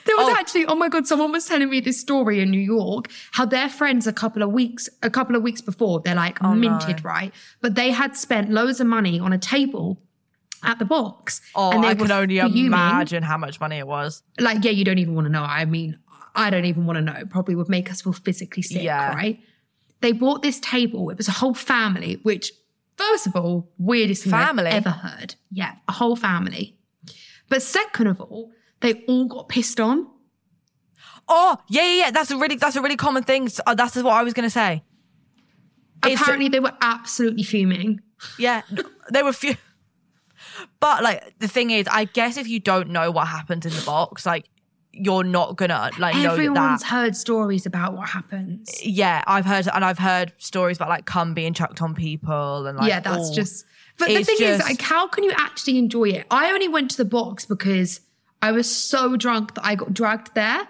There 0.05 0.15
was 0.17 0.27
Oh. 0.29 0.35
actually, 0.37 0.65
oh 0.65 0.75
my 0.75 0.89
god, 0.89 1.07
someone 1.07 1.31
was 1.31 1.45
telling 1.45 1.69
me 1.69 1.79
this 1.79 1.99
story 1.99 2.41
in 2.41 2.51
New 2.51 2.59
York, 2.59 3.09
how 3.31 3.45
their 3.45 3.69
friends 3.69 4.05
a 4.05 4.13
couple 4.13 4.43
of 4.43 4.51
weeks, 4.51 4.89
a 5.01 5.09
couple 5.09 5.35
of 5.35 5.41
weeks 5.41 5.61
before, 5.61 6.01
they're 6.01 6.13
like 6.15 6.43
Oh, 6.43 6.53
minted, 6.53 7.03
right? 7.03 7.33
But 7.61 7.75
they 7.75 7.91
had 7.91 8.15
spent 8.17 8.51
loads 8.51 8.79
of 8.81 8.87
money 8.87 9.19
on 9.19 9.31
a 9.33 9.37
table 9.37 10.01
at 10.61 10.77
the 10.77 10.85
box. 10.85 11.41
Oh, 11.55 11.71
and 11.71 11.83
they 11.83 11.87
I 11.89 11.95
can 11.95 12.11
only 12.11 12.37
fuming. 12.39 12.65
imagine 12.65 13.23
how 13.23 13.37
much 13.37 13.59
money 13.61 13.77
it 13.77 13.87
was. 13.87 14.21
Like, 14.37 14.63
yeah, 14.65 14.71
you 14.71 14.83
don't 14.83 14.99
even 14.99 15.15
want 15.15 15.25
to 15.25 15.31
know. 15.31 15.43
I 15.43 15.63
mean, 15.65 15.97
I 16.35 16.49
don't 16.49 16.65
even 16.65 16.85
want 16.85 16.97
to 16.97 17.01
know. 17.01 17.25
Probably 17.29 17.55
would 17.55 17.69
make 17.69 17.89
us 17.89 18.01
feel 18.01 18.13
physically 18.13 18.61
sick, 18.61 18.83
Yeah. 18.83 19.15
right? 19.15 19.39
They 20.01 20.11
bought 20.11 20.41
this 20.43 20.59
table. 20.59 21.09
It 21.09 21.17
was 21.17 21.27
a 21.29 21.31
whole 21.31 21.53
family, 21.53 22.19
which, 22.23 22.51
first 22.99 23.27
of 23.27 23.35
all, 23.35 23.71
weirdest 23.77 24.23
thing 24.23 24.31
Family? 24.31 24.67
I've 24.67 24.85
ever 24.85 24.89
heard. 24.91 25.35
Yeah, 25.51 25.75
a 25.87 25.91
whole 25.93 26.15
family. 26.15 26.77
But 27.49 27.61
second 27.63 28.07
of 28.07 28.21
all, 28.21 28.51
they 28.81 29.03
all 29.07 29.25
got 29.25 29.49
pissed 29.49 29.79
on. 29.79 30.07
Oh, 31.27 31.57
yeah, 31.69 31.83
yeah, 31.83 31.99
yeah. 32.05 32.11
That's 32.11 32.31
a 32.31 32.37
really 32.37 32.55
that's 32.55 32.75
a 32.75 32.81
really 32.81 32.95
common 32.97 33.23
thing. 33.23 33.49
So, 33.49 33.61
uh, 33.65 33.75
that's 33.75 33.95
what 33.95 34.13
I 34.13 34.23
was 34.23 34.33
gonna 34.33 34.49
say. 34.49 34.83
It's- 36.05 36.21
Apparently, 36.21 36.49
they 36.49 36.59
were 36.59 36.73
absolutely 36.81 37.43
fuming. 37.43 38.01
Yeah, 38.37 38.61
they 39.11 39.23
were 39.23 39.33
few. 39.33 39.55
But 40.79 41.03
like 41.03 41.37
the 41.39 41.47
thing 41.47 41.69
is, 41.71 41.87
I 41.89 42.05
guess 42.05 42.35
if 42.37 42.47
you 42.47 42.59
don't 42.59 42.89
know 42.89 43.11
what 43.11 43.27
happens 43.27 43.65
in 43.65 43.71
the 43.73 43.81
box, 43.85 44.25
like 44.25 44.45
you're 44.99 45.23
not 45.23 45.55
gonna 45.55 45.89
like 45.97 46.15
know 46.15 46.33
Everyone's 46.33 46.83
heard 46.83 47.15
stories 47.15 47.65
about 47.65 47.93
what 47.93 48.09
happens. 48.09 48.85
Yeah, 48.85 49.23
I've 49.27 49.45
heard 49.45 49.67
and 49.73 49.83
I've 49.85 49.99
heard 49.99 50.33
stories 50.37 50.77
about 50.77 50.89
like 50.89 51.05
cum 51.05 51.33
being 51.33 51.53
chucked 51.53 51.81
on 51.81 51.95
people 51.95 52.67
and 52.67 52.77
like 52.77 52.89
yeah, 52.89 52.99
that's 52.99 53.29
all- 53.29 53.33
just. 53.33 53.65
But 53.97 54.07
the 54.07 54.23
thing 54.23 54.37
is, 54.39 54.59
like, 54.61 54.81
how 54.81 55.09
can 55.09 55.25
you 55.25 55.33
actually 55.35 55.77
enjoy 55.77 56.05
it? 56.05 56.25
I 56.31 56.53
only 56.53 56.69
went 56.69 56.89
to 56.91 56.97
the 56.97 57.03
box 57.03 57.45
because 57.45 57.99
I 58.41 58.53
was 58.53 58.73
so 58.73 59.17
drunk 59.17 59.55
that 59.55 59.65
I 59.65 59.75
got 59.75 59.93
dragged 59.93 60.35
there. 60.35 60.67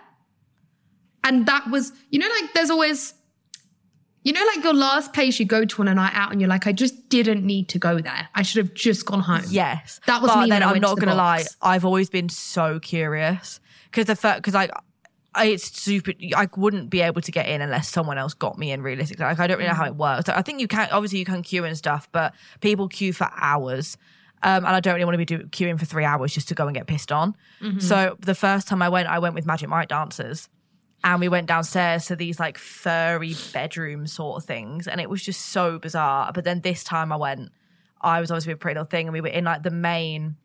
And 1.23 1.45
that 1.45 1.69
was, 1.69 1.91
you 2.09 2.17
know, 2.17 2.27
like 2.41 2.53
there's 2.53 2.71
always, 2.71 3.13
you 4.29 4.33
know, 4.33 4.45
like 4.53 4.63
your 4.63 4.75
last 4.75 5.11
place 5.11 5.39
you 5.39 5.45
go 5.45 5.65
to 5.65 5.81
on 5.81 5.87
a 5.87 5.95
night 5.95 6.13
out 6.13 6.31
and 6.31 6.39
you're 6.39 6.49
like, 6.49 6.67
I 6.67 6.71
just 6.71 7.09
didn't 7.09 7.43
need 7.43 7.67
to 7.69 7.79
go 7.79 7.99
there. 7.99 8.29
I 8.35 8.43
should 8.43 8.63
have 8.63 8.75
just 8.75 9.03
gone 9.07 9.21
home. 9.21 9.41
Yes, 9.49 9.99
That 10.05 10.21
was 10.21 10.29
but 10.31 10.43
me 10.43 10.49
Then 10.49 10.61
I'm 10.61 10.79
not 10.79 10.99
gonna 10.99 11.15
lie. 11.15 11.45
I've 11.63 11.83
always 11.83 12.11
been 12.11 12.29
so 12.29 12.79
curious 12.79 13.59
because 13.85 14.05
the 14.05 14.15
fact 14.15 14.37
because 14.43 14.53
like 14.53 14.69
I- 15.33 15.45
it's 15.45 15.71
super. 15.79 16.13
I 16.35 16.47
wouldn't 16.55 16.91
be 16.91 17.01
able 17.01 17.21
to 17.21 17.31
get 17.31 17.47
in 17.47 17.61
unless 17.61 17.89
someone 17.89 18.19
else 18.19 18.35
got 18.35 18.59
me 18.59 18.71
in. 18.71 18.83
Realistically, 18.83 19.25
like 19.25 19.39
I 19.39 19.47
don't 19.47 19.57
really 19.57 19.69
know 19.69 19.75
how 19.75 19.85
it 19.85 19.95
works. 19.95 20.27
Like, 20.27 20.37
I 20.37 20.43
think 20.43 20.59
you 20.59 20.67
can 20.67 20.89
obviously 20.91 21.17
you 21.17 21.25
can 21.25 21.41
queue 21.41 21.65
and 21.65 21.75
stuff, 21.75 22.07
but 22.11 22.35
people 22.61 22.87
queue 22.87 23.13
for 23.13 23.31
hours. 23.35 23.97
Um, 24.43 24.63
and 24.63 24.67
I 24.67 24.79
don't 24.79 24.93
really 24.93 25.05
want 25.05 25.15
to 25.15 25.17
be 25.17 25.25
do, 25.25 25.39
queuing 25.47 25.77
for 25.77 25.85
three 25.85 26.05
hours 26.05 26.33
just 26.33 26.47
to 26.49 26.55
go 26.55 26.67
and 26.67 26.75
get 26.75 26.87
pissed 26.87 27.11
on. 27.11 27.35
Mm-hmm. 27.61 27.79
So 27.79 28.15
the 28.21 28.35
first 28.35 28.67
time 28.67 28.81
I 28.81 28.89
went, 28.89 29.09
I 29.09 29.19
went 29.19 29.35
with 29.35 29.45
Magic 29.45 29.69
Mike 29.69 29.89
dancers 29.89 30.47
and 31.03 31.19
we 31.19 31.29
went 31.29 31.47
downstairs 31.47 32.05
to 32.05 32.15
these 32.15 32.39
like 32.39 32.57
furry 32.57 33.33
bedroom 33.53 34.07
sort 34.07 34.37
of 34.37 34.45
things 34.45 34.87
and 34.87 34.99
it 34.99 35.09
was 35.09 35.23
just 35.23 35.47
so 35.47 35.79
bizarre 35.79 36.31
but 36.33 36.43
then 36.43 36.61
this 36.61 36.83
time 36.83 37.11
i 37.11 37.15
went 37.15 37.51
i 38.01 38.19
was 38.19 38.31
obviously 38.31 38.53
with 38.53 38.59
pretty 38.59 38.75
little 38.75 38.89
thing 38.89 39.07
and 39.07 39.13
we 39.13 39.21
were 39.21 39.27
in 39.27 39.43
like 39.45 39.63
the 39.63 39.71
main 39.71 40.35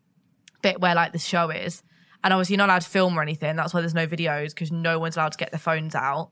bit 0.61 0.79
where 0.79 0.95
like 0.95 1.11
the 1.11 1.19
show 1.19 1.49
is 1.49 1.83
and 2.23 2.33
obviously 2.33 2.53
you're 2.53 2.57
not 2.57 2.69
allowed 2.69 2.81
to 2.81 2.89
film 2.89 3.17
or 3.17 3.21
anything 3.21 3.55
that's 3.55 3.73
why 3.73 3.81
there's 3.81 3.93
no 3.93 4.07
videos 4.07 4.49
because 4.49 4.71
no 4.71 4.99
one's 4.99 5.17
allowed 5.17 5.31
to 5.31 5.37
get 5.37 5.51
their 5.51 5.59
phones 5.59 5.95
out 5.95 6.31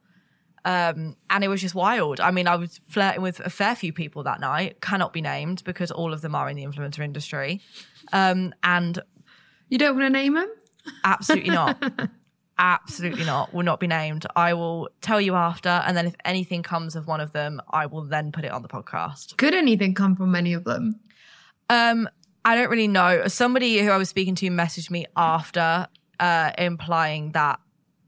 um, 0.65 1.17
and 1.29 1.43
it 1.43 1.49
was 1.49 1.61
just 1.61 1.75
wild. 1.75 2.21
I 2.21 2.31
mean, 2.31 2.47
I 2.47 2.55
was 2.55 2.79
flirting 2.87 3.21
with 3.21 3.39
a 3.41 3.49
fair 3.49 3.75
few 3.75 3.91
people 3.91 4.23
that 4.23 4.39
night, 4.39 4.79
cannot 4.79 5.11
be 5.11 5.21
named 5.21 5.61
because 5.65 5.91
all 5.91 6.13
of 6.13 6.21
them 6.21 6.35
are 6.35 6.49
in 6.49 6.55
the 6.55 6.63
influencer 6.63 6.99
industry. 6.99 7.61
Um, 8.13 8.53
and 8.63 8.99
You 9.69 9.77
don't 9.77 9.97
want 9.97 10.05
to 10.05 10.09
name 10.09 10.35
them? 10.35 10.49
Absolutely 11.03 11.49
not. 11.49 11.81
Absolutely 12.59 13.25
not. 13.25 13.53
Will 13.53 13.63
not 13.63 13.79
be 13.79 13.87
named. 13.87 14.25
I 14.35 14.53
will 14.53 14.89
tell 15.01 15.19
you 15.19 15.35
after, 15.35 15.69
and 15.69 15.97
then 15.97 16.05
if 16.07 16.15
anything 16.23 16.61
comes 16.63 16.95
of 16.95 17.07
one 17.07 17.19
of 17.19 17.31
them, 17.31 17.61
I 17.71 17.85
will 17.87 18.03
then 18.03 18.31
put 18.31 18.45
it 18.45 18.51
on 18.51 18.61
the 18.61 18.67
podcast. 18.67 19.37
Could 19.37 19.53
anything 19.55 19.93
come 19.95 20.15
from 20.15 20.35
any 20.35 20.53
of 20.53 20.63
them? 20.63 20.99
Um, 21.69 22.07
I 22.45 22.55
don't 22.55 22.69
really 22.69 22.87
know. 22.87 23.27
Somebody 23.27 23.79
who 23.79 23.89
I 23.89 23.97
was 23.97 24.09
speaking 24.09 24.35
to 24.35 24.49
messaged 24.49 24.91
me 24.91 25.05
after, 25.17 25.87
uh, 26.19 26.51
implying 26.57 27.31
that 27.31 27.59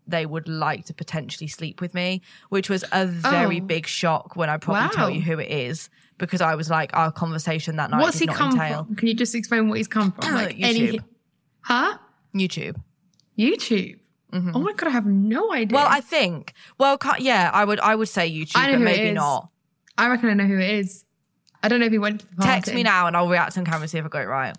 they 0.08 0.28
would 0.28 0.48
like 0.48 0.86
to 0.86 0.94
potentially 0.94 1.48
sleep 1.48 1.82
with 1.82 1.96
me, 1.96 2.22
which 2.50 2.70
was 2.70 2.84
a 2.92 3.08
very 3.08 3.60
Oh. 3.60 3.64
big 3.66 3.88
shock 3.88 4.36
when 4.36 4.50
I 4.52 4.58
probably 4.58 4.96
tell 4.96 5.10
you 5.10 5.22
who 5.22 5.40
it 5.40 5.50
is 5.50 5.90
because 6.20 6.42
I 6.42 6.54
was 6.54 6.70
like, 6.70 6.92
our 6.96 7.12
conversation 7.12 7.78
that 7.78 7.90
night 7.90 8.02
What's 8.02 8.20
he 8.20 8.28
come 8.28 8.52
entail 8.52 8.86
from? 8.86 8.96
Can 8.96 9.08
you 9.08 9.16
just 9.16 9.34
explain 9.34 9.68
what 9.68 9.80
he's 9.80 9.88
come 9.88 10.12
from? 10.12 10.34
Like 10.36 10.58
any, 10.60 10.80
YouTube. 11.00 11.04
huh? 11.62 11.98
YouTube. 12.36 12.76
YouTube. 13.40 13.98
Oh 14.34 14.60
my 14.60 14.74
god, 14.74 14.88
I 14.88 14.92
have 14.92 15.06
no 15.06 15.54
idea. 15.54 15.68
Mm-hmm. 15.68 15.76
Well, 15.76 15.88
I 15.90 16.02
think. 16.02 16.54
Well, 16.78 16.98
yeah, 17.20 17.50
I 17.54 17.64
would. 17.64 17.80
I 17.80 17.96
would 17.96 18.10
say 18.10 18.30
YouTube, 18.30 18.52
I 18.56 18.68
know 18.68 18.72
but 18.74 18.80
who 18.80 18.84
maybe 18.86 19.10
is. 19.10 19.16
not. 19.16 19.50
I 19.98 20.10
reckon 20.10 20.30
I 20.30 20.34
know 20.34 20.46
who 20.46 20.60
it 20.60 20.72
is. 20.72 21.06
I 21.64 21.68
don't 21.70 21.80
know 21.80 21.86
if 21.86 21.92
he 21.92 21.98
went 22.00 22.20
to 22.20 22.28
the 22.28 22.36
party. 22.36 22.52
Text 22.52 22.74
me 22.74 22.84
now 22.84 23.08
and 23.08 23.16
I'll 23.16 23.30
react 23.30 23.58
on 23.58 23.64
camera 23.66 23.82
and 23.82 23.90
see 23.90 23.98
if 23.98 24.06
I 24.06 24.10
got 24.10 24.22
it 24.24 24.28
right. 24.28 24.56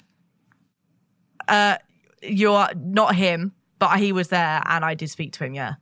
Uh, 1.47 1.77
you're 2.23 2.69
not 2.75 3.15
him, 3.15 3.53
but 3.79 3.99
he 3.99 4.13
was 4.13 4.29
there 4.29 4.63
and 4.65 4.85
I 4.85 4.95
did 4.95 5.11
speak 5.11 5.33
to 5.35 5.45
him. 5.45 5.55
Yeah. 5.55 5.75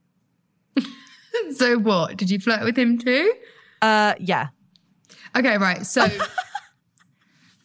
So 1.56 1.78
what? 1.78 2.16
Did 2.16 2.30
you 2.30 2.38
flirt 2.38 2.62
with 2.62 2.78
him 2.78 2.96
too? 2.96 3.32
Uh, 3.82 4.14
yeah. 4.18 4.48
Okay, 5.36 5.58
right. 5.58 5.84
So 5.84 6.06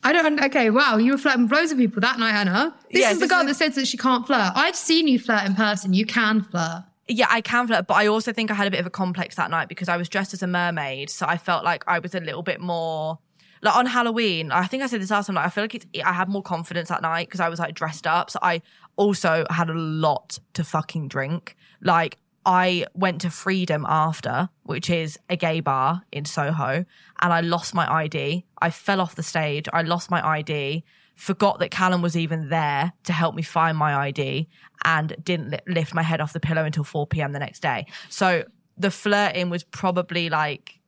I 0.03 0.13
don't. 0.13 0.41
Okay, 0.45 0.69
wow. 0.69 0.97
You 0.97 1.11
were 1.13 1.17
flirting 1.17 1.43
with 1.43 1.51
loads 1.51 1.71
of 1.71 1.77
people 1.77 1.99
that 2.01 2.19
night, 2.19 2.33
Anna. 2.33 2.73
This 2.91 3.01
Yeah, 3.01 3.11
is 3.11 3.19
the 3.19 3.27
girl 3.27 3.41
is- 3.41 3.47
that 3.47 3.55
says 3.55 3.75
that 3.75 3.87
she 3.87 3.97
can't 3.97 4.25
flirt. 4.25 4.51
I've 4.55 4.75
seen 4.75 5.07
you 5.07 5.19
flirt 5.19 5.43
in 5.45 5.55
person. 5.55 5.93
You 5.93 6.05
can 6.05 6.41
flirt. 6.43 6.83
Yeah, 7.07 7.27
I 7.29 7.41
can 7.41 7.67
flirt, 7.67 7.87
but 7.87 7.95
I 7.95 8.07
also 8.07 8.31
think 8.31 8.51
I 8.51 8.53
had 8.53 8.67
a 8.67 8.71
bit 8.71 8.79
of 8.79 8.85
a 8.85 8.89
complex 8.91 9.35
that 9.35 9.49
night 9.49 9.67
because 9.67 9.89
I 9.89 9.97
was 9.97 10.07
dressed 10.07 10.33
as 10.33 10.43
a 10.43 10.47
mermaid, 10.47 11.09
so 11.09 11.25
I 11.27 11.37
felt 11.37 11.65
like 11.65 11.83
I 11.87 11.99
was 11.99 12.13
a 12.15 12.19
little 12.19 12.43
bit 12.43 12.61
more 12.61 13.17
like 13.61 13.75
on 13.75 13.87
Halloween. 13.87 14.51
I 14.53 14.67
think 14.67 14.83
I 14.83 14.87
said 14.87 15.01
this 15.01 15.09
last 15.11 15.25
time. 15.27 15.35
Like 15.35 15.47
I 15.47 15.49
feel 15.49 15.63
like 15.65 15.75
it's, 15.75 15.85
I 16.05 16.13
had 16.13 16.29
more 16.29 16.43
confidence 16.43 16.87
that 16.89 17.01
night 17.01 17.27
because 17.27 17.39
I 17.41 17.49
was 17.49 17.59
like 17.59 17.73
dressed 17.75 18.07
up. 18.07 18.29
So 18.29 18.39
I 18.41 18.61
also 18.95 19.45
had 19.49 19.69
a 19.69 19.73
lot 19.73 20.39
to 20.53 20.63
fucking 20.63 21.07
drink. 21.09 21.57
Like 21.81 22.17
I 22.49 22.85
went 22.95 23.21
to 23.21 23.29
Freedom 23.29 23.85
after, 23.87 24.49
which 24.63 24.89
is 24.89 25.19
a 25.29 25.35
gay 25.35 25.59
bar 25.59 26.01
in 26.11 26.25
Soho, 26.25 26.83
and 27.21 27.33
I 27.33 27.41
lost 27.41 27.75
my 27.75 27.87
ID. 28.03 28.43
I 28.59 28.71
fell 28.71 28.99
off 29.01 29.13
the 29.13 29.21
stage. 29.23 29.67
I 29.71 29.83
lost 29.83 30.09
my 30.09 30.27
ID. 30.27 30.83
Forgot 31.15 31.59
that 31.59 31.69
Callum 31.69 32.01
was 32.01 32.17
even 32.17 32.49
there 32.49 32.91
to 33.03 33.13
help 33.13 33.35
me 33.35 33.43
find 33.43 33.77
my 33.77 33.93
ID 34.07 34.47
and 34.83 35.15
didn't 35.23 35.51
li- 35.51 35.59
lift 35.67 35.93
my 35.93 36.01
head 36.01 36.21
off 36.21 36.33
the 36.33 36.39
pillow 36.39 36.63
until 36.65 36.83
4 36.83 37.05
p.m. 37.05 37.33
the 37.33 37.39
next 37.39 37.59
day. 37.61 37.85
So 38.09 38.43
the 38.77 38.89
flirting 38.89 39.51
was 39.51 39.63
probably 39.63 40.29
like 40.29 40.79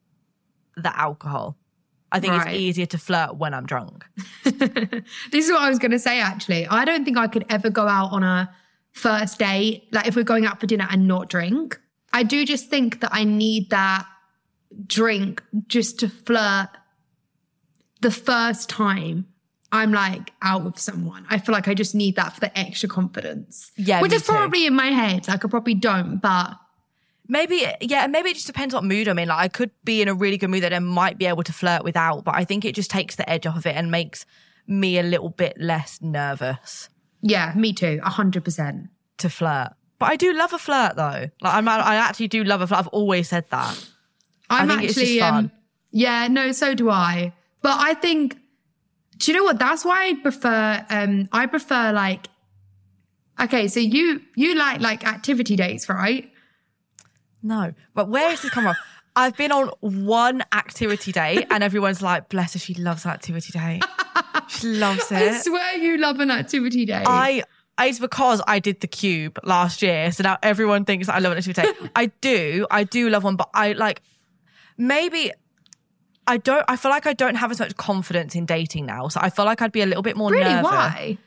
the 0.75 0.97
alcohol. 0.99 1.57
I 2.11 2.19
think 2.19 2.33
Right. 2.33 2.47
it's 2.47 2.59
easier 2.59 2.85
to 2.87 2.97
flirt 2.97 3.35
when 3.35 3.53
I'm 3.53 3.65
drunk. 3.67 4.03
This 5.31 5.45
is 5.45 5.51
what 5.51 5.61
I 5.61 5.69
was 5.69 5.79
going 5.79 5.91
to 5.91 5.99
say, 5.99 6.19
actually. 6.19 6.65
I 6.67 6.85
don't 6.85 7.05
think 7.05 7.17
I 7.17 7.27
could 7.27 7.45
ever 7.49 7.69
go 7.69 7.87
out 7.87 8.11
on 8.11 8.23
a 8.23 8.49
first 8.91 9.39
date, 9.39 9.87
like 9.91 10.07
if 10.07 10.15
we're 10.15 10.23
going 10.23 10.45
out 10.45 10.59
for 10.59 10.67
dinner 10.67 10.87
and 10.89 11.07
not 11.07 11.29
drink. 11.29 11.79
I 12.13 12.23
do 12.23 12.45
just 12.45 12.69
think 12.69 12.99
that 13.01 13.11
I 13.13 13.23
need 13.23 13.69
that 13.69 14.05
drink 14.85 15.41
just 15.67 15.99
to 15.99 16.09
flirt 16.09 16.69
the 18.01 18.11
first 18.11 18.69
time 18.69 19.27
I'm 19.71 19.93
like 19.93 20.33
out 20.41 20.65
with 20.65 20.77
someone. 20.77 21.25
I 21.29 21.37
feel 21.37 21.53
like 21.53 21.67
I 21.69 21.73
just 21.73 21.95
need 21.95 22.17
that 22.17 22.33
for 22.33 22.41
the 22.41 22.57
extra 22.59 22.89
confidence. 22.89 23.71
Yeah, 23.77 24.01
Which 24.01 24.11
is 24.11 24.23
too. 24.25 24.33
probably 24.33 24.65
in 24.65 24.73
my 24.73 24.87
head. 24.87 25.27
Like 25.27 25.45
I 25.45 25.47
probably 25.47 25.75
don't, 25.75 26.17
but 26.17 26.57
Maybe, 27.27 27.65
yeah, 27.79 28.07
maybe 28.07 28.31
it 28.31 28.33
just 28.33 28.47
depends 28.47 28.73
what 28.73 28.83
mood 28.83 29.07
I'm 29.07 29.17
in. 29.17 29.29
Like, 29.29 29.39
I 29.39 29.47
could 29.47 29.71
be 29.85 30.01
in 30.01 30.09
a 30.09 30.13
really 30.13 30.37
good 30.37 30.49
mood 30.49 30.63
that 30.63 30.73
I 30.73 30.79
might 30.79 31.17
be 31.17 31.27
able 31.27 31.43
to 31.43 31.53
flirt 31.53 31.81
without, 31.81 32.25
but 32.25 32.35
I 32.35 32.43
think 32.43 32.65
it 32.65 32.75
just 32.75 32.91
takes 32.91 33.15
the 33.15 33.29
edge 33.29 33.47
off 33.47 33.55
of 33.55 33.65
it 33.65 33.73
and 33.73 33.89
makes 33.89 34.25
me 34.67 34.99
a 34.99 35.03
little 35.03 35.29
bit 35.29 35.55
less 35.57 36.01
nervous 36.01 36.89
yeah, 37.21 37.53
me 37.55 37.73
too. 37.73 37.99
A 38.03 38.09
hundred 38.09 38.43
percent. 38.43 38.89
to 39.19 39.29
flirt. 39.29 39.69
But 39.99 40.09
I 40.09 40.15
do 40.15 40.33
love 40.33 40.51
a 40.53 40.57
flirt 40.57 40.95
though. 40.95 41.29
Like, 41.41 41.53
I'm, 41.53 41.67
I 41.67 41.95
actually 41.95 42.27
do 42.27 42.43
love 42.43 42.61
a 42.61 42.67
flirt. 42.67 42.79
I've 42.79 42.87
always 42.87 43.29
said 43.29 43.45
that. 43.51 43.87
I'm 44.49 44.67
think 44.67 44.83
it's 44.83 44.95
just 44.95 45.05
actually 45.05 45.19
fun. 45.19 45.45
um 45.45 45.51
Yeah, 45.91 46.27
no, 46.27 46.51
so 46.51 46.73
do 46.73 46.89
I. 46.89 47.33
But 47.61 47.77
I 47.79 47.93
think, 47.93 48.37
do 49.17 49.31
you 49.31 49.37
know 49.37 49.43
what? 49.43 49.59
That's 49.59 49.85
why 49.85 50.07
I 50.07 50.13
prefer, 50.15 50.85
um, 50.89 51.29
I 51.31 51.45
prefer 51.45 51.91
like, 51.93 52.27
okay, 53.39 53.67
so 53.67 53.79
you, 53.79 54.21
you 54.35 54.55
like 54.55 54.81
like 54.81 55.05
activity 55.05 55.55
dates, 55.55 55.87
right? 55.87 56.31
No, 57.43 57.73
but 57.93 58.09
where 58.09 58.31
is 58.31 58.41
this 58.41 58.51
come 58.51 58.63
from? 58.63 58.75
I've 59.15 59.35
been 59.35 59.51
on 59.51 59.69
one 59.81 60.43
activity 60.53 61.11
day 61.11 61.45
and 61.51 61.63
everyone's 61.63 62.01
like, 62.01 62.29
bless 62.29 62.53
her, 62.53 62.59
she 62.59 62.73
loves 62.75 63.05
activity 63.05 63.51
day. 63.51 63.79
She 64.47 64.67
loves 64.67 65.11
it. 65.11 65.17
I 65.17 65.39
swear 65.39 65.77
you 65.77 65.97
love 65.97 66.19
an 66.19 66.31
activity 66.31 66.85
day. 66.85 67.03
I 67.05 67.43
it's 67.79 67.99
because 67.99 68.41
I 68.47 68.59
did 68.59 68.81
the 68.81 68.87
cube 68.87 69.39
last 69.43 69.81
year, 69.81 70.11
so 70.11 70.23
now 70.23 70.37
everyone 70.43 70.85
thinks 70.85 71.09
I 71.09 71.19
love 71.19 71.31
an 71.31 71.39
activity 71.39 71.61
day. 71.61 71.89
I 71.95 72.07
do, 72.21 72.67
I 72.69 72.83
do 72.83 73.09
love 73.09 73.23
one, 73.23 73.37
but 73.37 73.49
I 73.53 73.73
like 73.73 74.01
maybe 74.77 75.31
I 76.27 76.37
don't. 76.37 76.63
I 76.67 76.75
feel 76.75 76.91
like 76.91 77.07
I 77.07 77.13
don't 77.13 77.35
have 77.35 77.51
as 77.51 77.59
much 77.59 77.75
confidence 77.77 78.35
in 78.35 78.45
dating 78.45 78.85
now, 78.85 79.07
so 79.07 79.19
I 79.21 79.29
feel 79.29 79.45
like 79.45 79.61
I'd 79.61 79.71
be 79.71 79.81
a 79.81 79.85
little 79.85 80.03
bit 80.03 80.15
more 80.15 80.31
really? 80.31 80.43
nervous. 80.43 80.71
Why? 80.71 81.17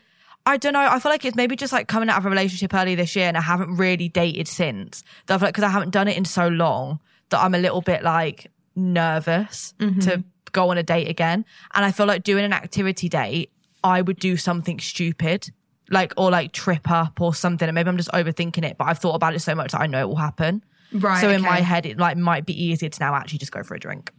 I 0.47 0.59
don't 0.59 0.75
know. 0.75 0.81
I 0.81 0.99
feel 0.99 1.11
like 1.11 1.25
it's 1.25 1.37
maybe 1.37 1.57
just 1.57 1.73
like 1.73 1.89
coming 1.89 2.11
out 2.11 2.19
of 2.19 2.27
a 2.27 2.31
relationship 2.31 2.73
early 2.75 2.95
this 2.95 3.17
year, 3.17 3.27
and 3.27 3.37
I 3.37 3.41
haven't 3.41 3.77
really 3.77 4.09
dated 4.09 4.47
since. 4.47 5.03
That 5.27 5.41
like 5.41 5.55
because 5.55 5.65
I 5.65 5.71
haven't 5.71 5.91
done 5.91 6.09
it 6.09 6.17
in 6.17 6.25
so 6.25 6.49
long 6.49 7.01
that 7.31 7.41
I'm 7.41 7.55
a 7.55 7.59
little 7.59 7.81
bit 7.81 8.03
like 8.03 8.51
nervous 8.77 9.75
mm-hmm. 9.79 10.01
to 10.01 10.25
go 10.53 10.71
on 10.71 10.79
a 10.79 10.83
date 10.83 11.09
again. 11.09 11.45
And 11.75 11.85
I 11.85 11.93
feel 11.93 12.07
like 12.07 12.23
doing 12.23 12.45
an 12.45 12.53
activity 12.53 13.09
date, 13.09 13.51
I 13.83 14.01
would 14.01 14.19
do 14.19 14.37
something 14.37 14.79
stupid, 14.81 15.51
like 15.91 16.13
or 16.17 16.31
like 16.31 16.53
trip 16.53 16.91
up 16.91 17.21
or 17.21 17.35
something. 17.35 17.69
And 17.69 17.75
maybe 17.75 17.89
I'm 17.89 17.97
just 17.97 18.13
overthinking 18.13 18.65
it, 18.65 18.79
but 18.79 18.87
I've 18.87 18.99
thought 18.99 19.15
about 19.15 19.35
it 19.35 19.41
so 19.41 19.55
much 19.55 19.73
that 19.73 19.81
I 19.81 19.87
know 19.87 20.01
it 20.01 20.09
will 20.09 20.17
happen. 20.17 20.65
Right. 20.93 21.21
So 21.21 21.29
in 21.29 21.43
my 21.43 21.61
head, 21.61 21.87
it 21.87 21.99
like 21.99 22.17
might 22.17 22.47
be 22.47 22.65
easier 22.65 22.89
to 22.89 23.01
now 23.01 23.15
actually 23.15 23.39
just 23.39 23.53
go 23.53 23.63
for 23.63 23.75
a 23.75 23.81
drink. 23.81 24.13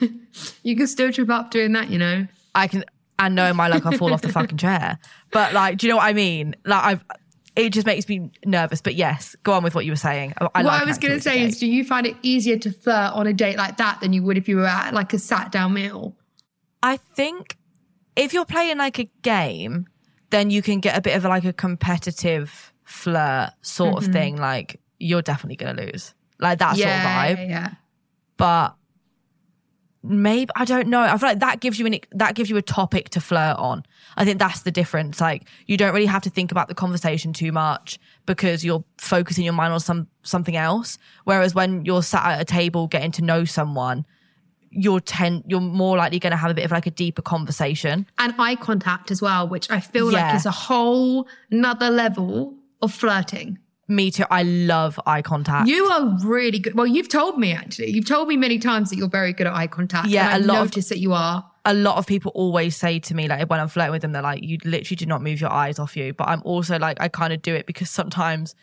you 0.62 0.76
can 0.76 0.86
still 0.86 1.12
trip 1.12 1.28
up 1.28 1.50
doing 1.50 1.72
that, 1.72 1.90
you 1.90 1.98
know? 1.98 2.26
I 2.54 2.68
can 2.68 2.84
and 3.18 3.34
know 3.34 3.52
my 3.52 3.68
luck 3.68 3.84
I'll 3.84 3.92
fall 3.92 4.14
off 4.14 4.22
the 4.22 4.32
fucking 4.32 4.56
chair. 4.56 4.98
But 5.30 5.52
like, 5.52 5.78
do 5.78 5.86
you 5.86 5.92
know 5.92 5.98
what 5.98 6.06
I 6.06 6.14
mean? 6.14 6.56
Like 6.64 6.84
I've 6.84 7.04
it 7.66 7.72
just 7.72 7.86
makes 7.86 8.08
me 8.08 8.30
nervous. 8.44 8.80
But 8.80 8.94
yes, 8.94 9.36
go 9.42 9.52
on 9.52 9.62
with 9.62 9.74
what 9.74 9.84
you 9.84 9.92
were 9.92 9.96
saying. 9.96 10.34
I, 10.38 10.44
I 10.44 10.46
what 10.62 10.64
like 10.64 10.82
I 10.82 10.84
was 10.84 10.98
going 10.98 11.14
to 11.14 11.20
say 11.20 11.42
is, 11.42 11.58
do 11.58 11.66
you 11.66 11.84
find 11.84 12.06
it 12.06 12.16
easier 12.22 12.58
to 12.58 12.70
flirt 12.72 13.12
on 13.12 13.26
a 13.26 13.32
date 13.32 13.56
like 13.56 13.76
that 13.76 14.00
than 14.00 14.12
you 14.12 14.22
would 14.22 14.36
if 14.38 14.48
you 14.48 14.56
were 14.56 14.66
at 14.66 14.94
like 14.94 15.12
a 15.12 15.18
sat 15.18 15.52
down 15.52 15.72
meal? 15.74 16.16
I 16.82 16.96
think 16.96 17.56
if 18.16 18.32
you're 18.32 18.44
playing 18.46 18.78
like 18.78 18.98
a 18.98 19.10
game, 19.22 19.86
then 20.30 20.50
you 20.50 20.62
can 20.62 20.80
get 20.80 20.96
a 20.96 21.00
bit 21.00 21.16
of 21.16 21.24
like 21.24 21.44
a 21.44 21.52
competitive 21.52 22.72
flirt 22.84 23.50
sort 23.62 23.96
Mm-hmm. 23.96 24.06
of 24.06 24.12
thing. 24.12 24.36
Like 24.36 24.80
you're 24.98 25.22
definitely 25.22 25.56
gonna 25.56 25.82
lose. 25.82 26.14
Like 26.38 26.58
that 26.60 26.76
yeah, 26.76 26.86
sort 26.86 27.32
of 27.32 27.38
vibe. 27.38 27.48
yeah, 27.48 27.50
yeah. 27.50 27.70
But 28.36 28.74
maybe 30.02 30.50
I 30.56 30.64
don't 30.64 30.88
know. 30.88 31.00
I 31.00 31.16
feel 31.18 31.28
like 31.28 31.40
that 31.40 31.60
gives 31.60 31.78
you 31.78 31.86
an 31.86 31.96
that 32.12 32.34
gives 32.34 32.48
you 32.50 32.56
a 32.56 32.62
topic 32.62 33.10
to 33.10 33.20
flirt 33.20 33.56
on. 33.58 33.84
I 34.16 34.24
think 34.24 34.38
that's 34.38 34.62
the 34.62 34.70
difference. 34.70 35.20
Like 35.20 35.44
you 35.66 35.76
don't 35.76 35.92
really 35.94 36.06
have 36.06 36.22
to 36.22 36.30
think 36.30 36.50
about 36.50 36.68
the 36.68 36.74
conversation 36.74 37.32
too 37.32 37.52
much 37.52 37.98
because 38.26 38.64
you're 38.64 38.84
focusing 38.98 39.44
your 39.44 39.52
mind 39.54 39.72
on 39.72 39.80
some 39.80 40.06
something 40.22 40.56
else. 40.56 40.98
Whereas 41.24 41.54
when 41.54 41.84
you're 41.84 42.02
sat 42.02 42.24
at 42.26 42.40
a 42.40 42.44
table 42.44 42.86
getting 42.86 43.12
to 43.12 43.22
know 43.22 43.44
someone, 43.44 44.06
you're 44.70 45.00
ten 45.00 45.42
you're 45.46 45.60
more 45.60 45.96
likely 45.98 46.18
going 46.18 46.30
to 46.30 46.36
have 46.36 46.50
a 46.50 46.54
bit 46.54 46.64
of 46.64 46.70
like 46.70 46.86
a 46.86 46.90
deeper 46.90 47.22
conversation. 47.22 48.06
And 48.18 48.34
eye 48.38 48.56
contact 48.56 49.10
as 49.10 49.20
well, 49.20 49.48
which 49.48 49.70
I 49.70 49.80
feel 49.80 50.10
Yeah. 50.12 50.28
like 50.28 50.36
is 50.36 50.46
a 50.46 50.50
whole 50.50 51.28
another 51.50 51.90
level 51.90 52.54
of 52.82 52.92
flirting. 52.92 53.58
Me 53.90 54.10
too. 54.10 54.24
I 54.30 54.44
love 54.44 54.98
eye 55.04 55.20
contact. 55.20 55.68
You 55.68 55.84
are 55.86 56.16
really 56.24 56.58
good. 56.60 56.74
Well, 56.76 56.86
you've 56.86 57.08
told 57.08 57.38
me 57.38 57.52
actually. 57.52 57.90
You've 57.90 58.06
told 58.06 58.28
me 58.28 58.36
many 58.36 58.58
times 58.58 58.88
that 58.90 58.96
you're 58.96 59.08
very 59.08 59.32
good 59.32 59.46
at 59.48 59.52
eye 59.54 59.66
contact. 59.66 60.08
Yeah, 60.08 60.26
and 60.26 60.34
I've 60.36 60.44
a 60.44 60.46
lot 60.46 60.56
of- 60.58 60.64
noticed 60.68 60.88
that 60.90 60.98
you 61.00 61.12
are. 61.12 61.44
a 61.64 61.74
lot 61.74 61.96
of 61.98 62.06
people 62.06 62.30
always 62.34 62.74
say 62.76 62.98
to 63.00 63.14
me, 63.14 63.28
like 63.28 63.50
when 63.50 63.60
I'm 63.60 63.68
flirting 63.68 63.90
with 63.92 64.02
them, 64.02 64.12
they're 64.12 64.22
like, 64.22 64.42
"You 64.42 64.58
literally 64.64 64.96
do 64.96 65.06
not 65.06 65.22
move 65.22 65.40
your 65.40 65.52
eyes 65.52 65.78
off 65.78 65.96
you." 65.96 66.12
But 66.14 66.28
I'm 66.28 66.40
also 66.44 66.78
like, 66.78 67.00
I 67.00 67.08
kind 67.08 67.32
of 67.32 67.42
do 67.42 67.54
it 67.54 67.66
because 67.66 67.90
sometimes 67.90 68.54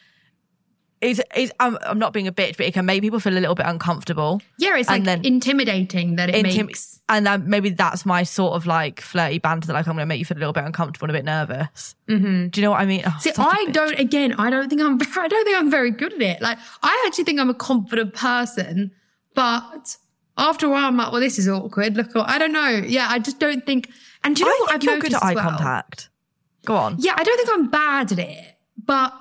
it's, 1.02 1.22
it's 1.36 1.52
I'm, 1.60 1.78
I'm 1.84 2.00
not 2.00 2.12
being 2.14 2.28
a 2.28 2.32
bitch, 2.32 2.58
but 2.58 2.66
it 2.66 2.74
can 2.74 2.86
make 2.86 3.02
people 3.02 3.20
feel 3.20 3.34
a 3.34 3.40
little 3.40 3.56
bit 3.56 3.66
uncomfortable. 3.68 4.42
Yeah, 4.58 4.78
it's 4.78 4.90
like 4.90 5.04
then- 5.04 5.24
intimidating 5.26 6.16
that 6.16 6.30
it 6.30 6.44
Intim- 6.46 6.66
makes. 6.68 7.00
and 7.10 7.26
then 7.28 7.48
maybe 7.50 7.70
that's 7.70 8.06
my 8.06 8.24
sort 8.24 8.54
of 8.54 8.66
like 8.66 9.00
flirty 9.02 9.38
banter 9.40 9.68
that 9.68 9.74
like 9.74 9.88
I'm 9.88 9.94
going 9.94 10.02
to 10.04 10.08
make 10.08 10.20
you 10.20 10.26
feel 10.26 10.38
a 10.38 10.40
little 10.40 10.54
bit 10.54 10.64
uncomfortable 10.64 11.06
and 11.06 11.16
a 11.16 11.20
bit 11.20 11.26
nervous. 11.26 11.96
Mm-hmm. 12.10 12.48
Do 12.48 12.60
you 12.60 12.66
know 12.66 12.72
what 12.72 12.82
I 12.82 12.86
mean? 12.86 13.04
Oh, 13.06 13.16
See, 13.20 13.32
I 13.38 13.66
don't. 13.72 14.00
Again, 14.00 14.34
I 14.40 14.50
don't 14.50 14.70
think 14.70 14.82
I'm. 14.82 15.00
I 15.18 15.28
don't 15.28 15.46
think 15.46 15.58
I'm 15.58 15.70
very 15.70 15.92
good 15.92 16.14
at 16.14 16.22
it. 16.22 16.42
Like, 16.42 16.58
I 16.82 17.04
actually 17.08 17.26
think 17.26 17.40
I'm 17.40 17.50
a 17.50 17.54
confident 17.54 18.14
person, 18.14 18.92
but 19.36 19.98
after 20.38 20.66
a 20.66 20.70
while, 20.70 20.86
I'm 20.88 20.98
like, 20.98 21.12
well, 21.12 21.22
this 21.22 21.38
is 21.40 21.48
awkward. 21.48 21.96
Look, 21.96 22.10
I 22.16 22.38
don't 22.38 22.52
know. 22.54 22.70
Yeah, 22.70 23.08
I 23.10 23.20
just 23.20 23.40
don't 23.40 23.66
think. 23.66 23.90
And 24.24 24.36
do 24.36 24.44
you 24.44 24.46
know 24.48 24.52
I 24.52 24.60
what 24.62 24.74
I've 24.76 24.84
you're 24.84 25.00
good 25.00 25.14
at 25.14 25.24
eye 25.24 25.34
well? 25.36 25.50
contact. 25.52 26.10
Go 26.66 26.76
on. 26.76 26.96
Yeah, 27.00 27.14
I 27.16 27.24
don't 27.24 27.38
think 27.38 27.50
I'm 27.54 27.70
bad 27.70 28.12
at 28.12 28.20
it. 28.20 28.57
But 28.86 29.14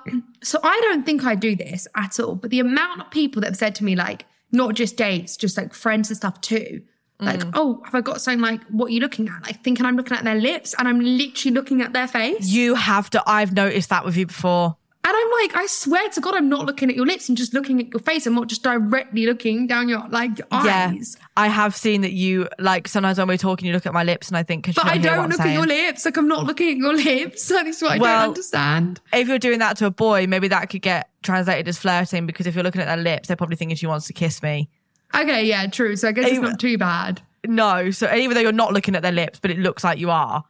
so 0.43 0.59
I 0.63 0.79
don't 0.85 1.05
think 1.07 1.25
I 1.25 1.35
do 1.35 1.57
this 1.57 1.89
at 1.97 2.21
all. 2.21 2.35
But 2.35 2.51
the 2.51 2.61
amount 2.61 3.01
of 3.01 3.11
people 3.11 3.41
that 3.43 3.49
have 3.49 3.57
said 3.57 3.75
to 3.77 3.85
me, 3.85 3.97
like, 3.97 4.27
not 4.53 4.75
just 4.75 4.97
dates, 4.97 5.37
just 5.37 5.57
like 5.57 5.73
friends 5.75 6.09
and 6.11 6.17
stuff 6.17 6.41
too. 6.41 6.83
Like, 7.19 7.41
Mm. 7.41 7.51
oh, 7.55 7.81
have 7.85 7.95
I 7.95 8.03
got 8.03 8.21
something 8.21 8.43
like, 8.43 8.63
what 8.65 8.87
are 8.87 8.91
you 8.91 9.01
looking 9.01 9.27
at? 9.29 9.43
Like, 9.43 9.65
thinking 9.65 9.87
I'm 9.87 9.97
looking 9.97 10.17
at 10.17 10.25
their 10.25 10.35
lips 10.35 10.75
and 10.79 10.87
I'm 10.87 11.01
literally 11.01 11.55
looking 11.55 11.81
at 11.81 11.95
their 11.95 12.07
face. 12.07 12.47
You 12.49 12.75
have 12.75 13.09
to. 13.11 13.23
I've 13.27 13.55
noticed 13.55 13.89
that 13.89 14.05
with 14.05 14.17
you 14.19 14.27
before. 14.27 14.77
And 15.09 15.15
I'm 15.17 15.31
like, 15.41 15.55
I 15.57 15.67
swear 15.67 16.09
to 16.11 16.21
God, 16.21 16.35
I'm 16.35 16.49
not 16.49 16.67
looking 16.67 16.91
at 16.91 16.97
your 16.97 17.07
lips. 17.07 17.29
I'm 17.29 17.37
just 17.37 17.55
looking 17.55 17.79
at 17.79 17.91
your 17.91 18.01
face. 18.01 18.27
I'm 18.27 18.35
not 18.35 18.49
just 18.49 18.65
directly 18.65 19.25
looking 19.25 19.69
down 19.69 19.89
your 19.89 20.03
like 20.09 20.37
Yeah, 20.39 20.91
eyes. 20.93 21.17
I 21.37 21.47
have 21.47 21.77
seen 21.77 22.01
that 22.01 22.13
you 22.13 22.49
like 22.59 22.89
sometimes 22.89 23.17
when 23.19 23.29
we're 23.29 23.37
talking, 23.37 23.69
you 23.69 23.73
look 23.73 23.87
at 23.87 23.93
my 23.93 24.03
lips, 24.03 24.27
and 24.27 24.37
I 24.37 24.43
think, 24.43 24.67
But 24.75 24.85
I 24.85 24.99
don't 24.99 25.29
look 25.31 25.39
at 25.39 25.53
your 25.53 25.65
lips. 25.65 26.05
Like 26.05 26.17
I'm 26.17 26.27
not 26.27 26.45
looking 26.45 26.71
at 26.71 26.77
your 26.79 26.95
lips. 26.95 27.49
That 27.57 27.69
is 27.69 27.81
what 27.81 27.93
I 27.93 27.99
Well- 27.99 28.21
don't 28.23 28.29
understand. 28.31 29.01
if 29.13 29.29
you're 29.29 29.39
doing 29.39 29.61
that 29.61 29.77
to 29.77 29.87
a 29.87 29.91
boy, 29.93 30.27
maybe 30.27 30.49
that 30.49 30.71
could 30.71 30.83
get 30.83 31.09
translated 31.23 31.69
as 31.69 31.79
flirting 31.79 32.27
because 32.27 32.49
if 32.49 32.57
you're 32.57 32.65
looking 32.65 32.81
at 32.81 32.87
their 32.87 32.97
lips, 32.97 33.29
they're 33.29 33.37
probably 33.37 33.55
thinking 33.57 33.77
she 33.77 33.87
wants 33.87 34.09
to 34.09 34.13
kiss 34.13 34.43
me. 34.43 34.69
Okay, 35.15 35.45
yeah, 35.45 35.69
true. 35.69 35.95
So 35.95 36.09
I 36.09 36.13
guess 36.13 36.29
it's 36.29 36.41
not 36.41 36.59
too 36.59 36.79
bad. 36.79 37.23
No, 37.47 37.93
so 37.93 38.13
even 38.13 38.35
though 38.35 38.41
you're 38.41 38.51
not 38.51 38.73
looking 38.73 38.97
at 38.97 39.03
their 39.03 39.13
lips, 39.13 39.39
but 39.39 39.53
it 39.53 39.59
looks 39.61 39.85
like 39.85 40.01
you 40.01 40.11
are. 40.11 40.43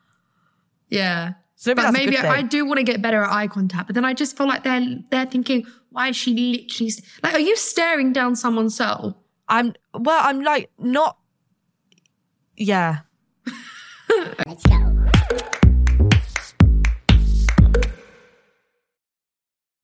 Yeah. 0.88 1.35
So 1.57 1.71
maybe 1.71 1.83
but 1.83 1.92
maybe 1.92 2.16
I, 2.19 2.37
I 2.37 2.42
do 2.42 2.64
want 2.66 2.79
to 2.79 2.85
get 2.85 3.03
better 3.03 3.23
at 3.23 3.31
eye 3.31 3.49
contact, 3.49 3.87
but 3.88 3.95
then 3.95 4.05
I 4.05 4.12
just 4.12 4.37
feel 4.37 4.47
like 4.47 4.62
they're 4.62 4.99
they're 5.11 5.27
thinking, 5.27 5.66
why 5.90 6.09
is 6.09 6.16
she 6.16 6.35
literally 6.35 6.90
st- 6.90 7.07
like? 7.23 7.35
Are 7.35 7.40
you 7.40 7.57
staring 7.57 8.12
down 8.12 8.37
someone's 8.37 8.77
soul? 8.77 9.16
I'm 9.49 9.75
well, 9.95 10.21
I'm 10.23 10.42
like 10.42 10.71
not. 10.79 11.19
Yeah, 12.59 13.01
Let's 14.47 14.64
go. 14.66 14.92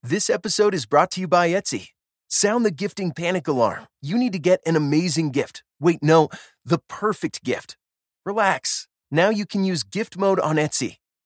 This 0.03 0.29
episode 0.29 0.75
is 0.75 0.87
brought 0.87 1.11
to 1.13 1.21
you 1.21 1.29
by 1.29 1.49
Etsy. 1.51 1.89
Sound 2.29 2.65
the 2.65 2.71
gifting 2.71 3.13
panic 3.13 3.47
alarm. 3.47 3.87
You 4.01 4.19
need 4.19 4.33
to 4.33 4.39
get 4.39 4.61
an 4.67 4.75
amazing 4.75 5.31
gift. 5.31 5.63
Wait, 5.81 6.03
no, 6.03 6.29
the 6.65 6.79
perfect 6.89 7.45
gift. 7.45 7.77
Relax. 8.25 8.89
Now 9.11 9.29
you 9.31 9.47
can 9.47 9.65
use 9.65 9.83
gift 9.83 10.17
mode 10.17 10.41
on 10.41 10.57
Etsy. 10.57 10.97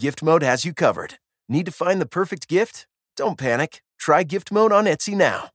gift 0.00 0.22
mode 0.22 0.42
has 0.42 0.64
you 0.64 0.72
covered. 0.72 1.14
Need 1.46 1.66
to 1.66 1.72
find 1.72 2.00
the 2.00 2.06
perfect 2.06 2.48
gift? 2.48 2.86
Don't 3.16 3.38
panic. 3.38 3.82
Try 3.98 4.22
gift 4.22 4.50
mode 4.50 4.72
on 4.72 4.86
Etsy 4.86 5.14
now. 5.14 5.50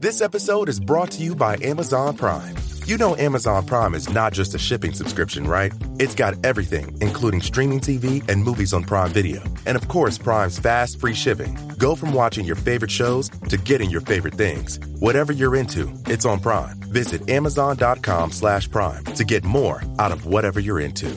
This 0.00 0.22
episode 0.22 0.70
is 0.70 0.80
brought 0.80 1.10
to 1.12 1.22
you 1.22 1.36
by 1.36 1.58
Amazon 1.62 2.16
Prime. 2.16 2.56
You 2.86 2.96
know 2.96 3.14
Amazon 3.16 3.66
Prime 3.66 3.94
is 3.94 4.08
not 4.08 4.32
just 4.32 4.54
a 4.54 4.58
shipping 4.58 4.94
subscription, 4.94 5.44
right? 5.44 5.74
It's 5.98 6.14
got 6.14 6.42
everything, 6.42 6.96
including 7.02 7.42
streaming 7.42 7.80
TV 7.80 8.26
and 8.30 8.42
movies 8.42 8.72
on 8.72 8.84
Prime 8.84 9.10
Video. 9.10 9.42
And 9.66 9.76
of 9.76 9.86
course, 9.88 10.16
Prime's 10.16 10.58
fast, 10.58 10.98
free 11.00 11.14
shipping. 11.14 11.58
Go 11.76 11.94
from 11.94 12.14
watching 12.14 12.46
your 12.46 12.56
favorite 12.56 12.90
shows 12.90 13.28
to 13.50 13.58
getting 13.58 13.90
your 13.90 14.00
favorite 14.00 14.34
things. 14.34 14.80
Whatever 15.00 15.34
you're 15.34 15.54
into, 15.56 15.92
it's 16.06 16.24
on 16.24 16.40
Prime. 16.40 16.80
Visit 16.92 17.28
amazon.com 17.28 18.32
slash 18.32 18.70
prime 18.70 19.04
to 19.04 19.24
get 19.24 19.44
more 19.44 19.82
out 19.98 20.12
of 20.12 20.24
whatever 20.24 20.60
you're 20.60 20.80
into. 20.80 21.14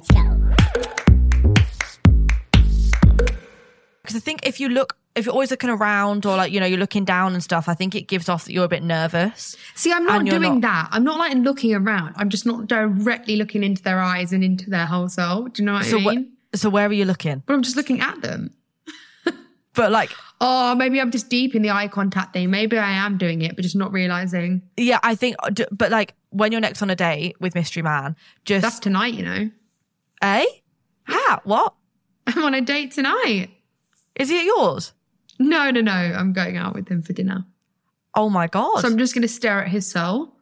Let's 0.00 0.12
go. 0.12 1.60
because 4.02 4.16
I 4.16 4.20
think 4.20 4.46
if 4.46 4.58
you 4.60 4.68
look, 4.70 4.96
if 5.14 5.26
you're 5.26 5.32
always 5.34 5.50
looking 5.50 5.68
around 5.68 6.24
or 6.24 6.36
like 6.36 6.52
you 6.52 6.58
know 6.60 6.64
you're 6.66 6.78
looking 6.78 7.04
down 7.04 7.34
and 7.34 7.42
stuff, 7.42 7.68
I 7.68 7.74
think 7.74 7.94
it 7.94 8.02
gives 8.08 8.28
off 8.28 8.46
that 8.46 8.52
you're 8.52 8.64
a 8.64 8.68
bit 8.68 8.82
nervous. 8.82 9.56
See, 9.74 9.92
I'm 9.92 10.04
not 10.06 10.24
doing 10.24 10.42
not- 10.42 10.60
that. 10.62 10.88
I'm 10.92 11.04
not 11.04 11.18
like 11.18 11.34
looking 11.36 11.74
around. 11.74 12.14
I'm 12.16 12.30
just 12.30 12.46
not 12.46 12.66
directly 12.66 13.36
looking 13.36 13.62
into 13.62 13.82
their 13.82 14.00
eyes 14.00 14.32
and 14.32 14.42
into 14.42 14.70
their 14.70 14.86
whole 14.86 15.08
soul. 15.08 15.48
Do 15.48 15.62
you 15.62 15.66
know 15.66 15.74
what 15.74 15.84
So 15.84 15.98
I 15.98 16.00
wh- 16.02 16.06
mean? 16.06 16.32
so 16.54 16.70
where 16.70 16.88
are 16.88 16.92
you 16.92 17.04
looking? 17.04 17.42
but 17.44 17.52
I'm 17.54 17.62
just 17.62 17.76
looking 17.76 18.00
at 18.00 18.22
them. 18.22 18.54
But 19.74 19.92
like, 19.92 20.10
Oh, 20.40 20.74
maybe 20.74 21.00
I'm 21.00 21.10
just 21.12 21.28
deep 21.28 21.54
in 21.54 21.62
the 21.62 21.70
eye 21.70 21.86
contact 21.86 22.32
thing. 22.32 22.50
Maybe 22.50 22.76
I 22.78 22.90
am 22.90 23.18
doing 23.18 23.42
it, 23.42 23.54
but 23.54 23.62
just 23.62 23.76
not 23.76 23.92
realizing. 23.92 24.62
yeah, 24.76 24.98
I 25.02 25.14
think. 25.14 25.36
Uh, 25.40 25.50
but 25.70 25.90
like, 25.92 26.14
when 26.30 26.50
you're 26.50 26.60
next 26.62 26.80
on 26.82 26.90
a 26.90 26.96
date 26.96 27.36
with 27.40 27.54
Mystery 27.54 27.82
Man, 27.82 28.16
just 28.46 28.62
That's 28.62 28.78
tonight, 28.80 29.14
you 29.14 29.22
know. 29.22 29.50
Eh? 30.22 30.44
How? 31.04 31.40
What 31.44 31.74
I'm 32.26 32.42
on 32.44 32.54
a 32.54 32.60
date 32.60 32.92
tonight. 32.92 33.48
is 34.14 34.28
he 34.28 34.38
at 34.40 34.44
yours? 34.44 34.92
No, 35.38 35.70
no, 35.70 35.80
no. 35.80 35.92
I'm 35.92 36.32
going 36.32 36.56
out 36.56 36.74
with 36.74 36.88
him 36.88 37.02
for 37.02 37.12
dinner. 37.12 37.44
Oh 38.14 38.28
my 38.28 38.46
god! 38.46 38.80
So 38.80 38.88
I'm 38.88 38.98
just 38.98 39.14
going 39.14 39.22
to 39.22 39.28
stare 39.28 39.62
at 39.62 39.68
his 39.68 39.90
soul. 39.90 40.32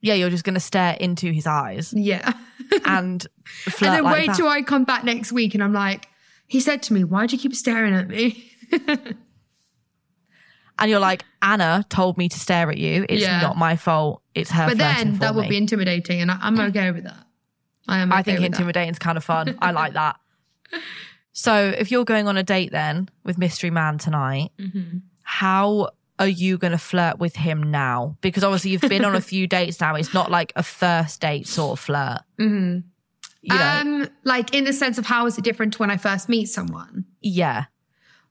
yeah, 0.00 0.14
you're 0.14 0.30
just 0.30 0.44
gonna 0.44 0.60
stare 0.60 0.94
into 1.00 1.32
his 1.32 1.46
eyes 1.46 1.92
Yeah. 1.92 2.32
and 2.84 3.26
flirt 3.44 3.82
and 3.88 3.96
then 3.96 4.04
like 4.04 4.14
wait 4.14 4.26
that. 4.28 4.36
till 4.36 4.48
I 4.48 4.62
come 4.62 4.84
back 4.84 5.04
next 5.04 5.32
week 5.32 5.54
and 5.54 5.62
I'm 5.62 5.72
like, 5.72 6.08
he 6.46 6.60
said 6.60 6.82
to 6.84 6.92
me, 6.94 7.02
why 7.04 7.26
do 7.26 7.34
you 7.36 7.42
keep 7.42 7.54
staring 7.54 7.92
at 7.94 8.08
me? 8.08 8.50
and 10.78 10.90
you're 10.90 11.00
like, 11.00 11.24
Anna 11.42 11.84
told 11.88 12.18
me 12.18 12.28
to 12.28 12.38
stare 12.38 12.70
at 12.70 12.78
you. 12.78 13.04
It's 13.08 13.22
Yeah. 13.22 13.40
not 13.40 13.56
my 13.56 13.76
fault. 13.76 14.22
It's 14.34 14.50
her. 14.50 14.68
but 14.68 14.78
then 14.78 15.18
that 15.18 15.34
would 15.34 15.48
be 15.48 15.56
intimidating 15.56 16.20
and 16.20 16.30
I, 16.30 16.38
I'm 16.40 16.58
okay 16.60 16.90
with 16.92 17.04
that. 17.04 17.25
I 17.88 17.98
am. 17.98 18.12
I 18.12 18.22
think 18.22 18.38
with 18.40 18.50
that. 18.52 18.58
intimidating 18.58 18.90
is 18.90 18.98
kind 18.98 19.16
of 19.16 19.24
fun. 19.24 19.56
I 19.60 19.70
like 19.72 19.92
that. 19.94 20.16
So 21.32 21.54
if 21.76 21.90
you're 21.90 22.06
going 22.06 22.28
on 22.28 22.38
a 22.38 22.42
date 22.42 22.72
then 22.72 23.10
with 23.22 23.36
Mystery 23.36 23.70
Man 23.70 23.98
tonight, 23.98 24.52
Mm-hmm. 24.58 24.98
how 25.22 25.90
are 26.18 26.26
you 26.28 26.56
going 26.56 26.70
to 26.70 26.78
flirt 26.78 27.18
with 27.18 27.36
him 27.36 27.70
now? 27.70 28.16
Because 28.22 28.42
obviously 28.42 28.70
you've 28.70 28.80
been 28.80 29.04
on 29.04 29.14
a 29.14 29.20
few 29.32 29.46
dates 29.46 29.78
now. 29.78 29.94
It's 29.96 30.14
not 30.14 30.30
like 30.30 30.50
a 30.56 30.62
first 30.62 31.20
date 31.20 31.46
sort 31.46 31.72
of 31.72 31.80
flirt. 31.84 32.20
Mm-hmm. 32.40 32.78
You 33.42 33.54
know, 33.54 33.80
Um, 33.80 34.08
like 34.24 34.54
in 34.54 34.64
the 34.64 34.72
sense 34.72 34.96
of 34.96 35.04
how 35.04 35.26
is 35.26 35.36
it 35.36 35.44
different 35.44 35.74
to 35.74 35.78
when 35.80 35.90
I 35.90 35.98
first 35.98 36.28
meet 36.30 36.46
someone? 36.46 37.04
yeah. 37.20 37.64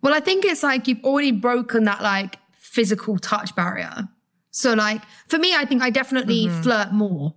Well, 0.01 0.13
I 0.15 0.19
think 0.19 0.43
it's 0.45 0.61
like 0.63 0.87
you've 0.87 1.03
already 1.03 1.31
broken 1.31 1.83
that 1.85 2.01
like 2.01 2.37
physical 2.57 3.17
touch 3.19 3.55
barrier. 3.55 4.07
So 4.51 4.73
like 4.73 5.01
for 5.27 5.37
me, 5.37 5.55
I 5.55 5.65
think 5.65 5.81
I 5.83 5.89
definitely 5.91 6.47
Mm-hmm. 6.47 6.61
flirt 6.63 6.91
more. 6.91 7.35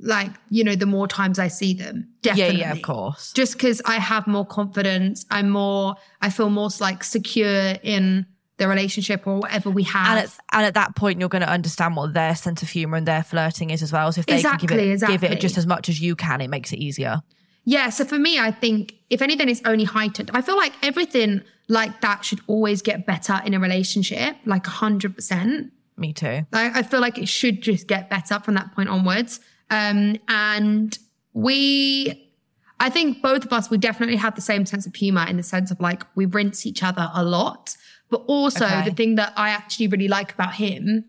Like, 0.00 0.30
you 0.48 0.62
know, 0.62 0.76
the 0.76 0.86
more 0.86 1.08
times 1.08 1.38
I 1.38 1.48
see 1.48 1.74
them. 1.74 2.08
Yeah, 2.22 2.34
Definitely. 2.34 2.60
yeah, 2.60 2.72
of 2.72 2.82
course. 2.82 3.32
Just 3.32 3.54
because 3.54 3.82
I 3.84 3.96
have 3.96 4.26
more 4.26 4.46
confidence. 4.46 5.26
I'm 5.30 5.50
more, 5.50 5.96
I 6.20 6.30
feel 6.30 6.50
more 6.50 6.68
like 6.80 7.02
secure 7.02 7.74
in 7.82 8.26
the 8.58 8.68
relationship 8.68 9.26
or 9.26 9.38
whatever 9.38 9.70
we 9.70 9.84
have. 9.84 10.18
And 10.18 10.26
at, 10.26 10.38
and 10.52 10.66
at 10.66 10.74
that 10.74 10.94
point, 10.94 11.20
you're 11.20 11.28
going 11.28 11.42
to 11.42 11.50
understand 11.50 11.96
what 11.96 12.12
their 12.12 12.34
sense 12.36 12.62
of 12.62 12.68
humor 12.68 12.96
and 12.96 13.06
their 13.06 13.22
flirting 13.22 13.70
is 13.70 13.82
as 13.82 13.92
well. 13.92 14.12
So 14.12 14.20
if 14.20 14.26
they 14.26 14.42
can 14.42 14.58
give 14.58 14.70
Exactly, 14.78 15.14
it, 15.14 15.20
give 15.20 15.32
it 15.32 15.40
just 15.40 15.58
as 15.58 15.66
much 15.66 15.88
as 15.88 16.00
you 16.00 16.14
can, 16.14 16.40
it 16.40 16.48
makes 16.48 16.72
it 16.72 16.78
easier. 16.78 17.20
Yeah, 17.64 17.90
so 17.90 18.04
for 18.04 18.18
me, 18.18 18.38
I 18.38 18.50
think 18.50 18.94
if 19.10 19.20
anything, 19.20 19.48
it's 19.48 19.60
only 19.64 19.84
heightened. 19.84 20.30
I 20.32 20.42
feel 20.42 20.56
like 20.56 20.72
everything 20.82 21.42
like 21.68 22.00
that 22.00 22.24
should 22.24 22.40
always 22.46 22.82
get 22.82 23.06
better 23.06 23.40
in 23.44 23.52
a 23.52 23.60
relationship, 23.60 24.36
like 24.46 24.64
100%. 24.64 25.70
Me 25.96 26.12
too. 26.12 26.46
I, 26.52 26.78
I 26.78 26.82
feel 26.82 27.00
like 27.00 27.18
it 27.18 27.28
should 27.28 27.60
just 27.60 27.86
get 27.86 28.08
better 28.08 28.40
from 28.40 28.54
that 28.54 28.74
point 28.74 28.88
onwards. 28.88 29.40
Um, 29.70 30.16
and 30.28 30.98
we, 31.32 32.30
I 32.80 32.90
think 32.90 33.22
both 33.22 33.44
of 33.44 33.52
us, 33.52 33.70
we 33.70 33.78
definitely 33.78 34.16
have 34.16 34.34
the 34.34 34.40
same 34.40 34.66
sense 34.66 34.86
of 34.86 34.94
humor 34.94 35.26
in 35.28 35.36
the 35.36 35.42
sense 35.42 35.70
of 35.70 35.80
like 35.80 36.02
we 36.14 36.26
rinse 36.26 36.64
each 36.66 36.82
other 36.82 37.10
a 37.14 37.22
lot. 37.24 37.76
But 38.10 38.22
also 38.26 38.64
Okay. 38.64 38.84
the 38.84 38.90
thing 38.94 39.16
that 39.16 39.32
I 39.36 39.50
actually 39.50 39.88
really 39.88 40.08
like 40.08 40.32
about 40.32 40.54
him 40.54 41.04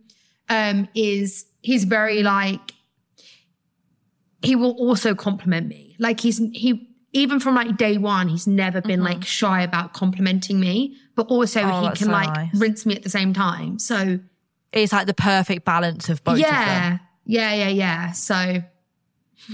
um, 0.50 0.90
is 0.94 1.46
he's 1.62 1.86
very 1.86 2.24
like, 2.24 2.74
he 4.42 4.56
will 4.56 4.72
also 4.72 5.16
compliment 5.16 5.68
me. 5.68 5.96
Like 6.00 6.20
he's, 6.20 6.40
he, 6.54 6.88
even 7.14 7.40
from 7.40 7.56
like 7.56 7.78
day 7.78 7.98
one, 7.98 8.28
he's 8.28 8.48
never 8.48 8.82
been 8.82 9.04
like 9.04 9.24
shy 9.26 9.62
about 9.64 9.94
complimenting 9.94 10.60
me, 10.60 10.96
but 11.16 11.28
also 11.28 11.62
Mm-hmm. 11.62 11.72
Oh, 11.86 11.90
he 11.90 11.98
can 11.98 12.08
so 12.08 12.12
like 12.12 12.34
nice. 12.34 12.56
rinse 12.56 12.86
me 12.86 12.96
at 12.96 13.04
the 13.04 13.10
same 13.10 13.34
time. 13.34 13.80
So 13.80 14.20
It's 14.72 14.94
like 14.94 15.08
the 15.08 15.14
perfect 15.14 15.66
balance 15.66 16.10
of 16.10 16.24
both 16.24 16.36
of 16.38 16.42
them. 16.42 17.00
Yeah, 17.30 17.54
yeah, 17.54 17.68
yeah. 17.70 18.12
So, 18.12 18.64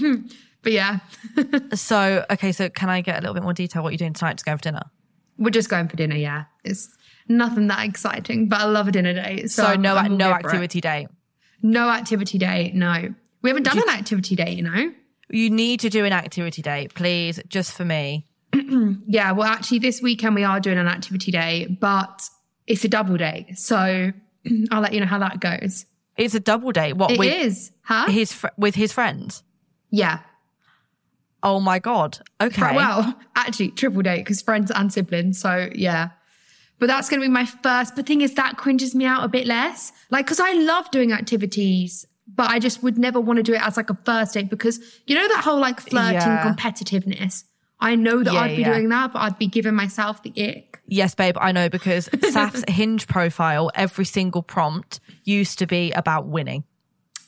but 0.62 0.72
yeah, 0.72 0.98
So, 1.74 2.24
okay, 2.30 2.52
so 2.52 2.68
can 2.68 2.88
I 2.88 3.00
get 3.02 3.18
a 3.18 3.20
little 3.20 3.34
bit 3.34 3.42
more 3.42 3.52
detail 3.52 3.82
what 3.82 3.90
you're 3.92 3.98
doing 3.98 4.14
tonight 4.14 4.38
to 4.38 4.44
go 4.44 4.56
for 4.56 4.62
dinner? 4.62 4.82
we're 5.38 5.50
just 5.50 5.68
going 5.68 5.86
for 5.86 5.96
dinner. 5.96 6.16
Yeah, 6.16 6.44
it's 6.64 6.88
nothing 7.28 7.66
that 7.66 7.84
exciting, 7.86 8.48
but 8.48 8.60
I 8.60 8.64
love 8.64 8.88
a 8.88 8.92
dinner 8.92 9.12
date. 9.12 9.50
So, 9.50 9.62
So, 9.64 9.74
no 9.74 9.94
I'm 9.96 10.16
no 10.16 10.30
it. 10.30 10.44
activity 10.44 10.80
date. 10.80 11.08
no 11.62 11.90
activity 11.90 12.38
date. 12.38 12.74
No, 12.74 13.14
we 13.42 13.50
haven't 13.50 13.64
done 13.64 13.78
an 13.78 13.90
activity 13.90 14.34
date. 14.34 14.56
You 14.56 14.62
know. 14.62 14.92
You 15.28 15.50
need 15.50 15.80
to 15.80 15.90
do 15.90 16.04
an 16.06 16.12
activity 16.14 16.62
date, 16.62 16.94
please, 16.94 17.38
just 17.48 17.72
for 17.72 17.84
me. 17.84 18.26
Yeah, 19.08 19.32
well, 19.32 19.46
actually, 19.46 19.80
this 19.80 20.00
weekend 20.02 20.34
we 20.34 20.42
are 20.44 20.58
doing 20.60 20.78
an 20.78 20.86
activity 20.88 21.30
day, 21.30 21.76
but 21.80 22.22
it's 22.66 22.84
a 22.84 22.88
double 22.88 23.16
date. 23.16 23.58
So 23.58 23.76
I'll 24.70 24.80
let 24.80 24.92
you 24.94 25.00
know 25.00 25.06
how 25.06 25.18
that 25.20 25.38
goes. 25.40 25.84
It's 26.16 26.34
a 26.34 26.40
double 26.40 26.72
date. 26.72 26.94
What 26.96 27.10
It 27.12 27.18
with 27.18 27.32
is, 27.32 27.72
huh? 27.82 28.06
his 28.10 28.32
fr- 28.32 28.48
with 28.56 28.74
his 28.74 28.92
friends? 28.92 29.42
yeah. 29.90 30.20
Oh 31.42 31.60
my 31.60 31.78
god. 31.78 32.18
Okay. 32.40 32.74
Well, 32.74 33.14
actually, 33.36 33.70
triple 33.70 34.02
date 34.02 34.18
because 34.24 34.42
friends 34.42 34.72
and 34.74 34.92
siblings. 34.92 35.38
So 35.38 35.68
yeah. 35.74 36.08
But 36.78 36.86
that's 36.88 37.08
going 37.08 37.20
to 37.20 37.26
be 37.26 37.30
my 37.30 37.46
first. 37.46 37.94
But 37.94 38.06
thing 38.06 38.20
is, 38.20 38.34
that 38.34 38.56
cringes 38.56 38.94
me 38.94 39.04
out 39.06 39.22
a 39.24 39.28
bit 39.28 39.46
less. 39.46 39.92
Like, 40.10 40.26
because 40.26 40.40
I 40.40 40.52
love 40.52 40.90
doing 40.90 41.12
activities, 41.12 42.04
but 42.26 42.50
I 42.50 42.58
just 42.58 42.82
would 42.82 42.98
never 42.98 43.20
want 43.20 43.36
to 43.38 43.42
do 43.42 43.54
it 43.54 43.62
as 43.62 43.76
like 43.76 43.90
a 43.90 43.96
first 44.04 44.34
date 44.34 44.50
because 44.50 44.80
you 45.06 45.14
know 45.14 45.28
that 45.28 45.44
whole 45.44 45.60
like 45.60 45.78
flirting 45.80 46.14
Yeah. 46.14 46.52
competitiveness. 46.52 47.44
I 47.80 47.94
know 47.94 48.22
that 48.22 48.32
Yeah, 48.32 48.40
I'd 48.40 48.56
be 48.56 48.62
yeah. 48.62 48.72
doing 48.72 48.88
that, 48.88 49.12
but 49.12 49.20
I'd 49.20 49.38
be 49.38 49.46
giving 49.46 49.74
myself 49.74 50.22
the 50.22 50.32
ick. 50.36 50.80
Yes, 50.88 51.14
babe, 51.14 51.36
I 51.40 51.52
know 51.52 51.68
because 51.68 52.08
Saf's 52.30 52.64
hinge 52.68 53.06
profile, 53.06 53.70
every 53.74 54.04
single 54.04 54.42
prompt 54.42 55.00
used 55.24 55.58
to 55.58 55.66
be 55.66 55.92
about 55.92 56.26
winning. 56.26 56.64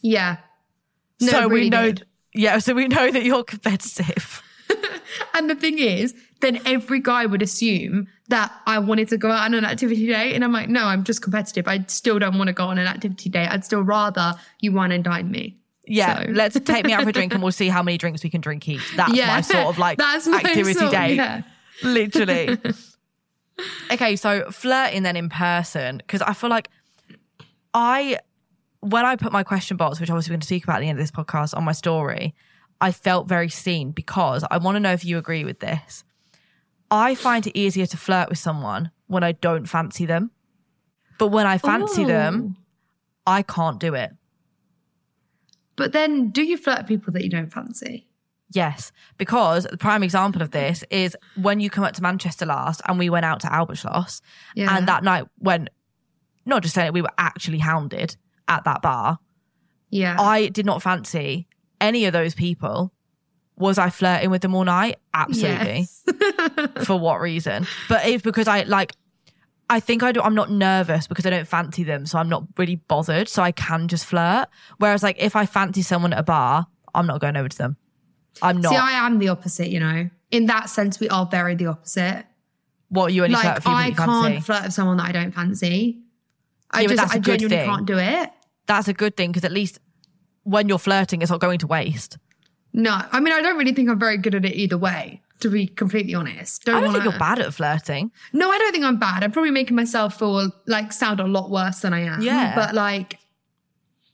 Yeah. 0.01 0.37
No, 1.21 1.29
so 1.29 1.49
really 1.49 1.63
we 1.63 1.71
know 1.71 1.93
did. 1.93 2.07
Yeah, 2.35 2.59
so 2.59 2.73
we 2.75 2.87
know 2.89 3.11
that 3.11 3.25
you're 3.25 3.45
competitive. 3.45 4.43
And 5.35 5.49
the 5.49 5.55
thing 5.55 5.79
is, 5.79 6.15
then 6.41 6.61
every 6.67 7.01
guy 7.01 7.25
would 7.25 7.41
assume 7.43 8.09
that 8.29 8.53
I 8.67 8.79
wanted 8.79 9.09
to 9.09 9.17
go 9.17 9.31
out 9.31 9.45
on 9.45 9.55
an 9.55 9.65
activity 9.65 10.07
date. 10.07 10.35
And 10.35 10.45
I'm 10.45 10.53
like, 10.53 10.69
no, 10.69 10.85
I'm 10.85 11.03
just 11.05 11.23
competitive. 11.23 11.67
I 11.67 11.85
still 11.89 12.19
don't 12.19 12.37
want 12.37 12.49
to 12.49 12.53
go 12.53 12.67
on 12.67 12.77
an 12.79 12.87
activity 12.87 13.31
date. 13.31 13.49
I'd 13.49 13.65
still 13.65 13.81
rather 13.83 14.35
you 14.61 14.73
wine 14.73 14.93
and 14.93 15.03
dine 15.03 15.31
me. 15.31 15.57
Yeah, 15.89 16.25
So- 16.25 16.31
let's 16.33 16.61
take 16.61 16.85
me 16.85 16.93
out 16.93 17.03
for 17.03 17.09
a 17.09 17.13
drink 17.13 17.33
and 17.35 17.43
we'll 17.43 17.53
see 17.63 17.69
how 17.69 17.83
many 17.83 17.99
drinks 17.99 18.23
we 18.23 18.31
can 18.31 18.41
drink 18.41 18.69
each. 18.69 18.97
That's 18.97 19.13
my 19.13 19.41
sort 19.41 19.67
of 19.67 19.79
like 19.79 19.99
That's 19.99 20.27
activity 20.29 20.75
sort- 20.75 20.93
date. 20.93 21.17
yeah. 21.17 21.43
Literally. 21.83 22.59
okay, 23.93 24.17
so 24.17 24.51
flirting 24.51 25.03
then 25.03 25.17
in 25.17 25.29
person, 25.29 25.99
because 25.99 26.23
I 26.23 26.33
feel 26.33 26.51
like 26.51 26.69
I, 27.75 28.19
when 28.81 29.05
I 29.05 29.17
put 29.17 29.33
my 29.33 29.43
question 29.43 29.77
box, 29.77 30.01
which 30.01 30.11
I 30.11 30.15
we're 30.15 30.23
going 30.23 30.41
to 30.41 30.47
speak 30.47 30.65
about 30.65 30.77
at 30.77 30.81
the 30.81 30.89
end 30.89 30.99
of 30.99 31.03
this 31.03 31.11
podcast 31.11 31.57
on 31.57 31.65
my 31.65 31.73
story, 31.73 32.35
I 32.81 32.93
felt 32.93 33.27
very 33.29 33.49
seen 33.49 33.91
because 33.93 34.45
I 34.51 34.59
want 34.59 34.77
to 34.77 34.81
know 34.81 34.93
if 34.93 35.05
you 35.05 35.19
agree 35.19 35.45
with 35.45 35.61
this. 35.61 36.05
I 36.91 37.15
find 37.15 37.47
it 37.47 37.59
easier 37.59 37.87
to 37.87 37.97
flirt 37.97 38.29
with 38.29 38.39
someone 38.39 38.91
when 39.09 39.23
I 39.23 39.33
don't 39.33 39.67
fancy 39.67 40.07
them. 40.07 40.31
But 41.19 41.29
when 41.29 41.47
I 41.47 41.59
fancy 41.59 42.05
them, 42.05 42.57
Oh. 42.57 42.63
I 43.27 43.43
can't 43.43 43.79
do 43.79 43.95
it. 43.95 44.11
But 45.79 45.93
then 45.93 46.31
do 46.31 46.43
you 46.43 46.59
flirt 46.59 46.81
with 46.81 46.89
people 46.89 47.13
that 47.15 47.23
you 47.23 47.31
don't 47.31 47.51
fancy? 47.51 48.07
Yes, 48.51 48.93
because 49.17 49.65
the 49.65 49.77
prime 49.77 50.03
example 50.03 50.43
of 50.43 50.51
this 50.51 50.83
is 50.91 51.17
when 51.37 51.61
you 51.61 51.71
come 51.71 51.85
up 51.85 51.95
to 51.95 52.03
Manchester 52.03 52.47
last 52.47 52.83
and 52.87 52.99
we 52.99 53.09
went 53.09 53.25
out 53.25 53.41
to 53.41 53.53
Albert 53.53 53.77
Schloss. 53.77 54.21
Yeah. 54.55 54.77
And 54.77 54.89
that 54.89 55.05
night 55.05 55.27
when, 55.39 55.69
not 56.45 56.63
just 56.63 56.75
saying 56.75 56.89
it, 56.89 56.93
we 56.95 57.03
were 57.03 57.13
actually 57.17 57.59
hounded 57.59 58.17
at 58.49 58.65
that 58.65 58.83
bar. 58.83 59.19
Yeah. 59.91 60.17
I 60.19 60.49
did 60.49 60.67
not 60.67 60.83
fancy 60.83 61.47
any 61.81 62.07
of 62.07 62.13
those 62.13 62.35
people. 62.35 62.93
Was 63.57 63.79
I 63.79 63.91
flirting 63.91 64.31
with 64.31 64.43
them 64.43 64.55
all 64.55 64.65
night? 64.65 64.97
Absolutely. 65.15 65.87
Yes. 66.07 66.85
For 66.87 66.99
what 66.99 67.21
reason? 67.21 67.67
But 67.89 68.07
it's 68.07 68.23
because 68.23 68.49
I 68.49 68.63
like, 68.63 68.95
I 69.71 69.81
think 69.81 70.03
I 70.03 70.13
do, 70.13 70.23
I'm 70.23 70.35
not 70.35 70.51
nervous 70.51 71.07
because 71.07 71.27
I 71.27 71.31
don't 71.31 71.47
fancy 71.47 71.85
them. 71.85 72.07
So 72.07 72.19
I'm 72.19 72.29
not 72.29 72.45
really 72.57 72.77
bothered. 72.77 73.29
So 73.29 73.43
I 73.43 73.53
can 73.53 73.87
just 73.89 74.07
flirt. 74.07 74.49
Whereas 74.79 75.03
like 75.03 75.17
if 75.19 75.37
I 75.37 75.45
fancy 75.47 75.83
someone 75.83 76.13
at 76.13 76.19
a 76.21 76.23
bar, 76.23 76.67
I'm 76.95 77.07
not 77.07 77.21
going 77.21 77.37
over 77.37 77.49
to 77.49 77.59
them. 77.59 77.77
I'm 78.41 78.61
not. 78.61 78.71
See, 78.71 78.77
I 78.77 78.93
am 79.07 79.19
the 79.19 79.29
opposite, 79.29 79.69
you 79.69 79.81
know. 79.81 80.09
In 80.31 80.47
that 80.47 80.71
sense, 80.71 81.01
we 81.01 81.09
are 81.09 81.27
very 81.27 81.55
the 81.55 81.67
opposite. 81.67 82.25
what 82.89 83.13
you 83.13 83.25
only 83.25 83.35
flirt 83.35 83.45
Like 83.45 83.55
with 83.57 83.65
people 83.65 83.77
I 83.77 83.87
you 83.89 83.95
fancy. 83.95 84.33
can't 84.33 84.45
flirt 84.45 84.63
with 84.65 84.73
someone 84.73 84.97
that 84.99 85.07
I 85.09 85.13
don't 85.13 85.33
fancy. 85.33 86.01
I 86.71 86.83
Yeah, 86.83 86.89
just 86.89 87.15
I 87.15 87.19
genuinely 87.19 87.57
thing. 87.59 87.69
can't 87.69 87.87
do 87.87 87.99
it. 87.99 88.31
That's 88.67 88.89
a 88.89 88.93
good 88.95 89.17
thing 89.17 89.31
because 89.33 89.45
at 89.45 89.53
least 89.53 89.79
when 90.45 90.69
you're 90.69 90.79
flirting, 90.79 91.21
it's 91.23 91.31
not 91.31 91.41
going 91.41 91.59
to 91.59 91.67
waste. 91.67 92.17
No, 92.73 92.99
I 93.13 93.21
mean 93.21 93.33
I 93.35 93.43
don't 93.43 93.57
really 93.59 93.73
think 93.73 93.89
I'm 93.91 93.99
very 93.99 94.17
good 94.19 94.35
at 94.35 94.45
it 94.45 94.55
either 94.55 94.79
way. 94.79 95.23
To 95.41 95.51
be 95.51 95.67
completely 95.67 96.15
honest. 96.15 96.65
Don't 96.65 96.77
I 96.77 96.81
don't 96.81 96.89
wanna, 96.89 96.99
think 97.05 97.13
you're 97.13 97.19
bad 97.19 97.39
at 97.39 97.55
flirting. 97.55 98.11
No, 98.33 98.51
I 98.51 98.59
don't 98.59 98.73
think 98.73 98.85
I'm 98.85 98.99
bad. 98.99 99.23
I'm 99.23 99.31
probably 99.33 99.51
making 99.51 99.77
myself 99.77 100.19
feel 100.19 100.51
like 100.67 100.93
sound 100.93 101.21
a 101.21 101.27
lot 101.27 101.51
worse 101.51 101.81
than 101.81 101.93
I 101.93 102.01
am. 102.01 102.21
Yeah. 102.23 102.55
But 102.55 102.75
like, 102.75 103.19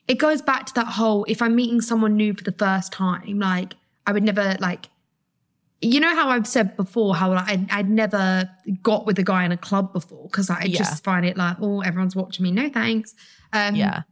it 0.07 0.19
goes 0.19 0.43
back 0.43 0.67
to 0.67 0.75
that 0.75 0.87
whole 0.87 1.25
if 1.29 1.41
I'm 1.41 1.57
meeting 1.57 1.81
someone 1.81 2.17
new 2.17 2.35
for 2.35 2.45
the 2.45 2.53
first 2.53 2.93
time, 2.93 3.39
like, 3.39 3.75
I 4.07 4.13
would 4.13 4.23
never, 4.23 4.57
like, 4.61 4.91
you 5.81 5.99
know 6.01 6.15
how 6.15 6.29
I've 6.29 6.47
said 6.47 6.77
before 6.77 7.15
how 7.17 7.33
like, 7.33 7.49
I'd, 7.49 7.71
I'd 7.71 7.91
never 7.91 8.49
got 8.83 9.07
with 9.07 9.19
a 9.19 9.23
guy 9.23 9.45
in 9.45 9.53
a 9.53 9.57
club 9.57 9.93
before 9.93 10.25
because 10.25 10.51
I 10.51 10.63
Yeah. 10.65 10.79
just 10.79 11.05
find 11.05 11.25
it 11.27 11.37
like, 11.37 11.57
oh, 11.61 11.81
everyone's 11.81 12.15
watching 12.17 12.43
me. 12.43 12.51
No 12.51 12.69
thanks. 12.69 13.15
Um, 13.53 13.75
Yeah. 13.75 14.03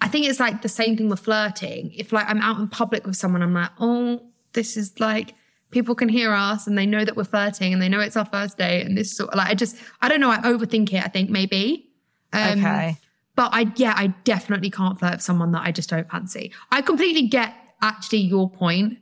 I 0.00 0.08
think 0.08 0.26
it's 0.26 0.40
like 0.40 0.62
the 0.62 0.68
same 0.68 0.96
thing 0.96 1.08
with 1.08 1.20
flirting. 1.20 1.92
If 1.96 2.12
like 2.12 2.28
I'm 2.28 2.40
out 2.40 2.58
in 2.58 2.66
public 2.68 3.06
with 3.06 3.16
someone, 3.16 3.40
I'm 3.40 3.54
like, 3.54 3.70
oh, 3.78 4.20
this 4.52 4.76
is 4.76 4.98
like 4.98 5.34
people 5.72 5.94
can 5.94 6.08
hear 6.08 6.32
us 6.32 6.66
and 6.66 6.78
they 6.78 6.86
know 6.86 7.04
that 7.04 7.16
we're 7.16 7.24
flirting 7.24 7.72
and 7.72 7.82
they 7.82 7.88
know 7.88 7.98
it's 7.98 8.16
our 8.16 8.26
first 8.26 8.58
date 8.58 8.86
and 8.86 8.96
this 8.96 9.10
sort 9.16 9.30
of 9.30 9.36
like 9.36 9.48
I 9.48 9.54
just 9.54 9.76
I 10.00 10.08
don't 10.08 10.20
know. 10.20 10.30
I 10.30 10.38
overthink 10.38 10.92
it. 10.92 11.04
I 11.04 11.08
think 11.08 11.28
maybe. 11.30 11.88
Um, 12.32 12.60
Okay. 12.60 12.96
But 13.34 13.50
I 13.52 13.72
yeah, 13.76 13.94
I 13.96 14.08
definitely 14.24 14.70
can't 14.70 14.98
flirt 14.98 15.12
with 15.12 15.22
someone 15.22 15.52
that 15.52 15.62
I 15.62 15.72
just 15.72 15.88
don't 15.88 16.08
fancy. 16.08 16.52
I 16.70 16.82
completely 16.82 17.26
get 17.26 17.54
actually 17.80 18.20
your 18.20 18.48
point. 18.48 18.98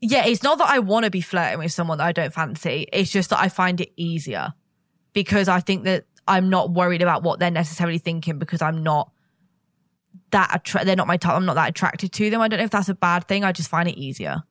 Yeah, 0.00 0.26
it's 0.26 0.42
not 0.42 0.58
that 0.58 0.68
I 0.68 0.78
want 0.80 1.04
to 1.04 1.10
be 1.10 1.20
flirting 1.20 1.58
with 1.58 1.72
someone 1.72 1.98
that 1.98 2.04
I 2.04 2.12
don't 2.12 2.32
fancy. 2.32 2.86
It's 2.92 3.10
just 3.10 3.30
that 3.30 3.40
I 3.40 3.48
find 3.48 3.80
it 3.80 3.92
easier 3.96 4.52
because 5.12 5.48
I 5.48 5.60
think 5.60 5.84
that 5.84 6.04
I'm 6.28 6.50
not 6.50 6.70
worried 6.70 7.02
about 7.02 7.22
what 7.22 7.38
they're 7.38 7.50
necessarily 7.50 7.98
thinking 7.98 8.38
because 8.38 8.62
I'm 8.62 8.82
not 8.82 9.10
that 10.32 10.50
attra- 10.52 10.84
they're 10.84 10.96
not 10.96 11.06
my 11.06 11.16
type. 11.16 11.34
I'm 11.34 11.46
not 11.46 11.54
that 11.54 11.70
attracted 11.70 12.12
to 12.12 12.30
them. 12.30 12.40
I 12.40 12.48
don't 12.48 12.58
know 12.58 12.64
if 12.64 12.70
that's 12.70 12.88
a 12.88 12.94
bad 12.94 13.26
thing. 13.28 13.44
I 13.44 13.52
just 13.52 13.70
find 13.70 13.88
it 13.88 13.96
easier. 13.96 14.42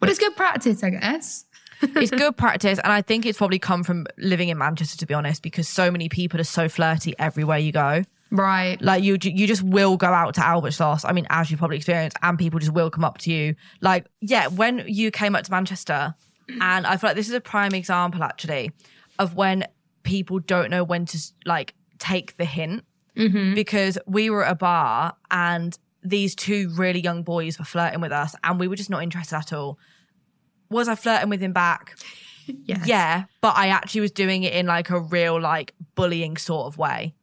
But 0.00 0.08
it's 0.08 0.18
good 0.18 0.36
practice, 0.36 0.82
I 0.82 0.90
guess. 0.90 1.44
It's 1.82 2.10
good 2.10 2.36
practice, 2.36 2.78
and 2.78 2.92
I 2.92 3.00
think 3.00 3.24
it's 3.24 3.38
probably 3.38 3.58
come 3.58 3.84
from 3.84 4.06
living 4.18 4.50
in 4.50 4.58
Manchester, 4.58 4.98
to 4.98 5.06
be 5.06 5.14
honest, 5.14 5.42
because 5.42 5.66
so 5.66 5.90
many 5.90 6.10
people 6.10 6.38
are 6.38 6.44
so 6.44 6.68
flirty 6.68 7.14
everywhere 7.18 7.56
you 7.56 7.72
go. 7.72 8.02
Right. 8.30 8.80
Like 8.82 9.02
you, 9.02 9.16
you 9.22 9.46
just 9.46 9.62
will 9.62 9.96
go 9.96 10.08
out 10.08 10.34
to 10.34 10.44
Albert 10.44 10.72
Schloss. 10.72 11.06
I 11.06 11.12
mean, 11.12 11.26
as 11.30 11.50
you 11.50 11.56
probably 11.56 11.78
experienced, 11.78 12.18
and 12.22 12.38
people 12.38 12.58
just 12.58 12.72
will 12.74 12.90
come 12.90 13.02
up 13.02 13.16
to 13.18 13.32
you. 13.32 13.54
Like, 13.80 14.06
yeah, 14.20 14.48
when 14.48 14.84
you 14.86 15.10
came 15.10 15.34
up 15.34 15.44
to 15.44 15.50
Manchester, 15.50 16.14
and 16.60 16.86
I 16.86 16.96
feel 16.96 17.08
like 17.08 17.16
this 17.16 17.28
is 17.28 17.34
a 17.34 17.40
prime 17.40 17.74
example 17.74 18.22
actually 18.22 18.72
of 19.18 19.34
when 19.34 19.64
people 20.02 20.38
don't 20.38 20.70
know 20.70 20.84
when 20.84 21.06
to 21.06 21.18
like 21.46 21.74
take 21.98 22.36
the 22.36 22.44
hint 22.44 22.84
mm-hmm. 23.16 23.54
because 23.54 23.98
we 24.06 24.30
were 24.30 24.44
at 24.44 24.52
a 24.52 24.56
bar 24.56 25.14
and 25.30 25.78
these 26.02 26.34
two 26.34 26.70
really 26.70 27.00
young 27.00 27.22
boys 27.22 27.58
were 27.58 27.64
flirting 27.64 28.00
with 28.00 28.12
us, 28.12 28.34
and 28.42 28.58
we 28.58 28.68
were 28.68 28.76
just 28.76 28.90
not 28.90 29.02
interested 29.02 29.36
at 29.36 29.52
all. 29.52 29.78
Was 30.70 30.88
I 30.88 30.94
flirting 30.94 31.28
with 31.30 31.40
him 31.40 31.52
back? 31.52 31.96
Yes. 32.64 32.84
Yeah, 32.84 33.24
but 33.42 33.56
I 33.56 33.68
actually 33.68 34.00
was 34.00 34.10
doing 34.10 34.42
it 34.42 34.52
in 34.54 34.66
like 34.66 34.90
a 34.90 34.98
real 34.98 35.40
like 35.40 35.72
bullying 35.94 36.36
sort 36.36 36.66
of 36.66 36.78
way. 36.78 37.14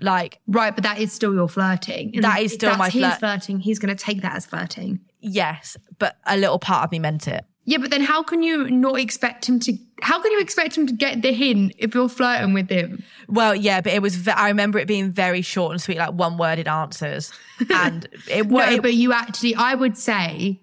Like 0.00 0.40
Right, 0.46 0.74
but 0.74 0.84
that 0.84 0.98
is 0.98 1.12
still 1.12 1.34
your 1.34 1.48
flirting. 1.48 2.12
And 2.14 2.24
That 2.24 2.40
is 2.40 2.54
still 2.54 2.74
my 2.76 2.88
flirt- 2.88 3.18
flirting. 3.18 3.60
He's 3.60 3.78
going 3.78 3.94
to 3.94 4.02
take 4.02 4.22
that 4.22 4.34
as 4.34 4.46
flirting. 4.46 5.00
yes, 5.20 5.76
but 5.98 6.16
a 6.26 6.38
little 6.38 6.58
part 6.58 6.84
of 6.84 6.92
me 6.92 6.98
meant 6.98 7.28
it. 7.28 7.44
Yeah, 7.66 7.78
but 7.78 7.90
then 7.90 8.00
how 8.02 8.22
can 8.22 8.42
you 8.42 8.70
not 8.70 8.98
expect 8.98 9.46
him 9.48 9.58
to? 9.60 9.76
How 10.00 10.22
can 10.22 10.30
you 10.32 10.40
expect 10.40 10.76
him 10.78 10.86
to 10.86 10.92
get 10.94 11.20
the 11.20 11.32
hint 11.32 11.74
if 11.78 11.94
you're 11.94 12.08
flirting 12.08 12.54
with 12.54 12.70
him? 12.70 13.02
Well, 13.28 13.54
yeah, 13.56 13.80
but 13.82 13.92
it 13.92 14.00
was. 14.00 14.14
Ve- 14.14 14.30
I 14.30 14.48
remember 14.48 14.78
it 14.78 14.86
being 14.86 15.10
very 15.12 15.42
short 15.42 15.72
and 15.72 15.82
sweet, 15.82 15.98
like 15.98 16.12
one-worded 16.14 16.68
answers, 16.68 17.32
and 17.70 18.08
it 18.30 18.48
No, 18.48 18.54
was. 18.56 18.78
but 18.80 18.94
you 18.94 19.12
actually, 19.12 19.54
I 19.56 19.74
would 19.74 19.98
say, 19.98 20.60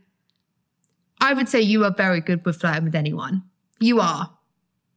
I 1.24 1.34
would 1.34 1.48
say 1.50 1.62
you 1.62 1.84
are 1.86 1.92
very 1.92 2.22
good 2.22 2.46
with 2.46 2.58
flirting 2.60 2.84
with 2.84 2.96
anyone. 2.96 3.44
You 3.80 4.00
are. 4.02 4.30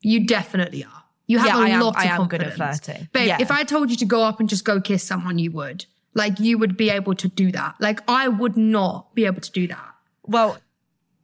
You 0.03 0.27
definitely 0.27 0.85
are. 0.85 1.03
You 1.27 1.39
have 1.39 1.47
Yeah, 1.49 1.57
a 1.59 1.61
I 1.65 1.69
am- 1.71 1.81
lot 1.81 1.97
I 1.97 2.05
of 2.15 2.21
am 2.21 2.29
good 2.29 2.43
at 2.43 2.55
flirting. 2.55 3.09
But 3.13 3.27
Yeah. 3.27 3.39
if 3.41 3.51
I 3.51 3.63
told 3.65 3.91
you 3.91 3.97
to 3.97 4.05
go 4.05 4.23
up 4.23 4.39
and 4.41 4.49
just 4.49 4.65
go 4.65 4.81
kiss 4.81 5.03
someone, 5.03 5.39
you 5.39 5.51
would. 5.53 5.87
Like 6.15 6.39
you 6.41 6.59
would 6.59 6.77
be 6.77 6.91
able 6.91 7.15
to 7.15 7.29
do 7.29 7.51
that. 7.53 7.75
Like 7.81 8.01
I 8.09 8.29
would 8.29 8.57
not 8.57 9.15
be 9.15 9.25
able 9.27 9.41
to 9.41 9.51
do 9.53 9.67
that. 9.69 9.93
well, 10.25 10.59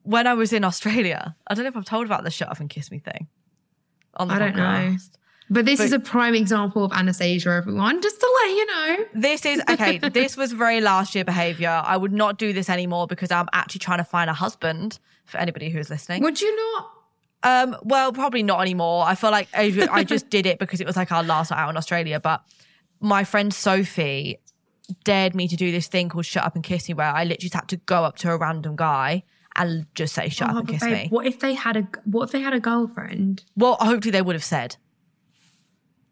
when 0.04 0.26
I 0.26 0.34
was 0.34 0.52
in 0.52 0.64
Australia, 0.64 1.36
I 1.46 1.54
don't 1.54 1.62
know 1.64 1.68
if 1.68 1.76
I've 1.76 1.84
told 1.84 2.06
about 2.06 2.24
the 2.24 2.30
shut 2.30 2.48
up 2.48 2.58
and 2.60 2.68
kiss 2.68 2.90
me 2.90 2.98
thing. 2.98 3.28
On 4.14 4.26
the 4.28 4.34
I 4.34 4.38
don't 4.40 4.56
know. 4.56 4.96
But 5.52 5.66
this 5.66 5.78
But- 5.78 5.84
is 5.84 5.92
a 5.92 5.98
prime 6.00 6.34
example 6.34 6.82
of 6.84 6.92
Anastasia, 6.92 7.50
everyone. 7.50 8.00
Just 8.00 8.18
to 8.20 8.28
let 8.42 8.50
you 8.56 8.66
know. 8.66 8.96
This 9.14 9.44
is 9.44 9.60
okay. 9.68 9.98
this 10.20 10.36
was 10.36 10.52
very 10.52 10.80
last 10.80 11.14
year 11.14 11.24
behavior. 11.24 11.82
I 11.84 11.96
would 11.96 12.12
not 12.12 12.38
do 12.38 12.52
this 12.52 12.70
anymore 12.70 13.06
because 13.06 13.30
I'm 13.30 13.48
actually 13.52 13.80
trying 13.80 13.98
to 13.98 14.04
find 14.04 14.30
a 14.30 14.32
husband 14.32 14.98
for 15.26 15.38
anybody 15.38 15.68
who's 15.68 15.90
listening. 15.90 16.22
Would 16.22 16.40
you 16.40 16.56
not? 16.56 16.90
Um, 17.44 17.76
well, 17.82 18.12
probably 18.12 18.42
not 18.42 18.60
anymore. 18.60 19.04
I 19.04 19.14
feel 19.14 19.30
like 19.30 19.48
I, 19.52 19.86
I 19.90 20.04
just 20.14 20.30
did 20.30 20.46
it 20.46 20.58
because 20.58 20.80
it 20.80 20.86
was 20.86 20.96
like 20.96 21.12
our 21.12 21.22
last 21.22 21.50
night 21.50 21.58
out 21.60 21.68
in 21.70 21.76
Australia. 21.76 22.18
But 22.18 22.42
my 23.00 23.24
friend 23.24 23.52
Sophie 23.52 24.38
dared 25.04 25.34
me 25.34 25.48
to 25.48 25.56
do 25.56 25.70
this 25.70 25.86
thing 25.86 26.08
called 26.08 26.24
"Shut 26.24 26.44
Up 26.44 26.54
and 26.54 26.64
Kiss 26.64 26.88
Me," 26.88 26.94
where 26.94 27.08
I 27.08 27.24
literally 27.24 27.36
just 27.42 27.54
had 27.54 27.68
to 27.68 27.76
go 27.76 28.04
up 28.04 28.16
to 28.18 28.30
a 28.30 28.36
random 28.38 28.76
guy 28.76 29.22
and 29.56 29.86
just 29.94 30.14
say 30.14 30.28
"Shut 30.30 30.48
Oh, 30.48 30.52
up 30.52 30.58
and 30.60 30.68
kiss 30.68 30.82
babe, 30.82 30.92
me." 30.92 31.08
What 31.10 31.26
if 31.26 31.40
they 31.40 31.52
had 31.54 31.76
a 31.76 31.86
What 32.04 32.24
if 32.24 32.30
they 32.32 32.40
had 32.40 32.54
a 32.54 32.60
girlfriend? 32.60 33.44
Well, 33.56 33.76
hopefully 33.80 34.12
they 34.12 34.22
would 34.22 34.34
have 34.36 34.44
said. 34.44 34.76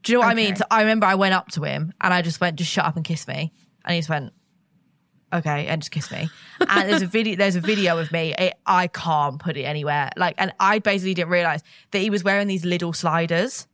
Do 0.02 0.12
you 0.12 0.18
know 0.18 0.24
what 0.24 0.30
I 0.30 0.34
mean? 0.34 0.56
So 0.56 0.64
I 0.70 0.80
remember 0.80 1.06
I 1.06 1.14
went 1.14 1.34
up 1.34 1.48
to 1.52 1.62
him 1.62 1.92
and 2.00 2.14
I 2.14 2.22
just 2.22 2.40
went, 2.40 2.56
"Just 2.56 2.70
shut 2.70 2.84
up 2.84 2.96
and 2.96 3.04
kiss 3.04 3.28
me," 3.28 3.52
and 3.84 3.94
he 3.94 4.00
just 4.00 4.08
went, 4.08 4.32
"Okay," 5.32 5.66
and 5.66 5.82
just 5.82 5.90
kissed 5.90 6.10
me. 6.10 6.28
And 6.68 6.88
there's 6.88 7.02
a 7.02 7.06
video. 7.06 7.36
There's 7.36 7.56
a 7.56 7.60
video 7.60 7.98
of 7.98 8.10
me. 8.12 8.34
It, 8.38 8.54
I 8.66 8.86
can't 8.86 9.38
put 9.38 9.56
it 9.56 9.64
anywhere. 9.64 10.10
Like, 10.16 10.36
and 10.38 10.52
I 10.58 10.78
basically 10.78 11.14
didn't 11.14 11.30
realize 11.30 11.62
that 11.90 11.98
he 11.98 12.10
was 12.10 12.24
wearing 12.24 12.48
these 12.48 12.64
Lidl 12.64 12.94
sliders. 12.94 13.66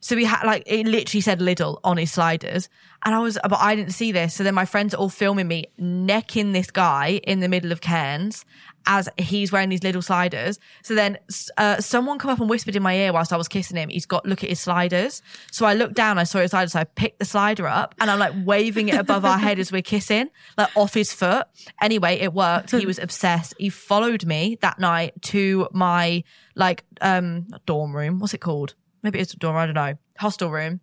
So 0.00 0.18
he 0.18 0.24
had 0.24 0.44
like 0.44 0.64
it 0.66 0.86
literally 0.86 1.22
said 1.22 1.40
Lidl 1.40 1.80
on 1.82 1.96
his 1.96 2.12
sliders. 2.12 2.68
And 3.06 3.14
I 3.14 3.20
was 3.20 3.38
but 3.42 3.58
I 3.58 3.74
didn't 3.74 3.92
see 3.92 4.12
this. 4.12 4.34
So 4.34 4.44
then 4.44 4.54
my 4.54 4.66
friends 4.66 4.92
are 4.92 4.98
all 4.98 5.08
filming 5.08 5.48
me 5.48 5.64
necking 5.78 6.52
this 6.52 6.70
guy 6.70 7.22
in 7.24 7.40
the 7.40 7.48
middle 7.48 7.72
of 7.72 7.80
Cairns 7.80 8.44
as 8.86 9.08
he's 9.18 9.50
wearing 9.52 9.68
these 9.68 9.80
Lidl 9.80 10.02
sliders. 10.02 10.58
So 10.82 10.94
then 10.94 11.18
uh, 11.56 11.80
someone 11.80 12.18
come 12.18 12.30
up 12.30 12.40
and 12.40 12.48
whispered 12.50 12.76
in 12.76 12.82
my 12.82 12.94
ear 12.96 13.12
whilst 13.12 13.32
I 13.32 13.36
was 13.36 13.48
kissing 13.48 13.76
him, 13.76 13.88
he's 13.88 14.06
got 14.06 14.26
look 14.26 14.42
at 14.44 14.50
his 14.50 14.60
sliders. 14.60 15.22
So 15.50 15.66
I 15.66 15.74
looked 15.74 15.94
down, 15.94 16.18
I 16.18 16.24
saw 16.24 16.40
his 16.40 16.50
sliders, 16.50 16.72
so 16.72 16.80
I 16.80 16.84
picked 16.84 17.18
the 17.18 17.24
slider 17.24 17.66
up 17.66 17.94
and 18.00 18.10
I'm 18.10 18.18
like 18.18 18.34
waving 18.44 18.88
it 18.88 18.96
above 18.96 19.24
our 19.24 19.38
head 19.38 19.58
as 19.58 19.70
we're 19.72 19.82
kissing, 19.82 20.28
like 20.58 20.68
off 20.76 20.94
his 20.94 21.12
foot. 21.12 21.46
Anyway, 21.80 22.14
it 22.16 22.32
worked. 22.34 22.70
He 22.72 22.86
was 22.86 22.98
obsessed. 22.98 23.54
He 23.58 23.68
followed 23.68 24.24
me 24.26 24.58
that 24.60 24.78
night 24.78 25.20
to 25.22 25.68
my 25.72 26.24
like 26.54 26.84
um 27.00 27.46
dorm 27.66 27.94
room. 27.94 28.18
What's 28.20 28.34
it 28.34 28.38
called? 28.40 28.74
Maybe 29.02 29.18
it's 29.18 29.34
a 29.34 29.36
dorm, 29.36 29.56
I 29.56 29.66
don't 29.66 29.74
know. 29.74 29.94
Hostel 30.18 30.50
room. 30.50 30.80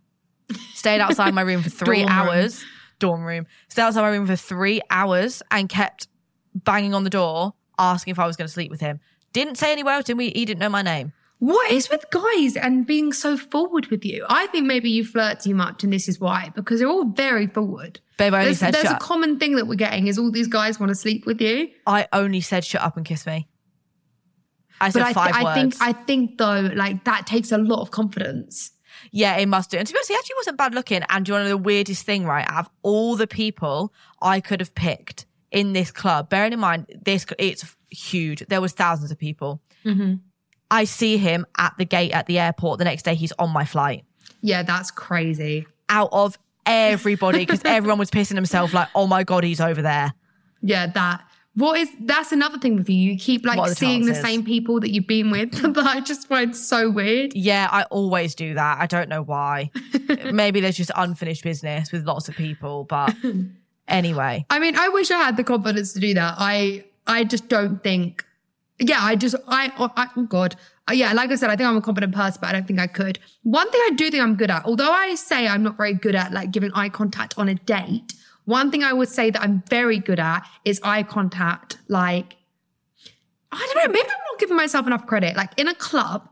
Stayed 0.73 0.99
outside 0.99 1.33
my 1.33 1.41
room 1.41 1.61
for 1.63 1.69
three 1.69 2.03
Dorm 2.03 2.09
room. 2.09 2.27
hours. 2.27 2.63
Dorm 2.99 3.23
room. 3.23 3.47
Stayed 3.69 3.83
outside 3.83 4.01
my 4.01 4.09
room 4.09 4.27
for 4.27 4.35
three 4.35 4.81
hours 4.89 5.41
and 5.49 5.69
kept 5.69 6.07
banging 6.53 6.93
on 6.93 7.03
the 7.05 7.09
door, 7.09 7.53
asking 7.81 8.11
if 8.11 8.19
I 8.19 8.27
was 8.27 8.35
going 8.37 8.47
to 8.47 8.51
sleep 8.53 8.71
with 8.71 8.79
him. 8.81 8.99
Didn't 9.33 9.57
say 9.57 9.71
any 9.71 9.83
words 9.83 10.05
to 10.07 10.15
me. 10.15 10.31
He 10.33 10.45
didn't 10.45 10.59
know 10.59 10.69
my 10.69 10.81
name. 10.81 11.13
What 11.39 11.71
is 11.71 11.89
with 11.89 12.05
guys 12.11 12.55
and 12.55 12.85
being 12.85 13.11
so 13.13 13.35
forward 13.35 13.87
with 13.87 14.05
you? 14.05 14.23
I 14.29 14.45
think 14.47 14.67
maybe 14.67 14.91
you 14.91 15.03
flirt 15.03 15.39
too 15.39 15.55
much, 15.55 15.83
and 15.83 15.91
this 15.91 16.07
is 16.07 16.19
why 16.19 16.51
because 16.55 16.79
they're 16.79 16.87
all 16.89 17.05
very 17.05 17.47
forward. 17.47 17.99
Babe, 18.17 18.33
I 18.35 18.39
only 18.39 18.45
There's, 18.49 18.59
said 18.59 18.73
there's 18.75 18.83
shut 18.83 18.91
a 18.91 18.95
up. 18.97 19.01
common 19.01 19.39
thing 19.39 19.55
that 19.55 19.65
we're 19.65 19.73
getting 19.73 20.05
is 20.05 20.19
all 20.19 20.29
these 20.31 20.47
guys 20.47 20.79
want 20.79 20.91
to 20.91 20.95
sleep 20.95 21.25
with 21.25 21.41
you. 21.41 21.69
I 21.87 22.07
only 22.13 22.41
said 22.41 22.63
shut 22.63 22.81
up 22.83 22.95
and 22.95 23.03
kiss 23.05 23.25
me. 23.25 23.47
I 24.79 24.89
said 24.89 24.99
But 24.99 25.07
I, 25.07 25.13
five 25.13 25.33
th- 25.33 25.35
I 25.35 25.43
words. 25.43 25.77
think 25.77 25.89
I 25.89 25.93
think 26.03 26.37
though, 26.37 26.69
like 26.75 27.03
that 27.05 27.25
takes 27.25 27.51
a 27.51 27.57
lot 27.57 27.81
of 27.81 27.89
confidence. 27.89 28.71
Yeah, 29.11 29.35
it 29.37 29.47
must 29.47 29.71
do. 29.71 29.77
And 29.77 29.87
to 29.87 29.93
be 29.93 29.97
honest, 29.97 30.09
he 30.09 30.15
actually 30.15 30.35
wasn't 30.37 30.57
bad 30.57 30.75
looking. 30.75 31.01
And 31.09 31.25
do 31.25 31.31
you 31.31 31.33
want 31.33 31.45
to 31.45 31.49
know 31.49 31.57
the 31.57 31.63
weirdest 31.63 32.05
thing, 32.05 32.25
right? 32.25 32.45
Out 32.47 32.65
of 32.65 32.71
all 32.83 33.15
the 33.15 33.25
people 33.25 33.93
I 34.21 34.41
could 34.41 34.59
have 34.59 34.75
picked 34.75 35.25
in 35.51 35.73
this 35.73 35.91
club, 35.91 36.29
bearing 36.29 36.53
in 36.53 36.59
mind 36.59 36.87
this, 37.03 37.25
it's 37.37 37.75
huge. 37.89 38.45
There 38.47 38.61
was 38.61 38.71
thousands 38.71 39.11
of 39.11 39.17
people. 39.17 39.61
Mm-hmm. 39.85 40.15
I 40.69 40.85
see 40.85 41.17
him 41.17 41.45
at 41.57 41.73
the 41.77 41.85
gate 41.85 42.11
at 42.11 42.27
the 42.27 42.39
airport. 42.39 42.79
The 42.79 42.85
next 42.85 43.03
day, 43.03 43.13
he's 43.13 43.33
on 43.33 43.51
my 43.51 43.65
flight. 43.65 44.05
Yeah, 44.41 44.63
that's 44.63 44.89
crazy. 44.89 45.67
Out 45.89 46.09
of 46.13 46.37
everybody, 46.65 47.39
because 47.39 47.61
everyone 47.65 47.99
was 47.99 48.09
pissing 48.09 48.35
himself 48.35 48.73
like, 48.73 48.87
"Oh 48.95 49.05
my 49.05 49.23
god, 49.23 49.43
he's 49.43 49.61
over 49.61 49.81
there." 49.81 50.13
Yeah, 50.61 50.87
that. 50.87 51.23
What 51.55 51.77
is 51.77 51.89
that's 51.99 52.31
another 52.31 52.57
thing 52.57 52.77
with 52.77 52.89
you. 52.89 53.11
You 53.11 53.17
keep 53.17 53.45
like 53.45 53.61
the 53.67 53.75
seeing 53.75 54.05
the 54.05 54.15
same 54.15 54.45
people 54.45 54.79
that 54.79 54.91
you've 54.91 55.07
been 55.07 55.31
with 55.31 55.51
that 55.73 55.85
I 55.85 55.99
just 55.99 56.29
find 56.29 56.55
so 56.55 56.89
weird. 56.89 57.35
Yeah, 57.35 57.67
I 57.69 57.83
always 57.83 58.35
do 58.35 58.53
that. 58.53 58.77
I 58.79 58.87
don't 58.87 59.09
know 59.09 59.21
why. 59.21 59.69
Maybe 60.31 60.61
there's 60.61 60.77
just 60.77 60.91
unfinished 60.95 61.43
business 61.43 61.91
with 61.91 62.05
lots 62.07 62.29
of 62.29 62.37
people, 62.37 62.85
but 62.85 63.13
anyway. 63.91 64.45
I 64.49 64.59
mean, 64.59 64.75
I 64.75 64.89
wish 64.89 65.11
I 65.11 65.17
had 65.19 65.37
the 65.37 65.43
confidence 65.43 65.93
to 65.93 65.99
do 65.99 66.13
that. 66.15 66.35
I 66.37 66.85
I 67.07 67.23
just 67.23 67.47
don't 67.49 67.83
think. 67.83 68.25
Yeah, 68.79 68.99
I 68.99 69.15
just 69.15 69.35
I, 69.47 69.71
I 69.97 70.07
oh 70.17 70.23
god. 70.23 70.55
Uh, 70.89 70.93
Yeah, 70.93 71.13
like 71.13 71.29
I 71.31 71.35
said, 71.35 71.49
I 71.51 71.55
think 71.55 71.69
I'm 71.69 71.77
a 71.77 71.81
confident 71.81 72.15
person, 72.15 72.39
but 72.41 72.49
I 72.49 72.53
don't 72.53 72.67
think 72.67 72.79
I 72.79 72.87
could. 72.87 73.19
One 73.43 73.69
thing 73.71 73.81
I 73.85 73.91
do 73.95 74.09
think 74.09 74.23
I'm 74.23 74.35
good 74.35 74.49
at, 74.49 74.65
although 74.65 74.91
I 74.91 75.13
say 75.15 75.47
I'm 75.47 75.61
not 75.63 75.77
very 75.77 75.93
good 75.93 76.15
at 76.15 76.31
like 76.31 76.51
giving 76.51 76.71
eye 76.73 76.89
contact 76.89 77.35
on 77.37 77.47
a 77.49 77.55
date, 77.55 78.13
one 78.45 78.71
thing 78.71 78.83
I 78.83 78.91
would 78.93 79.09
say 79.09 79.29
that 79.29 79.41
I'm 79.41 79.61
very 79.69 79.99
good 79.99 80.19
at 80.19 80.47
is 80.65 80.79
eye 80.83 81.03
contact. 81.03 81.77
Like 81.87 82.37
I 83.51 83.57
don't 83.73 83.83
know, 83.85 83.91
maybe 83.93 84.07
I'm 84.09 84.25
not 84.31 84.39
giving 84.39 84.55
myself 84.57 84.87
enough 84.87 85.05
credit. 85.05 85.35
Like 85.35 85.51
in 85.59 85.67
a 85.67 85.75
club, 85.75 86.27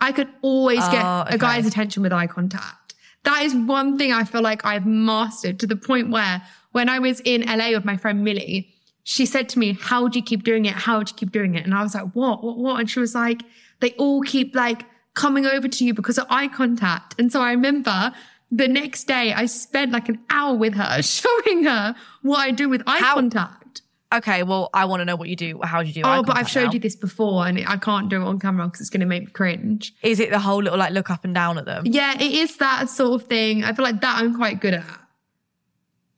I 0.00 0.12
could 0.12 0.28
always 0.42 0.80
get 0.88 1.04
Oh, 1.04 1.24
a 1.26 1.38
guy's 1.38 1.66
attention 1.66 2.02
with 2.02 2.12
eye 2.12 2.26
contact. 2.26 2.94
That 3.24 3.42
is 3.42 3.54
one 3.54 3.98
thing 3.98 4.12
I 4.12 4.24
feel 4.24 4.42
like 4.42 4.64
I've 4.64 4.86
mastered 4.86 5.58
to 5.60 5.66
the 5.66 5.76
point 5.76 6.10
where 6.10 6.42
when 6.78 6.88
I 6.88 7.00
was 7.00 7.18
in 7.24 7.40
LA 7.42 7.70
with 7.70 7.84
my 7.84 7.96
friend 7.96 8.22
Millie, 8.22 8.72
she 9.02 9.26
said 9.26 9.48
to 9.48 9.58
me, 9.58 9.76
How 9.80 10.06
do 10.06 10.16
you 10.16 10.24
keep 10.24 10.44
doing 10.44 10.64
it? 10.64 10.74
How 10.74 11.02
do 11.02 11.10
you 11.10 11.16
keep 11.16 11.32
doing 11.32 11.56
it? 11.56 11.64
And 11.64 11.74
I 11.74 11.82
was 11.82 11.92
like, 11.92 12.12
What? 12.12 12.44
What? 12.44 12.56
What? 12.56 12.78
And 12.78 12.88
she 12.88 13.00
was 13.00 13.16
like, 13.16 13.42
They 13.80 13.94
all 13.94 14.22
keep 14.22 14.54
like 14.54 14.84
coming 15.14 15.44
over 15.44 15.66
to 15.66 15.84
you 15.84 15.92
because 15.92 16.18
of 16.18 16.26
eye 16.30 16.46
contact. 16.46 17.16
And 17.18 17.32
so 17.32 17.42
I 17.42 17.50
remember 17.50 18.12
the 18.52 18.68
next 18.68 19.08
day 19.08 19.32
I 19.32 19.46
spent 19.46 19.90
like 19.90 20.08
an 20.08 20.20
hour 20.30 20.54
with 20.54 20.74
her 20.74 21.02
showing 21.18 21.64
her 21.64 21.96
what 22.22 22.38
I 22.38 22.52
do 22.52 22.68
with 22.68 22.84
eye 22.86 23.00
How- 23.00 23.14
contact. 23.14 23.82
Okay, 24.10 24.42
well, 24.42 24.70
I 24.72 24.86
want 24.86 25.00
to 25.00 25.04
know 25.04 25.16
what 25.16 25.28
you 25.28 25.36
do. 25.36 25.60
How 25.62 25.82
do 25.82 25.88
you 25.88 25.94
do? 25.94 26.02
Oh, 26.02 26.22
but 26.22 26.36
I've 26.36 26.48
showed 26.48 26.66
now. 26.66 26.72
you 26.72 26.78
this 26.78 26.96
before 26.96 27.46
and 27.46 27.58
I 27.66 27.76
can't 27.76 28.08
do 28.08 28.22
it 28.22 28.24
on 28.24 28.38
camera 28.38 28.66
because 28.66 28.80
it's 28.80 28.88
going 28.88 29.00
to 29.00 29.06
make 29.06 29.24
me 29.24 29.30
cringe. 29.32 29.92
Is 30.02 30.18
it 30.18 30.30
the 30.30 30.38
whole 30.38 30.62
little 30.62 30.78
like 30.78 30.92
look 30.92 31.10
up 31.10 31.24
and 31.24 31.34
down 31.34 31.58
at 31.58 31.66
them? 31.66 31.84
Yeah, 31.84 32.14
it 32.14 32.32
is 32.32 32.56
that 32.56 32.88
sort 32.88 33.20
of 33.20 33.28
thing. 33.28 33.64
I 33.64 33.74
feel 33.74 33.84
like 33.84 34.00
that 34.00 34.22
I'm 34.22 34.34
quite 34.34 34.60
good 34.60 34.74
at. 34.74 35.00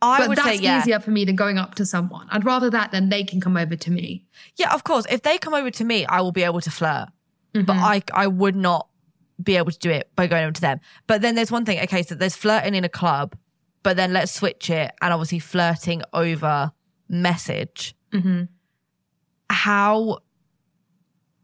I 0.03 0.18
but 0.20 0.28
would 0.28 0.38
that's 0.38 0.48
say 0.48 0.55
yeah. 0.57 0.80
easier 0.80 1.01
for 1.01 1.11
me 1.11 1.24
than 1.24 1.36
going 1.36 1.59
up 1.59 1.74
to 1.76 1.86
someone. 1.86 2.26
I'd 2.30 2.44
rather 2.44 2.70
that 2.70 2.90
than 2.90 3.09
they 3.11 3.24
can 3.24 3.40
come 3.40 3.57
over 3.57 3.76
to 3.76 3.90
me. 3.90 4.24
Yeah, 4.57 4.72
of 4.74 4.84
course. 4.84 5.05
If 5.11 5.22
they 5.22 5.38
come 5.38 5.55
over 5.55 5.70
to 5.70 5.84
me, 5.84 6.07
I 6.07 6.20
will 6.20 6.32
be 6.32 6.42
able 6.42 6.61
to 6.62 6.70
flirt. 6.70 7.09
But 7.53 7.66
Mm-hmm. 7.66 7.70
I 7.70 8.03
I 8.12 8.26
would 8.26 8.57
not 8.57 8.88
be 9.42 9.57
able 9.57 9.72
to 9.72 9.78
do 9.78 9.90
it 9.90 10.11
by 10.16 10.26
going 10.26 10.44
over 10.44 10.53
to 10.53 10.61
them. 10.61 10.80
But 11.07 11.22
then 11.22 11.34
there's 11.34 11.51
one 11.51 11.64
thing, 11.64 11.80
okay, 11.80 12.03
so 12.03 12.14
there's 12.14 12.36
flirting 12.36 12.74
in 12.74 12.84
a 12.84 12.88
club, 12.88 13.36
but 13.82 13.96
then 13.96 14.12
let's 14.12 14.32
switch 14.32 14.70
it 14.70 14.92
and 15.01 15.12
obviously 15.12 15.38
flirting 15.38 16.03
over 16.12 16.72
message. 17.09 17.94
Mm-hmm. 18.12 18.44
How 19.51 20.20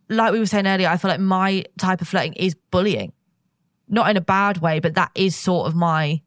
like 0.08 0.32
we 0.32 0.38
were 0.38 0.46
saying 0.46 0.66
earlier, 0.66 0.88
I 0.88 0.96
feel 0.96 1.10
like 1.10 1.20
my 1.20 1.64
type 1.78 2.00
of 2.00 2.08
flirting 2.08 2.34
is 2.34 2.54
bullying. 2.70 3.12
Not 3.88 4.10
in 4.10 4.16
a 4.16 4.20
bad 4.20 4.58
way, 4.58 4.80
but 4.80 4.94
that 4.94 5.10
is 5.14 5.36
sort 5.36 5.66
of 5.66 5.74
my 5.74 6.20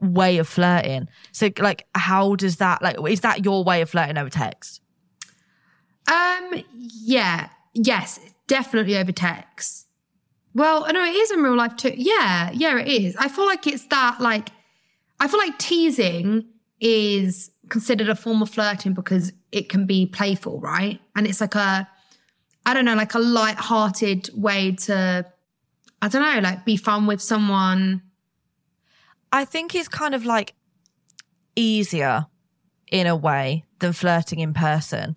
way 0.00 0.38
of 0.38 0.48
flirting. 0.48 1.08
So 1.32 1.50
like 1.58 1.86
how 1.94 2.34
does 2.36 2.56
that 2.56 2.82
like 2.82 2.96
is 3.08 3.20
that 3.20 3.44
your 3.44 3.64
way 3.64 3.82
of 3.82 3.90
flirting 3.90 4.18
over 4.18 4.30
text? 4.30 4.80
Um, 6.10 6.64
yeah, 6.76 7.50
yes, 7.74 8.18
definitely 8.46 8.96
over 8.96 9.12
text. 9.12 9.86
Well, 10.54 10.92
no, 10.92 11.04
it 11.04 11.14
is 11.14 11.30
in 11.30 11.42
real 11.42 11.56
life 11.56 11.76
too. 11.76 11.92
Yeah, 11.96 12.50
yeah, 12.52 12.78
it 12.78 12.88
is. 12.88 13.16
I 13.16 13.28
feel 13.28 13.46
like 13.46 13.66
it's 13.66 13.86
that 13.86 14.20
like, 14.20 14.50
I 15.20 15.28
feel 15.28 15.38
like 15.38 15.58
teasing 15.58 16.46
is 16.80 17.50
considered 17.68 18.08
a 18.08 18.16
form 18.16 18.42
of 18.42 18.50
flirting 18.50 18.94
because 18.94 19.32
it 19.52 19.68
can 19.68 19.86
be 19.86 20.06
playful, 20.06 20.58
right? 20.60 21.00
And 21.14 21.26
it's 21.26 21.40
like 21.40 21.54
a, 21.54 21.88
I 22.66 22.74
don't 22.74 22.84
know, 22.84 22.94
like 22.96 23.14
a 23.14 23.20
light-hearted 23.20 24.30
way 24.34 24.72
to, 24.72 25.26
I 26.02 26.08
don't 26.08 26.22
know, 26.22 26.40
like 26.40 26.64
be 26.64 26.76
fun 26.76 27.06
with 27.06 27.22
someone. 27.22 28.02
I 29.32 29.44
think 29.44 29.74
it's 29.74 29.88
kind 29.88 30.14
of 30.14 30.24
like 30.24 30.54
easier 31.56 32.26
in 32.90 33.06
a 33.06 33.16
way 33.16 33.64
than 33.78 33.92
flirting 33.92 34.40
in 34.40 34.52
person 34.54 35.16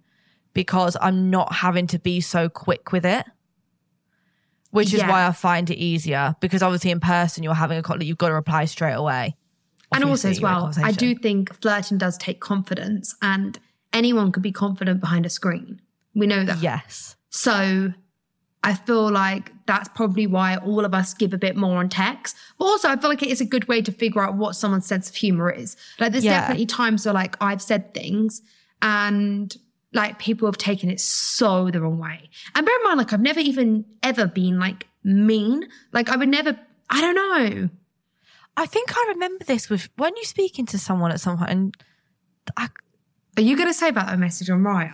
because 0.53 0.95
I'm 1.01 1.30
not 1.30 1.53
having 1.53 1.88
to 1.88 1.99
be 1.99 2.22
so 2.22 2.49
quick 2.49 2.91
with 2.91 3.05
it. 3.05 3.26
Which 4.72 4.88
is 4.93 4.99
Yeah. 5.01 5.09
why 5.09 5.28
I 5.28 5.32
find 5.32 5.70
it 5.70 5.78
easier 5.78 6.36
because 6.39 6.64
obviously 6.64 6.89
in 6.91 6.99
person 6.99 7.43
you're 7.43 7.53
having 7.53 7.78
a 7.78 7.84
call 7.84 8.01
you've 8.01 8.18
got 8.18 8.30
to 8.30 8.34
reply 8.34 8.66
straight 8.66 8.93
away. 8.93 9.36
and 9.91 10.03
also 10.03 10.30
as 10.30 10.39
you're 10.39 10.49
in 10.49 10.55
a 10.55 10.59
well, 10.64 10.74
I 10.84 10.91
do 10.91 11.14
think 11.14 11.53
flirting 11.61 11.99
does 11.99 12.18
take 12.18 12.39
confidence 12.39 13.16
and 13.22 13.59
anyone 13.93 14.32
can 14.32 14.41
be 14.41 14.51
confident 14.51 14.99
behind 14.99 15.28
a 15.28 15.30
screen. 15.30 15.80
We 16.16 16.26
know 16.26 16.43
that. 16.45 16.59
Yes. 16.64 17.16
So 17.30 17.93
I 18.66 18.74
feel 18.74 19.11
like 19.11 19.51
that's 19.66 19.89
probably 19.89 20.26
why 20.26 20.55
all 20.57 20.86
of 20.86 20.93
us 20.93 21.14
give 21.14 21.34
a 21.34 21.38
bit 21.38 21.55
more 21.57 21.78
on 21.78 21.89
text. 21.89 22.36
But 22.57 22.66
also, 22.66 22.88
I 22.89 22.95
feel 22.95 23.09
like 23.09 23.22
it 23.22 23.30
is 23.30 23.41
a 23.41 23.45
good 23.45 23.68
way 23.68 23.82
to 23.82 23.91
figure 23.91 24.22
out 24.22 24.36
what 24.36 24.55
someone's 24.55 24.86
sense 24.86 25.09
of 25.09 25.16
humor 25.16 25.49
is. 25.51 25.76
Like, 25.99 26.11
there's 26.14 26.24
Yeah. 26.24 26.39
definitely 26.41 26.66
times 26.68 27.05
where, 27.05 27.14
like, 27.14 27.36
I've 27.41 27.61
said 27.61 27.93
things 27.93 28.41
and 28.82 29.55
like 29.95 30.18
people 30.18 30.47
have 30.47 30.57
taken 30.57 30.89
it 30.89 30.99
so 30.99 31.70
the 31.70 31.80
wrong 31.82 31.99
way. 31.99 32.30
And 32.55 32.66
bear 32.66 32.76
in 32.76 32.84
mind, 32.84 32.97
like, 32.97 33.14
I've 33.14 33.22
never 33.22 33.39
even 33.39 33.86
ever 34.01 34.26
been 34.28 34.59
like 34.59 34.88
mean. 35.03 35.68
Like, 35.91 36.09
I 36.09 36.16
would 36.16 36.30
never, 36.30 36.57
I 36.89 37.01
don't 37.01 37.16
know. 37.16 37.70
I 38.57 38.66
think 38.66 38.95
I 38.95 39.05
remember 39.09 39.43
this 39.45 39.70
with 39.70 39.89
when 39.97 40.14
you're 40.16 40.24
speaking 40.26 40.66
to 40.68 40.80
someone 40.80 41.11
at 41.11 41.20
some 41.20 41.38
point 41.38 41.49
and 41.51 41.78
I, 42.57 42.70
Are 43.38 43.41
you 43.41 43.55
going 43.55 43.68
to 43.68 43.74
say 43.74 43.89
about 43.89 44.14
a 44.14 44.18
message 44.18 44.49
on 44.49 44.61
Raya? 44.64 44.93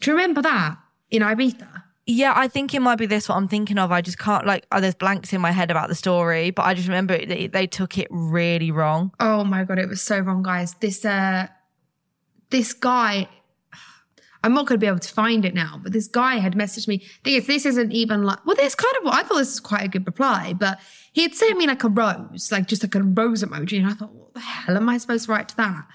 Do 0.00 0.10
you 0.10 0.16
remember 0.16 0.42
that 0.42 0.76
in 1.10 1.22
Ibiza? 1.22 1.82
Yeah, 2.06 2.32
I 2.36 2.48
think 2.48 2.74
it 2.74 2.80
might 2.80 2.96
be 2.96 3.06
this 3.06 3.28
what 3.28 3.36
I'm 3.36 3.48
thinking 3.48 3.78
of. 3.78 3.90
I 3.90 4.00
just 4.00 4.18
can't 4.18 4.46
like 4.46 4.66
oh, 4.72 4.80
there's 4.80 4.94
blanks 4.94 5.32
in 5.32 5.40
my 5.40 5.52
head 5.52 5.70
about 5.70 5.88
the 5.88 5.94
story, 5.94 6.50
but 6.50 6.62
I 6.62 6.74
just 6.74 6.88
remember 6.88 7.24
they, 7.24 7.46
they 7.46 7.66
took 7.66 7.98
it 7.98 8.08
really 8.10 8.70
wrong. 8.70 9.12
Oh 9.20 9.44
my 9.44 9.64
god, 9.64 9.78
it 9.78 9.88
was 9.88 10.02
so 10.02 10.18
wrong, 10.20 10.42
guys. 10.42 10.74
This 10.74 11.04
uh 11.04 11.48
this 12.50 12.72
guy 12.72 13.28
I'm 14.44 14.52
not 14.52 14.66
going 14.66 14.78
to 14.78 14.84
be 14.84 14.86
able 14.86 14.98
to 14.98 15.12
find 15.12 15.42
it 15.46 15.54
now, 15.54 15.80
but 15.82 15.94
this 15.94 16.06
guy 16.06 16.36
had 16.36 16.52
messaged 16.52 16.86
me. 16.86 16.98
Thing 17.24 17.36
is, 17.36 17.46
this 17.46 17.64
isn't 17.64 17.92
even 17.92 18.24
like, 18.24 18.44
well, 18.44 18.54
this 18.54 18.74
kind 18.74 18.94
of, 19.00 19.06
I 19.06 19.22
thought 19.22 19.38
this 19.38 19.48
was 19.48 19.60
quite 19.60 19.84
a 19.84 19.88
good 19.88 20.06
reply, 20.06 20.52
but 20.52 20.80
he 21.14 21.22
had 21.22 21.34
sent 21.34 21.56
me 21.56 21.66
like 21.66 21.82
a 21.82 21.88
rose, 21.88 22.52
like 22.52 22.68
just 22.68 22.82
like 22.82 22.94
a 22.94 23.02
rose 23.02 23.42
emoji. 23.42 23.78
And 23.78 23.86
I 23.86 23.94
thought, 23.94 24.12
what 24.12 24.34
the 24.34 24.40
hell 24.40 24.76
am 24.76 24.86
I 24.86 24.98
supposed 24.98 25.24
to 25.24 25.32
write 25.32 25.48
to 25.48 25.56
that? 25.56 25.86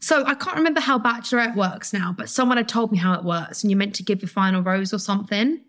So 0.00 0.24
I 0.24 0.34
can't 0.34 0.56
remember 0.56 0.80
how 0.80 0.98
Bachelorette 0.98 1.56
works 1.56 1.92
now, 1.92 2.14
but 2.16 2.28
someone 2.28 2.56
had 2.56 2.68
told 2.68 2.92
me 2.92 2.98
how 2.98 3.14
it 3.14 3.24
works 3.24 3.62
and 3.62 3.70
you're 3.70 3.78
meant 3.78 3.94
to 3.96 4.02
give 4.02 4.22
your 4.22 4.28
final 4.28 4.62
rose 4.62 4.94
or 4.94 4.98
something, 4.98 5.60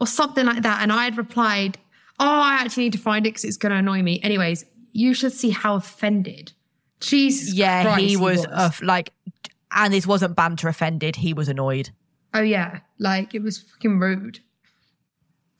or 0.00 0.06
something 0.06 0.44
like 0.44 0.62
that. 0.62 0.82
And 0.82 0.92
I 0.92 1.04
had 1.04 1.16
replied, 1.16 1.78
oh, 2.18 2.26
I 2.26 2.58
actually 2.60 2.84
need 2.84 2.92
to 2.92 2.98
find 2.98 3.26
it 3.26 3.30
because 3.30 3.44
it's 3.44 3.56
going 3.56 3.72
to 3.72 3.78
annoy 3.78 4.02
me. 4.02 4.20
Anyways, 4.22 4.64
you 4.92 5.14
should 5.14 5.32
see 5.32 5.50
how 5.50 5.76
offended. 5.76 6.52
Jesus 7.00 7.54
Yeah, 7.54 7.82
Christ, 7.82 8.00
he 8.00 8.16
was, 8.16 8.46
uh, 8.46 8.70
like, 8.82 9.12
and 9.70 9.92
this 9.92 10.06
wasn't 10.06 10.36
banter 10.36 10.68
offended. 10.68 11.16
He 11.16 11.32
was 11.32 11.48
annoyed. 11.48 11.90
Oh 12.34 12.42
yeah, 12.42 12.80
like 12.98 13.34
it 13.34 13.42
was 13.42 13.58
fucking 13.58 13.98
rude. 13.98 14.40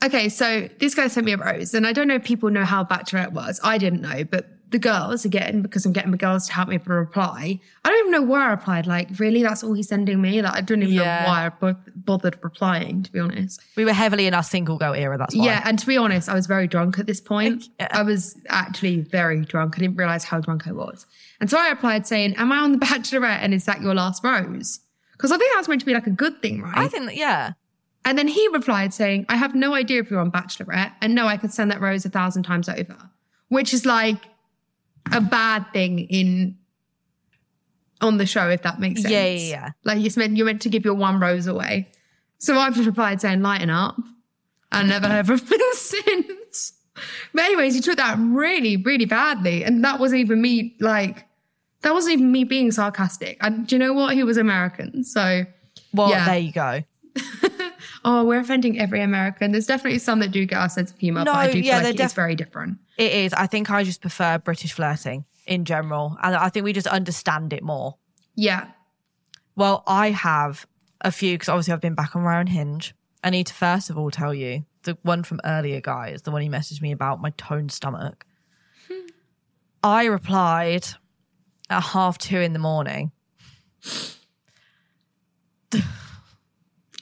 Okay, 0.04 0.28
so 0.28 0.68
this 0.78 0.94
guy 0.94 1.08
sent 1.08 1.24
me 1.24 1.32
a 1.32 1.38
rose, 1.38 1.72
and 1.72 1.86
I 1.86 1.92
don't 1.92 2.06
know 2.06 2.16
if 2.16 2.24
people 2.24 2.50
know 2.50 2.64
how 2.64 2.84
Bachelorette 2.84 3.32
was. 3.32 3.60
I 3.64 3.78
didn't 3.78 4.02
know, 4.02 4.24
but 4.24 4.46
the 4.70 4.78
girls, 4.80 5.24
again, 5.24 5.62
because 5.62 5.86
I'm 5.86 5.92
getting 5.92 6.10
the 6.10 6.16
girls 6.16 6.46
to 6.48 6.52
help 6.52 6.68
me 6.68 6.78
reply, 6.84 7.60
I 7.84 7.88
don't 7.88 7.98
even 8.00 8.12
know 8.12 8.22
why 8.22 8.46
I 8.46 8.50
replied. 8.50 8.86
Like, 8.86 9.08
really, 9.18 9.42
that's 9.42 9.62
all 9.62 9.74
he's 9.74 9.88
sending 9.88 10.20
me? 10.20 10.42
Like, 10.42 10.54
I 10.54 10.60
don't 10.60 10.82
even 10.82 10.94
Yeah. 10.94 11.20
know 11.22 11.28
why 11.28 11.46
I 11.70 11.74
bothered 11.94 12.36
replying, 12.42 13.04
to 13.04 13.12
be 13.12 13.20
honest. 13.20 13.60
We 13.76 13.84
were 13.84 13.92
heavily 13.92 14.26
in 14.26 14.34
our 14.34 14.42
single 14.42 14.76
girl 14.76 14.92
era. 14.94 15.16
That's 15.18 15.36
why. 15.36 15.44
Yeah, 15.44 15.62
and 15.64 15.78
to 15.78 15.86
be 15.86 15.96
honest, 15.96 16.28
I 16.28 16.34
was 16.34 16.46
very 16.46 16.66
drunk 16.66 16.98
at 16.98 17.06
this 17.06 17.20
point. 17.20 17.68
Yeah. 17.80 17.88
I 17.92 18.02
was 18.02 18.36
actually 18.48 19.00
very 19.02 19.44
drunk. 19.44 19.74
I 19.76 19.80
didn't 19.80 19.96
realize 19.96 20.24
how 20.24 20.40
drunk 20.40 20.66
I 20.66 20.72
was. 20.72 21.06
And 21.40 21.48
so 21.50 21.58
I 21.58 21.68
replied 21.68 22.06
saying, 22.06 22.34
Am 22.36 22.50
I 22.50 22.56
on 22.58 22.72
The 22.72 22.78
Bachelorette 22.78 23.38
and 23.42 23.54
is 23.54 23.66
that 23.66 23.80
your 23.82 23.94
last 23.94 24.24
rose? 24.24 24.80
Because 25.12 25.30
I 25.30 25.36
think 25.38 25.54
that's 25.54 25.68
meant 25.68 25.80
to 25.82 25.86
be 25.86 25.94
like 25.94 26.06
a 26.06 26.10
good 26.10 26.42
thing, 26.42 26.62
right? 26.62 26.76
I 26.78 26.88
think 26.88 27.06
that, 27.06 27.16
yeah. 27.16 27.52
And 28.04 28.18
then 28.18 28.28
he 28.28 28.48
replied 28.48 28.92
saying, 28.94 29.26
I 29.28 29.36
have 29.36 29.54
no 29.54 29.74
idea 29.74 30.00
if 30.00 30.10
you're 30.10 30.20
on 30.20 30.30
Bachelorette, 30.30 30.92
and 31.00 31.14
no, 31.14 31.26
I 31.26 31.36
could 31.36 31.52
send 31.52 31.70
that 31.70 31.80
rose 31.80 32.04
a 32.04 32.08
thousand 32.08 32.42
times 32.44 32.68
over, 32.68 32.96
which 33.48 33.72
is 33.74 33.84
like 33.86 34.18
a 35.12 35.20
bad 35.20 35.66
thing 35.72 36.00
in 36.00 36.56
on 38.00 38.18
the 38.18 38.26
show, 38.26 38.48
if 38.48 38.62
that 38.62 38.78
makes 38.80 39.02
sense. 39.02 39.12
Yeah, 39.12 39.26
yeah, 39.26 39.48
yeah. 39.48 39.70
Like 39.84 39.98
you're 40.00 40.12
meant 40.16 40.36
you're 40.36 40.46
meant 40.46 40.62
to 40.62 40.68
give 40.68 40.84
your 40.84 40.94
one 40.94 41.18
rose 41.20 41.46
away. 41.46 41.88
So 42.38 42.56
I've 42.58 42.74
just 42.74 42.86
replied 42.86 43.20
saying, 43.20 43.42
lighten 43.42 43.70
up. 43.70 43.96
And 44.72 44.88
never 44.88 45.08
heard 45.08 45.26
from 45.26 45.38
him 45.38 45.60
since. 45.74 46.72
But 47.32 47.44
anyways, 47.44 47.74
he 47.74 47.80
took 47.80 47.96
that 47.96 48.16
really, 48.18 48.76
really 48.76 49.04
badly. 49.06 49.64
And 49.64 49.82
that 49.84 49.98
wasn't 50.00 50.20
even 50.20 50.42
me 50.42 50.74
like 50.80 51.24
that 51.82 51.92
wasn't 51.94 52.14
even 52.14 52.32
me 52.32 52.44
being 52.44 52.72
sarcastic. 52.72 53.38
And 53.40 53.66
do 53.66 53.76
you 53.76 53.78
know 53.78 53.92
what? 53.92 54.14
He 54.14 54.22
was 54.24 54.36
American. 54.36 55.04
So 55.04 55.44
Well, 55.94 56.10
Yeah. 56.10 56.26
there 56.26 56.38
you 56.38 56.52
go. 56.52 56.82
Oh, 58.08 58.24
we're 58.24 58.38
offending 58.38 58.78
every 58.78 59.02
American. 59.02 59.50
There's 59.50 59.66
definitely 59.66 59.98
some 59.98 60.20
that 60.20 60.30
do 60.30 60.46
get 60.46 60.58
our 60.58 60.68
sense 60.68 60.92
of 60.92 60.98
humor, 60.98 61.24
but 61.24 61.34
I 61.34 61.50
do 61.50 61.60
feel 61.60 61.72
like 61.74 61.82
they're 61.82 61.92
it 61.92 62.00
is 62.00 62.12
very 62.12 62.36
different. 62.36 62.78
It 62.96 63.10
is. 63.10 63.32
I 63.34 63.48
think 63.48 63.68
I 63.68 63.82
just 63.82 64.00
prefer 64.00 64.38
British 64.38 64.72
flirting 64.72 65.24
in 65.44 65.64
general. 65.64 66.16
And 66.22 66.36
I 66.36 66.48
think 66.48 66.64
we 66.64 66.72
just 66.72 66.86
understand 66.86 67.52
it 67.52 67.64
more. 67.64 67.96
Yeah. 68.36 68.68
Well, 69.56 69.82
I 69.88 70.10
have 70.10 70.66
a 71.00 71.10
few 71.10 71.34
because 71.34 71.48
obviously 71.48 71.72
I've 71.72 71.80
been 71.80 71.96
back 71.96 72.14
on 72.14 72.22
Ryan 72.22 72.46
Hinge. 72.46 72.94
I 73.24 73.30
need 73.30 73.48
to 73.48 73.54
first 73.54 73.90
of 73.90 73.98
all 73.98 74.12
tell 74.12 74.32
you 74.32 74.64
the 74.84 74.96
one 75.02 75.24
from 75.24 75.40
earlier, 75.44 75.80
guys, 75.80 76.22
the 76.22 76.30
one 76.30 76.42
he 76.42 76.48
messaged 76.48 76.80
me 76.80 76.92
about 76.92 77.20
my 77.20 77.30
toned 77.30 77.72
stomach. 77.72 78.24
Hmm. 78.86 79.06
I 79.82 80.04
replied 80.04 80.86
at 81.68 81.80
half 81.82 82.18
two 82.18 82.38
in 82.38 82.52
the 82.52 82.60
morning. 82.60 83.10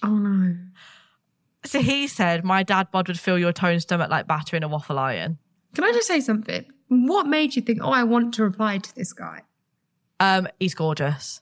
Oh 0.03 0.19
no. 0.19 0.55
So 1.75 1.81
he 1.83 2.07
said, 2.07 2.45
My 2.45 2.63
dad 2.63 2.93
bod 2.93 3.09
would 3.09 3.19
fill 3.19 3.37
your 3.37 3.53
toned 3.53 3.83
stomach 3.83 4.09
like 4.09 4.29
batter 4.29 4.57
in 4.57 4.63
a 4.63 4.69
waffle 4.69 4.97
iron. 4.97 5.39
Can 5.75 5.83
I 5.83 5.91
just 5.91 6.07
say 6.07 6.21
something? 6.21 6.65
What 6.87 7.27
made 7.27 7.57
you 7.57 7.63
think, 7.63 7.81
oh, 7.83 7.91
I 7.91 8.05
want 8.05 8.35
to 8.35 8.45
reply 8.45 8.79
to 8.79 8.95
this 8.95 9.13
guy? 9.13 9.41
Um, 10.21 10.47
he's 10.61 10.73
gorgeous. 10.73 11.41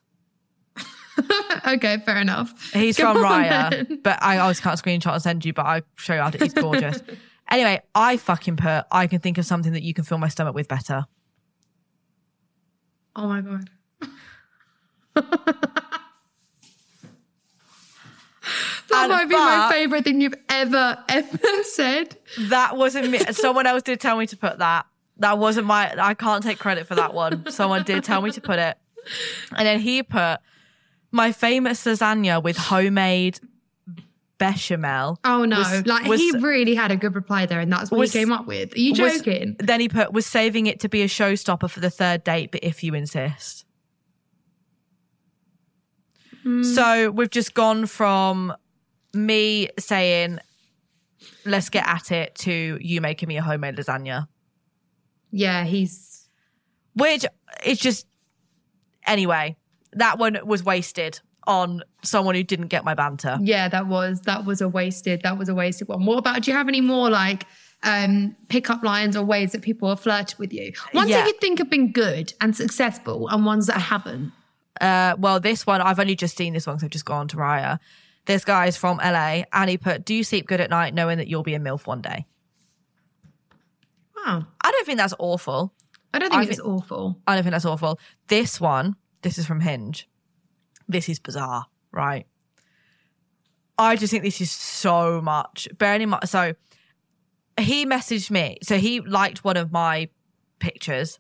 okay, 1.67 1.99
fair 1.99 2.17
enough. 2.17 2.73
He's 2.73 2.97
Go 2.97 3.13
from 3.13 3.25
Raya, 3.25 3.71
then. 3.73 4.01
but 4.03 4.23
I 4.23 4.39
always 4.39 4.59
can't 4.59 4.81
screenshot 4.81 5.13
and 5.13 5.21
send 5.21 5.45
you, 5.45 5.53
but 5.53 5.67
I'll 5.67 5.83
show 5.97 6.15
you 6.15 6.21
after. 6.21 6.43
He's 6.43 6.55
gorgeous. 6.55 7.03
anyway, 7.51 7.83
I 7.95 8.17
fucking 8.17 8.57
put, 8.57 8.87
I 8.91 9.09
can 9.09 9.21
think 9.21 9.37
of 9.37 9.45
something 9.45 9.75
that 9.75 9.83
you 9.83 9.93
can 9.93 10.05
fill 10.05 10.17
my 10.17 10.29
stomach 10.29 10.55
with 10.55 10.67
better. 10.67 11.05
Oh 13.17 13.29
my 13.29 13.43
god. 13.43 13.69
that 18.89 19.03
And- 19.05 19.13
might 19.13 19.29
be 19.29 19.35
my 19.37 19.69
favorite 19.73 20.05
thing 20.05 20.21
you've 20.21 20.35
ever 20.49 20.99
ever 21.09 21.39
said. 21.65 22.17
That 22.49 22.77
wasn't 22.77 23.11
me. 23.11 23.19
Someone 23.33 23.67
else 23.67 23.83
did 23.83 24.01
tell 24.01 24.17
me 24.17 24.27
to 24.27 24.37
put 24.37 24.59
that. 24.59 24.87
That 25.19 25.39
wasn't 25.39 25.67
my, 25.67 25.95
I 26.01 26.15
can't 26.15 26.43
take 26.43 26.59
credit 26.59 26.87
for 26.87 26.95
that 26.97 27.15
one. 27.15 27.49
Someone 27.51 27.83
did 27.85 28.03
tell 28.03 28.23
me 28.23 28.31
to 28.33 28.41
put 28.41 28.59
it. 28.59 28.77
And 29.57 29.67
then 29.67 29.79
he 29.81 30.03
put 30.03 30.41
my 31.11 31.33
famous 31.33 31.85
lasagna 31.85 32.43
with 32.43 32.57
homemade 32.57 33.39
bechamel. 34.39 35.19
Oh 35.25 35.45
no! 35.45 35.59
was- 35.59 35.87
like 35.87 36.07
was- 36.07 36.21
he 36.21 36.33
really 36.39 36.75
had 36.75 36.91
a 36.91 36.97
good 36.97 37.15
reply 37.15 37.47
there, 37.47 37.61
and 37.61 37.73
that's 37.73 37.91
what 37.91 37.99
was- 37.99 38.13
he 38.13 38.19
came 38.19 38.33
up 38.33 38.47
with. 38.47 38.75
Are 38.75 38.79
you 38.81 38.91
was- 39.03 39.19
joking? 39.19 39.57
then 39.59 39.81
he 39.81 39.89
put, 39.89 40.13
was 40.13 40.27
saving 40.27 40.67
it 40.67 40.81
to 40.81 40.89
be 40.89 41.03
a 41.03 41.07
showstopper 41.09 41.71
for 41.71 41.81
the 41.81 41.91
third 41.91 42.25
date, 42.25 42.51
but 42.51 42.65
if 42.65 42.83
you 42.83 42.95
insist. 42.95 43.65
Hmm. 46.43 46.63
So 46.63 47.11
we've 47.11 47.31
just 47.31 47.55
gone 47.55 47.87
from 47.87 48.53
me 49.15 49.69
saying, 49.79 50.39
let's 51.45 51.69
get 51.69 51.87
at 51.87 52.11
it 52.11 52.35
to 52.37 52.79
you 52.81 53.01
making 53.01 53.29
me 53.29 53.37
a 53.37 53.43
homemade 53.43 53.77
lasagna, 53.77 54.27
yeah, 55.31 55.65
he's 55.65 56.27
which 56.95 57.25
it's 57.65 57.81
just, 57.81 58.07
anyway, 59.07 59.57
that 59.95 60.19
one 60.19 60.39
was 60.45 60.63
wasted 60.65 61.21
on 61.47 61.83
someone 62.03 62.35
who 62.35 62.43
didn't 62.43 62.69
get 62.69 62.85
my 62.85 62.95
banter. 62.95 63.39
yeah. 63.41 63.69
That 63.69 63.87
was 63.89 64.21
that 64.23 64.45
was 64.45 64.61
a 64.61 64.69
wasted 64.69 65.23
that 65.23 65.39
was 65.39 65.49
a 65.49 65.55
wasted 65.55 65.89
one. 65.89 66.05
What 66.07 66.19
about? 66.19 66.43
Do 66.43 66.51
you 66.51 66.57
have 66.57 66.69
any 66.69 66.81
more 66.81 67.11
like 67.11 67.47
um 67.83 68.37
pickup 68.49 68.83
lines 68.85 69.17
or 69.17 69.25
ways 69.25 69.51
that 69.53 69.63
people 69.63 69.89
have 69.89 69.99
flirted 70.01 70.39
with 70.39 70.53
you? 70.53 70.73
Ones 70.95 71.11
Yeah. 71.11 71.19
that 71.23 71.27
you 71.27 71.35
think 71.41 71.59
have 71.59 71.69
been 71.71 71.91
good 71.93 72.33
and 72.41 72.55
successful, 72.57 73.29
and 73.29 73.45
ones 73.45 73.67
that 73.67 73.79
haven't. 73.81 74.33
Uh, 74.81 75.15
well, 75.19 75.39
this 75.41 75.67
one, 75.67 75.81
I've 75.81 75.99
only 76.01 76.17
just 76.17 76.37
seen 76.37 76.53
this 76.53 76.67
one 76.67 76.77
because 76.77 76.85
I've 76.85 76.91
just 76.91 77.05
gone 77.05 77.29
to 77.29 77.37
Raya. 77.37 77.79
This 78.27 78.45
guy 78.45 78.67
is 78.67 78.77
from 78.77 78.99
LA 78.99 79.43
and 79.53 79.69
he 79.71 79.77
put, 79.79 80.05
Do 80.05 80.15
you 80.15 80.25
sleep 80.25 80.47
good 80.47 80.61
at 80.61 80.71
night 80.71 80.95
knowing 80.95 81.19
that 81.19 81.29
you'll 81.29 81.43
be 81.43 81.55
a 81.55 81.59
MILF 81.61 81.87
one 81.87 82.01
day? 82.01 82.27
Wow, 84.17 84.47
I 84.63 84.71
don't 84.71 84.87
think 84.87 84.99
that's 84.99 85.15
awful. 85.19 85.73
I 86.15 86.19
don't 86.19 86.31
think 86.31 86.41
I 86.41 86.45
it's 86.45 86.57
think- 86.57 86.69
awful. 86.69 87.19
I 87.27 87.35
don't 87.35 87.43
think 87.43 87.53
that's 87.53 87.65
awful. 87.65 87.99
This 88.29 88.61
one, 88.61 88.97
this 89.23 89.39
is 89.39 89.47
from 89.47 89.61
Hinge. 89.61 90.09
This 90.89 91.09
is 91.09 91.19
bizarre, 91.19 91.67
right? 91.91 92.27
I 93.79 93.97
just 93.97 94.11
think 94.11 94.23
this 94.23 94.41
is 94.41 94.51
so 94.51 95.21
much. 95.21 95.67
Bearing 95.79 96.03
in 96.03 96.09
mind, 96.11 96.29
so 96.29 96.55
he 97.59 97.87
messaged 97.87 98.31
me. 98.31 98.59
So 98.63 98.77
he 98.79 99.01
liked 99.01 99.45
one 99.45 99.57
of 99.57 99.73
my 99.73 100.09
pictures, 100.59 101.19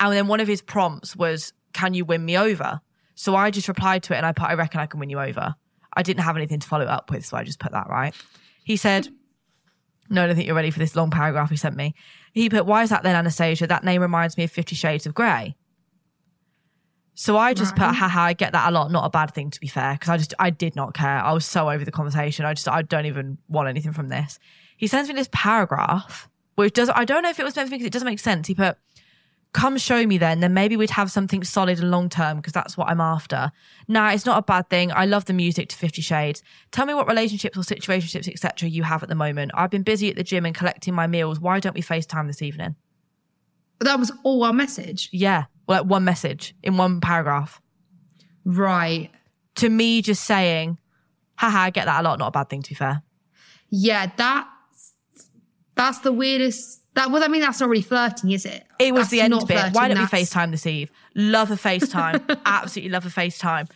and 0.00 0.12
then 0.12 0.26
one 0.26 0.40
of 0.40 0.48
his 0.48 0.62
prompts 0.62 1.14
was, 1.14 1.52
"Can 1.76 1.94
you 1.94 2.04
win 2.04 2.24
me 2.24 2.36
over?" 2.36 2.80
So 3.14 3.36
I 3.36 3.50
just 3.50 3.68
replied 3.68 4.02
to 4.04 4.14
it, 4.14 4.18
and 4.18 4.26
I 4.26 4.32
put, 4.32 4.48
"I 4.48 4.54
reckon 4.54 4.80
I 4.80 4.86
can 4.86 5.00
win 5.00 5.10
you 5.10 5.20
over." 5.20 5.54
I 5.98 6.02
didn't 6.02 6.24
have 6.24 6.36
anything 6.36 6.60
to 6.60 6.68
follow 6.68 6.84
it 6.84 6.96
up 6.98 7.10
with, 7.10 7.24
so 7.24 7.36
I 7.36 7.44
just 7.44 7.58
put 7.58 7.72
that 7.72 7.88
right. 7.88 8.14
He 8.64 8.76
said, 8.76 9.08
"No, 10.10 10.22
I 10.22 10.26
don't 10.26 10.36
think 10.36 10.46
you're 10.46 10.62
ready 10.62 10.70
for 10.70 10.78
this 10.78 10.96
long 10.96 11.10
paragraph 11.10 11.50
he 11.50 11.56
sent 11.56 11.76
me." 11.76 11.94
He 12.32 12.50
put, 12.50 12.66
"Why 12.66 12.82
is 12.82 12.90
that 12.90 13.02
then, 13.02 13.16
Anastasia? 13.16 13.66
That 13.66 13.84
name 13.84 14.02
reminds 14.02 14.36
me 14.36 14.44
of 14.44 14.50
Fifty 14.50 14.76
Shades 14.76 15.06
of 15.06 15.14
Grey." 15.14 15.56
So 17.18 17.38
I 17.38 17.54
just 17.54 17.74
put, 17.74 17.94
haha, 17.94 18.20
I 18.20 18.34
get 18.34 18.52
that 18.52 18.68
a 18.68 18.70
lot. 18.70 18.92
Not 18.92 19.06
a 19.06 19.10
bad 19.10 19.32
thing, 19.32 19.50
to 19.50 19.58
be 19.58 19.68
fair, 19.68 19.94
because 19.94 20.10
I 20.10 20.18
just, 20.18 20.34
I 20.38 20.50
did 20.50 20.76
not 20.76 20.92
care. 20.92 21.18
I 21.18 21.32
was 21.32 21.46
so 21.46 21.70
over 21.70 21.82
the 21.82 21.90
conversation. 21.90 22.44
I 22.44 22.52
just, 22.52 22.68
I 22.68 22.82
don't 22.82 23.06
even 23.06 23.38
want 23.48 23.68
anything 23.68 23.94
from 23.94 24.10
this. 24.10 24.38
He 24.76 24.86
sends 24.86 25.08
me 25.08 25.14
this 25.14 25.30
paragraph, 25.32 26.28
which 26.56 26.74
does, 26.74 26.90
I 26.90 27.06
don't 27.06 27.22
know 27.22 27.30
if 27.30 27.40
it 27.40 27.44
was 27.44 27.56
meant 27.56 27.68
for 27.68 27.72
me 27.72 27.78
because 27.78 27.86
it 27.86 27.92
doesn't 27.94 28.04
make 28.04 28.18
sense. 28.18 28.46
He 28.46 28.54
put, 28.54 28.76
come 29.52 29.78
show 29.78 30.06
me 30.06 30.18
then, 30.18 30.40
then 30.40 30.52
maybe 30.52 30.76
we'd 30.76 30.90
have 30.90 31.10
something 31.10 31.42
solid 31.44 31.78
and 31.80 31.90
long 31.90 32.08
term 32.08 32.36
because 32.36 32.52
that's 32.52 32.76
what 32.76 32.88
I'm 32.88 33.00
after. 33.00 33.50
Now, 33.88 34.10
it's 34.10 34.26
not 34.26 34.38
a 34.38 34.42
bad 34.42 34.68
thing. 34.68 34.92
I 34.92 35.06
love 35.06 35.24
the 35.24 35.32
music 35.32 35.68
to 35.70 35.76
Fifty 35.76 36.02
Shades. 36.02 36.42
Tell 36.72 36.84
me 36.86 36.92
what 36.94 37.08
relationships 37.08 37.56
or 37.56 37.62
situationships, 37.62 38.28
etc. 38.28 38.68
you 38.68 38.82
have 38.82 39.02
at 39.02 39.08
the 39.08 39.14
moment. 39.14 39.52
I've 39.54 39.70
been 39.70 39.82
busy 39.82 40.10
at 40.10 40.16
the 40.16 40.24
gym 40.24 40.44
and 40.44 40.54
collecting 40.54 40.94
my 40.94 41.06
meals. 41.06 41.40
Why 41.40 41.60
don't 41.60 41.74
we 41.74 41.82
FaceTime 41.82 42.26
this 42.26 42.42
evening? 42.42 42.76
But 43.78 43.86
that 43.86 43.98
was 43.98 44.12
all 44.24 44.42
our 44.44 44.52
message, 44.52 45.08
Yeah. 45.12 45.44
Like 45.68 45.84
one 45.84 46.04
message 46.04 46.54
in 46.62 46.76
one 46.76 47.00
paragraph. 47.00 47.60
right? 48.44 49.10
to 49.56 49.68
me 49.70 50.02
just 50.02 50.24
saying, 50.24 50.78
haha, 51.36 51.60
I 51.60 51.70
get 51.70 51.86
that 51.86 52.00
a 52.00 52.02
lot, 52.02 52.18
not 52.18 52.28
a 52.28 52.30
bad 52.30 52.50
thing 52.50 52.60
to 52.62 52.68
be 52.68 52.74
fair. 52.74 53.02
Yeah, 53.70 54.10
that's 54.16 54.92
that's 55.74 55.98
the 56.00 56.12
weirdest. 56.12 56.82
That 56.96 57.10
well, 57.10 57.22
I 57.22 57.28
mean, 57.28 57.42
that's 57.42 57.60
not 57.60 57.68
really 57.68 57.82
flirting, 57.82 58.30
is 58.30 58.46
it? 58.46 58.64
It 58.78 58.94
was 58.94 59.02
That's 59.02 59.10
the 59.10 59.20
end 59.20 59.30
not 59.32 59.46
bit. 59.46 59.74
Why 59.74 59.86
don't 59.86 59.98
we 59.98 60.04
FaceTime 60.06 60.50
this 60.50 60.66
eve? 60.66 60.90
Love 61.14 61.50
a 61.50 61.54
FaceTime. 61.54 62.40
Absolutely 62.46 62.90
love 62.90 63.04
a 63.04 63.10
FaceTime. 63.10 63.70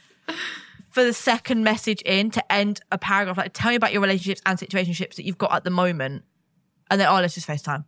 For 0.89 1.05
the 1.05 1.13
second 1.13 1.63
message 1.63 2.01
in 2.03 2.31
to 2.31 2.53
end 2.53 2.81
a 2.91 2.97
paragraph, 2.97 3.37
like 3.37 3.53
tell 3.53 3.73
me 3.73 3.77
about 3.77 3.93
your 3.93 4.01
relationships 4.01 4.41
and 4.47 4.59
situationships 4.59 5.17
that 5.17 5.27
you've 5.27 5.37
got 5.37 5.53
at 5.53 5.65
the 5.65 5.71
moment. 5.71 6.25
And 6.91 6.99
then, 6.99 7.09
oh, 7.09 7.21
let's 7.21 7.35
just 7.35 7.47
FaceTime. 7.47 7.85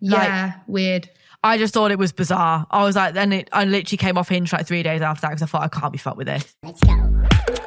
Yeah, 0.00 0.54
weird. 0.66 1.10
I 1.44 1.58
just 1.58 1.74
thought 1.74 1.90
it 1.90 1.98
was 1.98 2.12
bizarre. 2.12 2.66
I 2.70 2.84
was 2.84 2.96
like, 2.96 3.12
then 3.12 3.34
it, 3.34 3.50
I 3.52 3.66
literally 3.66 3.98
came 3.98 4.16
off 4.16 4.30
hinge 4.30 4.50
like 4.50 4.66
three 4.66 4.82
days 4.82 5.02
after 5.02 5.20
that 5.20 5.28
because 5.28 5.42
I 5.42 5.46
thought 5.46 5.62
I 5.62 5.68
can't 5.68 5.92
be 5.92 5.98
fucked 5.98 6.16
with 6.16 6.26
this. 6.26 6.56
Let's 6.62 6.80
go. 6.80 7.66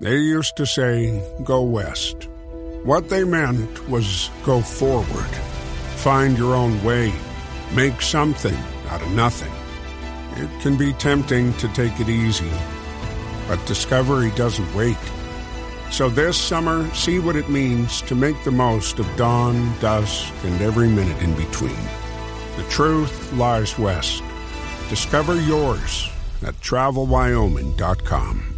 They 0.00 0.16
used 0.16 0.56
to 0.56 0.66
say, 0.66 1.22
go 1.44 1.62
west. 1.62 2.28
What 2.82 3.08
they 3.08 3.24
meant 3.24 3.88
was 3.88 4.28
go 4.44 4.60
forward. 4.60 5.30
Find 5.96 6.36
your 6.36 6.54
own 6.54 6.82
way. 6.82 7.12
Make 7.74 8.02
something 8.02 8.56
out 8.88 9.02
of 9.02 9.10
nothing. 9.12 9.52
It 10.36 10.60
can 10.60 10.76
be 10.76 10.92
tempting 10.94 11.54
to 11.54 11.68
take 11.68 11.98
it 12.00 12.08
easy, 12.08 12.50
but 13.46 13.64
discovery 13.66 14.32
doesn't 14.32 14.74
wait. 14.74 14.98
So 15.90 16.08
this 16.08 16.36
summer, 16.36 16.92
see 16.92 17.20
what 17.20 17.36
it 17.36 17.48
means 17.48 18.02
to 18.02 18.16
make 18.16 18.42
the 18.42 18.50
most 18.50 18.98
of 18.98 19.16
dawn, 19.16 19.78
dusk, 19.78 20.34
and 20.42 20.60
every 20.60 20.88
minute 20.88 21.22
in 21.22 21.34
between. 21.36 21.78
The 22.56 22.64
truth 22.68 23.32
lies 23.34 23.78
west. 23.78 24.24
Discover 24.88 25.40
yours 25.40 26.10
at 26.42 26.54
travelwyoming.com. 26.60 28.53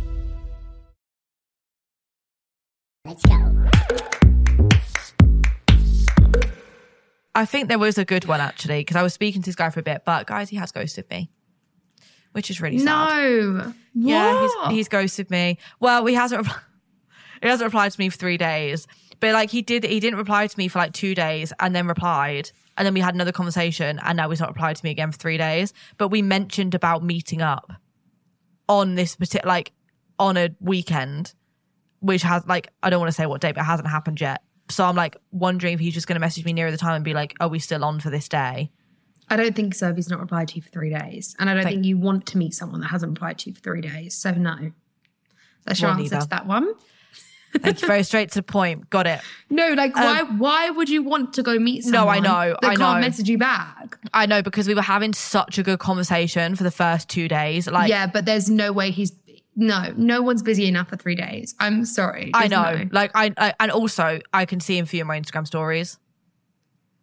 Let's 3.06 3.22
go. 3.24 3.36
I 7.34 7.44
think 7.44 7.68
there 7.68 7.78
was 7.78 7.98
a 7.98 8.04
good 8.04 8.24
one 8.24 8.40
actually 8.40 8.80
because 8.80 8.96
I 8.96 9.02
was 9.02 9.12
speaking 9.12 9.42
to 9.42 9.46
this 9.46 9.54
guy 9.54 9.70
for 9.70 9.80
a 9.80 9.82
bit, 9.82 10.02
but 10.04 10.26
guys, 10.26 10.48
he 10.48 10.56
has 10.56 10.72
ghosted 10.72 11.08
me, 11.10 11.30
which 12.32 12.50
is 12.50 12.60
really 12.60 12.78
sad. 12.78 12.84
No. 12.86 13.74
Yeah, 13.94 14.40
he's, 14.42 14.74
he's 14.74 14.88
ghosted 14.88 15.30
me. 15.30 15.58
Well, 15.80 16.04
he 16.06 16.14
hasn't. 16.14 16.46
repl- 16.46 16.60
He 17.42 17.48
hasn't 17.48 17.66
replied 17.66 17.92
to 17.92 18.00
me 18.00 18.08
for 18.08 18.16
three 18.16 18.38
days, 18.38 18.86
but 19.20 19.34
like 19.34 19.50
he 19.50 19.60
did, 19.60 19.84
he 19.84 20.00
didn't 20.00 20.18
reply 20.18 20.46
to 20.46 20.58
me 20.58 20.68
for 20.68 20.78
like 20.78 20.94
two 20.94 21.14
days, 21.14 21.52
and 21.60 21.76
then 21.76 21.86
replied, 21.86 22.50
and 22.78 22.86
then 22.86 22.94
we 22.94 23.00
had 23.00 23.14
another 23.14 23.30
conversation, 23.30 24.00
and 24.02 24.16
now 24.16 24.30
he's 24.30 24.40
not 24.40 24.48
replied 24.48 24.76
to 24.76 24.84
me 24.84 24.90
again 24.90 25.12
for 25.12 25.18
three 25.18 25.36
days. 25.36 25.74
But 25.98 26.08
we 26.08 26.22
mentioned 26.22 26.74
about 26.74 27.04
meeting 27.04 27.42
up 27.42 27.70
on 28.70 28.94
this 28.94 29.16
particular, 29.16 29.46
like 29.46 29.72
on 30.18 30.38
a 30.38 30.48
weekend, 30.60 31.34
which 32.00 32.22
has 32.22 32.46
like 32.46 32.68
I 32.82 32.90
don't 32.90 33.00
want 33.00 33.08
to 33.10 33.16
say 33.16 33.26
what 33.26 33.40
date, 33.40 33.54
but 33.54 33.62
it 33.62 33.64
hasn't 33.64 33.88
happened 33.88 34.20
yet. 34.20 34.42
So 34.68 34.84
I'm 34.84 34.96
like 34.96 35.16
wondering 35.30 35.74
if 35.74 35.80
he's 35.80 35.94
just 35.94 36.06
going 36.06 36.16
to 36.16 36.20
message 36.20 36.44
me 36.44 36.52
nearer 36.52 36.70
the 36.70 36.76
time 36.76 36.94
and 36.96 37.04
be 37.04 37.14
like, 37.14 37.34
"Are 37.40 37.48
we 37.48 37.58
still 37.58 37.84
on 37.84 38.00
for 38.00 38.10
this 38.10 38.28
day?" 38.28 38.70
I 39.28 39.36
don't 39.36 39.56
think 39.56 39.74
so. 39.74 39.88
If 39.88 39.96
he's 39.96 40.08
not 40.08 40.20
replied 40.20 40.48
to 40.48 40.56
you 40.56 40.62
for 40.62 40.70
three 40.70 40.90
days, 40.90 41.34
and 41.38 41.48
I 41.50 41.54
don't 41.54 41.64
Thank- 41.64 41.74
think 41.76 41.84
you 41.86 41.98
want 41.98 42.26
to 42.26 42.38
meet 42.38 42.54
someone 42.54 42.80
that 42.80 42.88
hasn't 42.88 43.10
replied 43.10 43.38
to 43.38 43.50
you 43.50 43.54
for 43.54 43.60
three 43.60 43.80
days. 43.80 44.14
So 44.16 44.32
no. 44.32 44.72
That's 45.64 45.80
your 45.80 45.90
answer 45.90 46.02
neither. 46.02 46.20
to 46.20 46.28
that 46.28 46.46
one. 46.46 46.74
Thank 47.58 47.80
you. 47.80 47.88
Very 47.88 48.02
straight 48.02 48.30
to 48.32 48.38
the 48.38 48.42
point. 48.42 48.90
Got 48.90 49.06
it. 49.06 49.20
No, 49.50 49.72
like 49.72 49.96
why 49.96 50.22
why 50.24 50.70
would 50.70 50.88
you 50.88 51.02
want 51.02 51.32
to 51.34 51.42
go 51.42 51.58
meet 51.58 51.84
someone 51.84 52.18
Um, 52.18 52.22
No, 52.22 52.30
I 52.30 52.48
know, 52.48 52.56
that 52.60 52.68
I 52.70 52.74
can't 52.76 53.00
know. 53.00 53.06
message 53.08 53.28
you 53.28 53.38
back? 53.38 53.98
I 54.12 54.26
know 54.26 54.42
because 54.42 54.68
we 54.68 54.74
were 54.74 54.82
having 54.82 55.12
such 55.14 55.58
a 55.58 55.62
good 55.62 55.78
conversation 55.78 56.54
for 56.54 56.64
the 56.64 56.70
first 56.70 57.08
two 57.08 57.28
days. 57.28 57.66
Like, 57.66 57.88
yeah, 57.88 58.06
but 58.06 58.26
there's 58.26 58.50
no 58.50 58.72
way 58.72 58.90
he's 58.90 59.10
no, 59.56 59.92
no 59.96 60.22
one's 60.22 60.42
busy 60.42 60.66
enough 60.66 60.88
for 60.88 60.96
three 60.96 61.14
days. 61.14 61.54
I'm 61.58 61.84
sorry. 61.84 62.30
I 62.34 62.46
know. 62.46 62.76
no. 62.76 62.88
Like, 62.92 63.10
I, 63.14 63.32
I 63.36 63.54
and 63.58 63.70
also 63.72 64.20
I 64.32 64.44
can 64.44 64.60
see 64.60 64.78
him 64.78 64.86
for 64.86 64.96
you 64.96 65.02
in 65.02 65.08
my 65.08 65.18
Instagram 65.18 65.46
stories. 65.46 65.98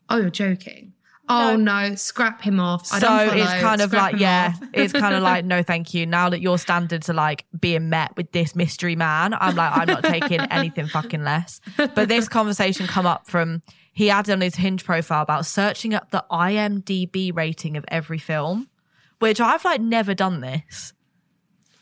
Oh, 0.10 0.18
you're 0.18 0.30
joking. 0.30 0.94
Oh 1.30 1.56
no, 1.56 1.96
scrap 1.96 2.42
him 2.42 2.60
off. 2.60 2.92
I 2.92 3.00
so 3.00 3.08
don't 3.08 3.30
follow. 3.30 3.42
it's 3.42 3.62
kind 3.62 3.82
of 3.82 3.94
like 3.94 4.20
yeah 4.20 4.54
it's 4.74 4.92
kind 5.04 5.16
of 5.16 5.24
like 5.24 5.46
no 5.46 5.64
thank 5.64 5.94
you 5.94 6.06
now 6.06 6.30
that 6.30 6.42
your 6.42 6.58
standards 6.58 7.10
are 7.10 7.14
like 7.14 7.46
being 7.60 7.90
met 7.90 8.16
with 8.18 8.32
this 8.34 8.56
mystery 8.56 8.96
man 8.96 9.34
i'm 9.34 9.56
like 9.56 9.72
i'm 9.76 9.88
not 9.88 10.04
taking 10.04 10.40
anything 10.52 10.88
fucking 10.88 11.24
less 11.24 11.62
but 11.78 12.10
this 12.10 12.28
conversation 12.28 12.88
come 12.88 13.06
up 13.06 13.26
from 13.26 13.62
he 13.94 14.10
added 14.10 14.34
on 14.34 14.42
his 14.42 14.56
hinge 14.56 14.84
profile 14.84 15.22
about 15.22 15.46
searching 15.46 15.94
up 15.94 16.12
the 16.12 16.24
imdb 16.30 17.36
rating 17.36 17.78
of 17.78 17.86
every 17.88 18.20
film 18.20 18.68
which 19.20 19.40
i've 19.40 19.64
like 19.64 19.80
never 19.80 20.14
done 20.14 20.42
this 20.42 20.94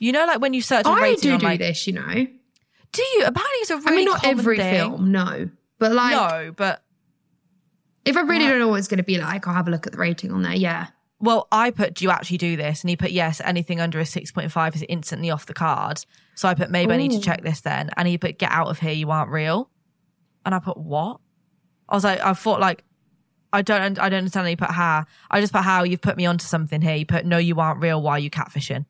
you 0.02 0.12
know 0.12 0.26
like 0.26 0.42
when 0.42 0.54
you 0.54 0.62
search 0.62 0.86
a 0.86 0.90
I 0.90 1.16
do 1.16 1.32
on, 1.32 1.40
do 1.40 1.46
like, 1.46 1.60
this, 1.60 1.88
you 1.88 1.94
know. 1.94 2.02
do 2.04 3.02
you 3.02 3.24
apparently 3.26 3.60
it's 3.60 3.70
a 3.70 3.78
really 3.78 3.88
I 3.88 3.96
mean, 3.96 4.06
not 4.06 4.26
every 4.26 4.58
thing. 4.58 4.76
film, 4.76 5.12
no, 5.12 5.50
but 5.80 5.94
like 5.94 6.12
no 6.12 6.54
but 6.56 6.84
if 8.06 8.18
I 8.18 8.22
really 8.22 8.48
don't 8.48 8.60
know 8.60 8.68
what 8.68 8.80
it's 8.80 8.88
going 8.88 8.98
to 8.98 9.04
be 9.04 9.20
like, 9.20 9.48
I'll 9.48 9.54
have 9.54 9.68
a 9.68 9.72
look 9.72 9.86
at 9.86 9.94
the 9.94 10.00
rating 10.00 10.32
on 10.32 10.42
there. 10.42 10.56
Yeah. 10.56 10.88
Well, 11.20 11.48
I 11.52 11.70
put, 11.70 11.94
do 11.94 12.06
you 12.06 12.10
actually 12.10 12.40
do 12.40 12.58
this? 12.58 12.82
And 12.82 12.90
he 12.90 12.96
put, 12.96 13.12
yes, 13.12 13.42
anything 13.44 13.80
under 13.80 14.00
a 14.00 14.04
6.5 14.04 14.76
is 14.76 14.84
instantly 14.90 15.30
off 15.30 15.46
the 15.46 15.54
card. 15.54 16.04
So 16.34 16.50
I 16.50 16.56
put, 16.56 16.72
maybe 16.72 16.94
I 16.94 16.98
need 16.98 17.12
to 17.12 17.22
check 17.22 17.44
this 17.44 17.62
then. 17.62 17.92
And 17.96 18.08
he 18.08 18.18
put, 18.18 18.40
get 18.40 18.52
out 18.52 18.70
of 18.70 18.80
here, 18.80 18.92
you 18.92 19.12
aren't 19.12 19.30
real. 19.30 19.70
And 20.44 20.56
I 20.56 20.60
put, 20.60 20.78
what? 20.78 21.20
I 21.90 21.96
was 21.96 22.04
like, 22.04 22.22
I 22.22 22.34
thought 22.34 22.60
like, 22.60 22.84
I 23.54 23.62
don't, 23.62 24.00
I 24.00 24.10
don't 24.10 24.18
understand. 24.18 24.48
And 24.48 24.50
he 24.50 24.56
put, 24.56 24.72
how? 24.72 25.06
I 25.30 25.40
just 25.40 25.54
put, 25.54 25.62
how? 25.62 25.84
You've 25.84 26.02
put 26.02 26.18
me 26.18 26.26
onto 26.26 26.46
something 26.46 26.82
here. 26.82 26.96
You 26.96 27.06
put, 27.06 27.24
no, 27.24 27.38
you 27.38 27.60
aren't 27.60 27.82
real. 27.82 28.02
Why 28.02 28.14
are 28.14 28.20
you 28.20 28.32
catfishing? 28.32 28.86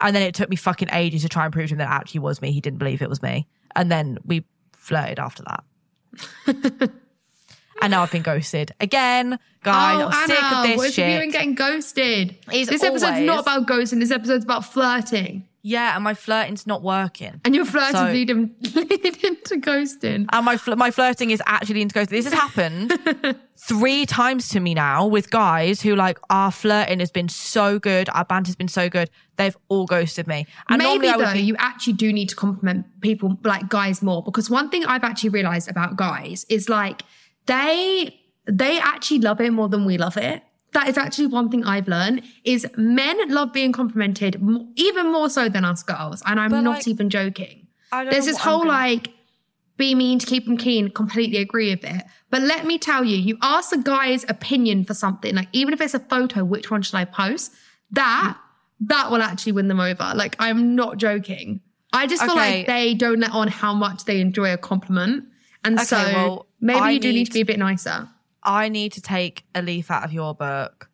And 0.00 0.14
then 0.14 0.22
it 0.22 0.34
took 0.34 0.50
me 0.50 0.56
fucking 0.56 0.88
ages 0.92 1.22
to 1.22 1.28
try 1.28 1.44
and 1.44 1.52
prove 1.52 1.68
to 1.68 1.74
him 1.74 1.78
that 1.78 1.88
it 1.88 1.94
actually 1.94 2.20
was 2.20 2.42
me. 2.42 2.52
He 2.52 2.60
didn't 2.60 2.78
believe 2.78 3.02
it 3.02 3.08
was 3.08 3.22
me. 3.22 3.46
And 3.74 3.90
then 3.90 4.18
we 4.24 4.44
flirted 4.76 5.18
after 5.18 5.42
that. 5.44 5.64
and 7.82 7.90
now 7.90 8.02
I've 8.02 8.10
been 8.10 8.22
ghosted 8.22 8.72
again. 8.80 9.38
Guys, 9.62 10.02
oh, 10.02 10.10
I'm 10.12 10.28
sick 10.28 10.42
Anna, 10.42 10.56
of 10.56 10.66
this 10.66 10.76
what 10.76 10.92
shit. 10.92 11.04
have 11.04 11.14
you 11.14 11.20
been 11.20 11.30
getting 11.30 11.54
ghosted? 11.54 12.36
It's 12.52 12.70
this 12.70 12.82
episode's 12.82 13.20
not 13.20 13.40
about 13.40 13.66
ghosting. 13.66 14.00
This 14.00 14.10
episode's 14.10 14.44
about 14.44 14.64
flirting, 14.64 15.46
Yeah, 15.68 15.96
and 15.96 16.04
my 16.04 16.14
flirting's 16.14 16.64
not 16.64 16.82
working. 16.84 17.40
and 17.44 17.52
your 17.52 17.64
flirting 17.64 17.96
So- 17.96 18.12
lead, 18.12 18.30
him, 18.30 18.54
lead 18.76 19.24
into 19.24 19.56
ghosting. 19.56 20.26
And 20.32 20.44
my 20.46 20.56
fl- 20.56 20.76
my 20.76 20.92
flirting 20.92 21.30
is 21.32 21.42
actually 21.44 21.82
into 21.82 21.92
ghosting. 21.92 22.10
This 22.10 22.24
has 22.24 22.34
happened 22.34 22.96
three 23.56 24.06
times 24.06 24.48
to 24.50 24.60
me 24.60 24.74
now 24.74 25.06
with 25.08 25.28
guys 25.30 25.82
who 25.82 25.96
like 25.96 26.18
our 26.30 26.52
flirting 26.52 27.00
has 27.00 27.10
been 27.10 27.28
so 27.28 27.80
good, 27.80 28.08
our 28.10 28.24
banter's 28.24 28.54
been 28.54 28.68
so 28.68 28.88
good. 28.88 29.10
They've 29.38 29.56
all 29.68 29.86
ghosted 29.86 30.28
me. 30.28 30.46
And 30.68 30.78
Maybe 30.78 31.06
normally 31.08 31.24
I 31.24 31.26
though, 31.30 31.32
be- 31.34 31.40
you 31.40 31.56
actually 31.58 31.94
do 31.94 32.12
need 32.12 32.28
to 32.28 32.36
compliment 32.36 32.86
people 33.00 33.36
like 33.42 33.68
guys 33.68 34.02
more 34.02 34.22
because 34.22 34.48
one 34.48 34.70
thing 34.70 34.84
I've 34.86 35.02
actually 35.02 35.30
realized 35.30 35.68
about 35.68 35.96
guys 35.96 36.46
is 36.48 36.68
like 36.68 37.02
they 37.46 38.20
they 38.48 38.78
actually 38.78 39.18
love 39.18 39.40
it 39.40 39.52
more 39.52 39.68
than 39.68 39.84
we 39.84 39.98
love 39.98 40.16
it. 40.16 40.42
That 40.76 40.88
is 40.90 40.98
actually 40.98 41.28
one 41.28 41.48
thing 41.48 41.64
I've 41.64 41.88
learned 41.88 42.22
is 42.44 42.66
men 42.76 43.16
love 43.30 43.50
being 43.54 43.72
complimented 43.72 44.32
even 44.76 45.10
more 45.10 45.30
so 45.30 45.48
than 45.48 45.64
us 45.64 45.82
girls, 45.82 46.22
and 46.26 46.38
I'm 46.38 46.50
But, 46.50 46.60
not 46.60 46.76
like, 46.78 46.88
even 46.88 47.08
joking. 47.08 47.66
There's 48.10 48.26
this 48.26 48.36
whole 48.36 48.58
gonna- 48.58 48.70
like 48.70 49.08
be 49.78 49.94
mean 49.94 50.18
to 50.18 50.26
keep 50.26 50.44
them 50.44 50.58
keen. 50.58 50.90
Completely 50.90 51.38
agree 51.38 51.70
with 51.70 51.82
it. 51.84 52.02
But 52.30 52.42
let 52.42 52.66
me 52.66 52.76
tell 52.78 53.02
you, 53.04 53.16
you 53.16 53.38
ask 53.40 53.74
a 53.74 53.78
guy's 53.78 54.24
opinion 54.28 54.84
for 54.84 54.92
something, 54.92 55.34
like 55.34 55.48
even 55.52 55.72
if 55.72 55.80
it's 55.80 55.94
a 55.94 55.98
photo, 55.98 56.44
which 56.44 56.70
one 56.70 56.82
should 56.82 56.94
I 56.96 57.06
post? 57.06 57.52
That 57.92 58.36
that 58.80 59.10
will 59.10 59.22
actually 59.22 59.52
win 59.52 59.68
them 59.68 59.80
over. 59.80 60.12
Like 60.14 60.36
I'm 60.38 60.74
not 60.76 60.98
joking. 60.98 61.60
I 61.94 62.06
just 62.06 62.22
feel 62.22 62.32
Okay. 62.32 62.58
like 62.58 62.66
they 62.66 62.92
don't 62.92 63.20
let 63.20 63.30
on 63.32 63.48
how 63.48 63.72
much 63.72 64.04
they 64.04 64.20
enjoy 64.20 64.52
a 64.52 64.58
compliment, 64.58 65.24
and 65.64 65.76
Okay, 65.76 65.84
so 65.86 65.96
well, 65.96 66.46
maybe 66.60 66.80
I 66.80 66.90
you 66.90 67.00
do 67.00 67.08
need 67.08 67.14
need- 67.20 67.26
to 67.28 67.32
be 67.32 67.40
a 67.40 67.46
bit 67.46 67.58
nicer. 67.58 68.08
I 68.46 68.68
need 68.68 68.92
to 68.92 69.02
take 69.02 69.44
a 69.54 69.60
leaf 69.60 69.90
out 69.90 70.04
of 70.04 70.12
your 70.12 70.34
book 70.34 70.88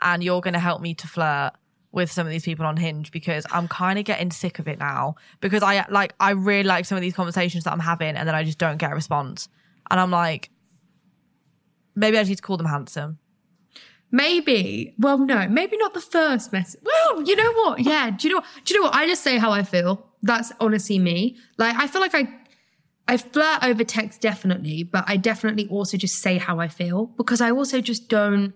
and 0.00 0.24
you're 0.24 0.40
going 0.40 0.54
to 0.54 0.60
help 0.60 0.80
me 0.80 0.94
to 0.94 1.06
flirt 1.06 1.52
with 1.92 2.10
some 2.10 2.26
of 2.26 2.32
these 2.32 2.44
people 2.44 2.66
on 2.66 2.76
Hinge 2.76 3.12
because 3.12 3.46
I'm 3.52 3.68
kind 3.68 3.98
of 3.98 4.04
getting 4.04 4.32
sick 4.32 4.58
of 4.58 4.66
it 4.66 4.80
now 4.80 5.14
because 5.40 5.62
I 5.62 5.86
like 5.90 6.14
I 6.18 6.30
really 6.30 6.64
like 6.64 6.86
some 6.86 6.96
of 6.96 7.02
these 7.02 7.14
conversations 7.14 7.64
that 7.64 7.72
I'm 7.72 7.78
having 7.78 8.16
and 8.16 8.26
then 8.26 8.34
I 8.34 8.42
just 8.42 8.58
don't 8.58 8.78
get 8.78 8.90
a 8.90 8.94
response. 8.94 9.48
And 9.90 10.00
I'm 10.00 10.10
like 10.10 10.50
maybe 11.94 12.18
I 12.18 12.22
need 12.24 12.36
to 12.36 12.42
call 12.42 12.56
them 12.56 12.66
handsome. 12.66 13.18
Maybe. 14.10 14.94
Well, 14.98 15.18
no, 15.18 15.48
maybe 15.48 15.76
not 15.76 15.92
the 15.92 16.00
first 16.00 16.52
message. 16.52 16.80
Well, 16.84 17.22
you 17.22 17.34
know 17.36 17.52
what? 17.52 17.80
Yeah. 17.80 18.10
Do 18.10 18.28
you 18.28 18.34
know? 18.34 18.40
What? 18.40 18.46
Do 18.64 18.74
you 18.74 18.80
know 18.80 18.86
what? 18.86 18.94
I 18.94 19.06
just 19.06 19.22
say 19.22 19.38
how 19.38 19.50
I 19.50 19.62
feel. 19.62 20.06
That's 20.22 20.52
honestly 20.60 20.98
me. 20.98 21.36
Like 21.58 21.76
I 21.76 21.86
feel 21.86 22.00
like 22.00 22.14
I, 22.14 22.28
I 23.06 23.16
flirt 23.18 23.62
over 23.62 23.84
text 23.84 24.20
definitely, 24.20 24.82
but 24.82 25.04
I 25.06 25.16
definitely 25.16 25.68
also 25.68 25.96
just 25.96 26.16
say 26.16 26.38
how 26.38 26.58
I 26.58 26.68
feel 26.68 27.06
because 27.06 27.40
I 27.40 27.50
also 27.50 27.80
just 27.80 28.08
don't. 28.08 28.54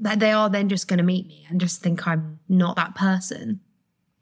That 0.00 0.18
they 0.18 0.32
are 0.32 0.50
then 0.50 0.68
just 0.68 0.88
going 0.88 0.98
to 0.98 1.04
meet 1.04 1.28
me 1.28 1.46
and 1.48 1.60
just 1.60 1.80
think 1.82 2.06
I'm 2.08 2.40
not 2.48 2.76
that 2.76 2.94
person. 2.96 3.60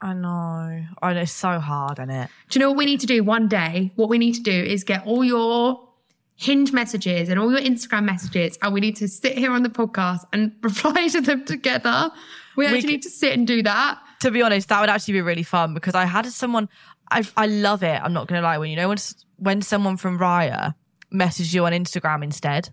I 0.03 0.13
know. 0.15 0.85
I 1.01 1.13
know 1.15 1.21
it's 1.21 1.33
so 1.33 1.59
hard, 1.59 1.99
isn't 1.99 2.11
it? 2.11 2.29
Do 2.49 2.59
you 2.59 2.65
know 2.65 2.71
what 2.71 2.79
we 2.79 2.85
need 2.87 3.01
to 3.01 3.07
do 3.07 3.23
one 3.23 3.49
day? 3.49 3.93
What 3.97 4.09
we 4.09 4.19
need 4.19 4.35
to 4.35 4.43
do 4.43 4.53
is 4.53 4.85
get 4.85 5.07
all 5.07 5.25
your 5.25 5.89
hinge 6.37 6.73
messages 6.73 7.29
and 7.29 7.39
all 7.39 7.51
your 7.51 7.61
Instagram 7.61 8.05
messages, 8.05 8.59
and 8.63 8.73
we 8.75 8.81
need 8.81 8.97
to 8.97 9.09
sit 9.09 9.37
here 9.39 9.53
on 9.53 9.63
the 9.63 9.69
podcast 9.69 10.21
and 10.33 10.53
reply 10.63 11.09
to 11.09 11.21
them 11.21 11.45
together. 11.45 12.11
We 12.57 12.67
actually 12.67 12.81
could- 12.83 12.91
need 12.91 13.03
to 13.03 13.11
sit 13.11 13.33
and 13.33 13.47
do 13.47 13.63
that. 13.63 13.99
To 14.21 14.31
be 14.31 14.43
honest, 14.43 14.69
that 14.69 14.81
would 14.83 14.91
actually 14.91 15.15
be 15.15 15.23
really 15.23 15.43
fun 15.43 15.73
because 15.73 15.95
I 15.95 16.05
had 16.05 16.27
someone. 16.27 16.69
I 17.11 17.25
I 17.37 17.47
love 17.47 17.83
it. 17.83 18.01
I'm 18.03 18.13
not 18.13 18.27
gonna 18.29 18.43
lie. 18.43 18.59
When 18.59 18.71
you 18.71 18.77
know 18.77 18.89
when 18.89 18.99
when 19.37 19.63
someone 19.63 19.97
from 19.97 20.19
Raya 20.19 20.75
messages 21.11 21.53
you 21.53 21.65
on 21.67 21.73
Instagram 21.73 22.23
instead, 22.23 22.71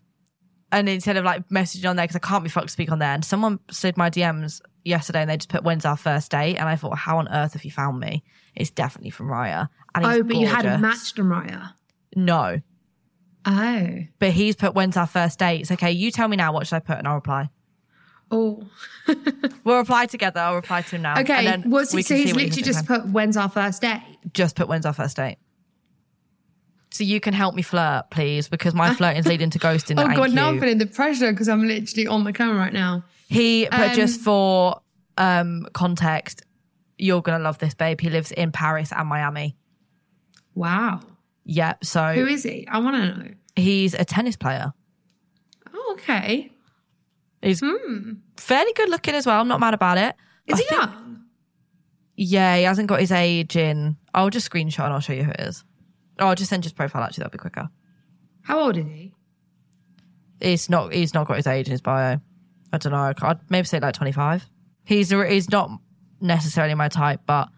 and 0.71 0.87
instead 0.87 1.17
of 1.17 1.25
like 1.25 1.47
messaging 1.49 1.89
on 1.89 1.95
there 1.95 2.05
because 2.05 2.15
I 2.15 2.19
can't 2.27 2.43
be 2.43 2.49
fucked 2.49 2.67
to 2.67 2.73
speak 2.73 2.91
on 2.91 2.99
there, 2.99 3.13
and 3.13 3.23
someone 3.25 3.59
slid 3.71 3.97
my 3.97 4.09
DMs 4.09 4.61
yesterday 4.85 5.21
and 5.21 5.29
they 5.29 5.37
just 5.37 5.49
put 5.49 5.63
when's 5.63 5.85
our 5.85 5.97
first 5.97 6.31
date, 6.31 6.57
and 6.57 6.69
I 6.69 6.75
thought, 6.75 6.97
how 6.97 7.17
on 7.17 7.27
earth 7.29 7.53
have 7.53 7.65
you 7.65 7.71
found 7.71 7.99
me? 7.99 8.23
It's 8.55 8.69
definitely 8.69 9.09
from 9.11 9.27
Raya. 9.27 9.69
And 9.95 10.05
Oh, 10.05 10.23
but 10.23 10.35
you 10.35 10.47
hadn't 10.47 10.81
gorgeous. 10.81 11.15
matched 11.15 11.19
on 11.19 11.25
Raya. 11.25 11.73
No, 12.15 12.61
Oh. 13.45 13.97
but 14.19 14.31
he's 14.31 14.55
put 14.55 14.73
when's 14.75 14.97
our 14.97 15.07
first 15.07 15.39
date. 15.39 15.61
It's 15.61 15.71
okay. 15.71 15.91
You 15.91 16.11
tell 16.11 16.27
me 16.27 16.35
now. 16.37 16.51
What 16.53 16.67
should 16.67 16.75
I 16.75 16.79
put, 16.79 16.97
and 16.97 17.07
I'll 17.07 17.15
reply. 17.15 17.49
Oh. 18.31 18.63
We'll 19.63 19.77
reply 19.77 20.05
together. 20.05 20.39
I'll 20.39 20.55
reply 20.55 20.81
to 20.81 20.95
him 20.95 21.01
now. 21.01 21.19
Okay. 21.19 21.45
and 21.45 21.63
then 21.63 21.71
What's 21.71 21.91
he, 21.91 22.01
so 22.01 22.15
he's 22.15 22.33
literally 22.33 22.61
just 22.61 22.85
put 22.85 23.05
when's 23.07 23.35
our 23.37 23.49
first 23.49 23.81
date? 23.81 24.01
just 24.33 24.55
put 24.55 24.67
when's 24.67 24.85
our 24.85 24.93
first 24.93 25.15
date. 25.17 25.37
So 26.91 27.03
you 27.03 27.19
can 27.19 27.33
help 27.33 27.53
me 27.53 27.61
flirt, 27.61 28.05
please, 28.11 28.47
because 28.47 28.73
my 28.73 28.93
flirting 28.93 29.19
is 29.19 29.27
leading 29.27 29.49
to 29.51 29.59
ghosting. 29.59 29.97
Oh 29.99 30.15
god, 30.15 30.31
now 30.33 30.47
I'm 30.49 30.59
feeling 30.59 30.77
the 30.77 30.85
pressure 30.87 31.31
because 31.31 31.47
I'm 31.49 31.67
literally 31.67 32.07
on 32.07 32.23
the 32.23 32.31
camera 32.33 32.57
right 32.57 32.73
now. 32.73 33.03
He, 33.27 33.67
but 33.69 33.89
Um, 33.91 33.95
just 33.95 34.21
for 34.21 34.81
um 35.17 35.67
context, 35.73 36.43
you're 36.97 37.21
gonna 37.21 37.43
love 37.43 37.57
this 37.59 37.73
babe. 37.73 37.99
He 38.01 38.09
lives 38.09 38.31
in 38.31 38.51
Paris 38.51 38.91
and 38.93 39.07
Miami. 39.07 39.55
Wow. 40.55 41.01
Yep. 41.45 41.85
So 41.85 42.13
Who 42.13 42.25
is 42.25 42.43
he? 42.43 42.67
I 42.69 42.79
want 42.79 42.95
to 42.95 43.17
know. 43.23 43.29
he's 43.55 43.93
a 43.93 44.03
tennis 44.05 44.35
player. 44.35 44.73
Oh, 45.73 45.91
okay. 45.99 46.51
He's 47.41 47.61
hmm, 47.63 48.13
fairly 48.37 48.73
good 48.73 48.89
looking 48.89 49.15
as 49.15 49.25
well. 49.25 49.39
I'm 49.39 49.47
not 49.47 49.59
mad 49.59 49.73
about 49.73 49.97
it. 49.97 50.15
Is 50.47 50.55
I 50.55 50.57
he 50.57 50.63
think- 50.67 50.81
young? 50.81 51.03
Yeah, 52.19 52.57
he 52.57 52.63
hasn't 52.63 52.87
got 52.87 52.99
his 52.99 53.11
age 53.11 53.55
in. 53.55 53.95
I'll 54.13 54.31
just 54.31 54.49
screenshot 54.49 54.85
and 54.85 54.93
I'll 54.93 54.99
show 54.99 55.13
you 55.13 55.23
who 55.23 55.31
it 55.31 55.39
is. 55.41 55.63
Oh, 56.17 56.27
I'll 56.27 56.35
just 56.35 56.49
send 56.49 56.63
his 56.63 56.73
profile. 56.73 57.03
Actually, 57.03 57.21
that'll 57.23 57.31
be 57.33 57.37
quicker. 57.37 57.69
How 58.41 58.59
old 58.59 58.75
is 58.75 58.85
he? 58.85 59.13
He's 60.41 60.67
not. 60.67 60.91
He's 60.93 61.13
not 61.13 61.27
got 61.27 61.37
his 61.37 61.45
age 61.45 61.67
in 61.67 61.71
his 61.71 61.81
bio. 61.81 62.19
I 62.73 62.77
don't 62.79 62.91
know. 62.91 63.13
I'd 63.21 63.39
maybe 63.51 63.65
say 63.67 63.79
like 63.79 63.93
25. 63.93 64.45
He's 64.85 65.11
he's 65.11 65.49
not 65.51 65.69
necessarily 66.19 66.73
my 66.73 66.87
type, 66.87 67.21
but 67.27 67.49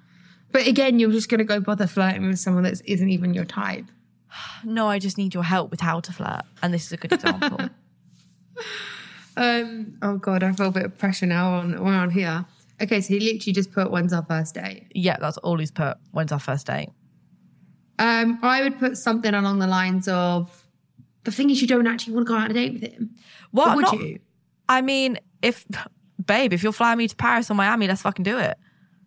But 0.51 0.67
again, 0.67 0.99
you're 0.99 1.11
just 1.11 1.29
going 1.29 1.39
to 1.39 1.45
go 1.45 1.61
bother 1.61 1.87
flirting 1.87 2.27
with 2.27 2.39
someone 2.39 2.63
that 2.63 2.81
isn't 2.83 3.09
even 3.09 3.33
your 3.33 3.45
type. 3.45 3.85
no, 4.65 4.87
I 4.89 4.99
just 4.99 5.17
need 5.17 5.33
your 5.33 5.43
help 5.43 5.71
with 5.71 5.79
how 5.79 6.01
to 6.01 6.11
flirt, 6.11 6.41
and 6.61 6.73
this 6.73 6.85
is 6.85 6.91
a 6.91 6.97
good 6.97 7.13
example. 7.19 7.69
Um. 9.37 9.97
Oh 10.01 10.17
God, 10.17 10.43
I 10.43 10.51
feel 10.53 10.67
a 10.67 10.71
bit 10.71 10.85
of 10.85 10.97
pressure 10.97 11.25
now 11.25 11.53
on 11.53 11.75
on 11.75 12.09
here. 12.09 12.45
Okay, 12.81 13.01
so 13.01 13.13
he 13.13 13.19
literally 13.19 13.53
just 13.53 13.71
put 13.71 13.91
when's 13.91 14.13
our 14.13 14.23
first 14.25 14.55
date. 14.55 14.87
yeah, 14.95 15.17
that's 15.19 15.37
all 15.37 15.57
he's 15.57 15.71
put. 15.71 15.97
When's 16.11 16.31
our 16.31 16.39
first 16.39 16.67
date? 16.67 16.89
Um, 17.99 18.39
I 18.41 18.63
would 18.63 18.79
put 18.79 18.97
something 18.97 19.33
along 19.33 19.59
the 19.59 19.67
lines 19.67 20.07
of 20.07 20.63
the 21.25 21.31
thing 21.31 21.49
is 21.49 21.61
you 21.61 21.67
don't 21.67 21.85
actually 21.87 22.13
want 22.13 22.27
to 22.27 22.31
go 22.33 22.37
out 22.37 22.45
on 22.45 22.51
a 22.51 22.53
date 22.53 22.73
with 22.73 22.83
him. 22.83 23.15
What 23.51 23.75
would 23.75 23.81
not- 23.83 23.99
you? 23.99 24.19
I 24.69 24.81
mean, 24.81 25.19
if 25.41 25.65
babe, 26.25 26.53
if 26.53 26.63
you're 26.63 26.71
flying 26.71 26.97
me 26.97 27.07
to 27.07 27.15
Paris 27.15 27.51
or 27.51 27.55
Miami, 27.55 27.87
let's 27.87 28.01
fucking 28.03 28.23
do 28.23 28.37
it. 28.37 28.57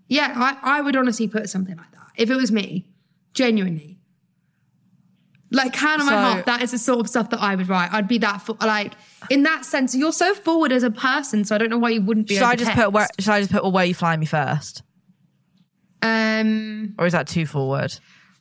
Yeah, 0.08 0.32
I, 0.36 0.78
I 0.78 0.80
would 0.82 0.94
honestly 0.96 1.26
put 1.28 1.48
something 1.48 1.76
like 1.76 1.90
that. 1.92 2.08
If 2.16 2.30
it 2.30 2.36
was 2.36 2.52
me, 2.52 2.86
genuinely. 3.32 3.98
Like 5.54 5.76
hand 5.76 6.00
on 6.00 6.06
my 6.06 6.12
heart, 6.20 6.46
that 6.46 6.62
is 6.62 6.70
the 6.70 6.78
sort 6.78 7.00
of 7.00 7.08
stuff 7.08 7.28
that 7.30 7.40
I 7.40 7.54
would 7.54 7.68
write. 7.68 7.92
I'd 7.92 8.08
be 8.08 8.18
that 8.18 8.38
for, 8.42 8.56
like 8.60 8.94
in 9.30 9.42
that 9.42 9.64
sense. 9.66 9.94
You're 9.94 10.12
so 10.12 10.34
forward 10.34 10.72
as 10.72 10.82
a 10.82 10.90
person, 10.90 11.44
so 11.44 11.54
I 11.54 11.58
don't 11.58 11.68
know 11.70 11.78
why 11.78 11.90
you 11.90 12.00
wouldn't 12.02 12.26
be. 12.28 12.34
Should 12.34 12.44
I 12.44 12.56
just 12.56 12.70
text. 12.70 12.82
put 12.84 12.92
where? 12.92 13.06
Should 13.20 13.30
I 13.32 13.40
just 13.40 13.52
put 13.52 13.62
well, 13.62 13.70
where 13.72 13.84
you 13.84 13.92
fly 13.94 14.16
me 14.16 14.24
first, 14.26 14.82
Um. 16.02 16.94
or 16.98 17.06
is 17.06 17.12
that 17.12 17.28
too 17.28 17.46
forward? 17.46 17.94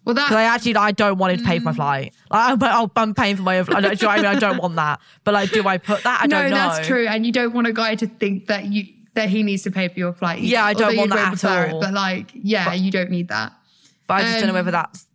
Well, 0.03 0.15
that 0.15 0.25
Because 0.29 0.37
I 0.37 0.43
actually 0.43 0.75
I 0.77 0.91
don't 0.93 1.17
want 1.19 1.37
to 1.37 1.45
pay 1.45 1.57
Mm. 1.57 1.59
for 1.59 1.65
my 1.65 1.73
flight. 1.73 2.13
Like, 2.31 2.51
I'm, 2.53 2.63
I'll- 2.63 2.91
I'm 2.95 3.13
paying 3.13 3.35
for 3.35 3.43
my 3.43 3.59
own. 3.59 3.65
flight. 3.65 3.77
I 3.77 3.81
don't, 3.89 3.99
do 3.99 4.05
you 4.05 4.07
know 4.07 4.13
I 4.13 4.17
mean? 4.17 4.25
I 4.25 4.39
don't 4.39 4.57
want 4.61 4.75
that. 4.77 4.99
But 5.23 5.35
like, 5.35 5.51
do 5.51 5.67
I 5.67 5.77
put 5.77 6.01
that? 6.03 6.21
I 6.23 6.25
no, 6.25 6.41
don't 6.41 6.51
know. 6.51 6.55
that's 6.57 6.87
true, 6.87 7.07
and 7.07 7.23
you 7.25 7.31
don't 7.31 7.53
want 7.53 7.67
a 7.67 7.73
guy 7.73 7.93
to 7.95 8.07
think 8.07 8.47
that 8.47 8.65
you 8.65 8.85
that 9.13 9.29
he 9.29 9.43
needs 9.43 9.63
to 9.63 9.71
pay 9.71 9.89
for 9.89 9.99
your 9.99 10.13
flight. 10.13 10.39
Yeah, 10.41 10.63
I 10.63 10.73
don't 10.73 10.83
Although 10.83 10.97
want 10.97 11.09
that 11.11 11.19
at 11.19 11.27
prefer 11.29 11.65
it, 11.65 11.73
all. 11.73 11.81
but 11.81 11.93
like, 11.93 12.31
yeah, 12.33 12.73
you 12.73 12.89
don't 12.91 13.11
need 13.11 13.27
that. 13.27 13.51
But 14.07 14.13
I 14.13 14.21
just 14.21 14.33
don't 14.39 14.43
know 14.43 14.49
Um, 14.49 14.55
whether 14.55 14.71
that's 14.71 15.05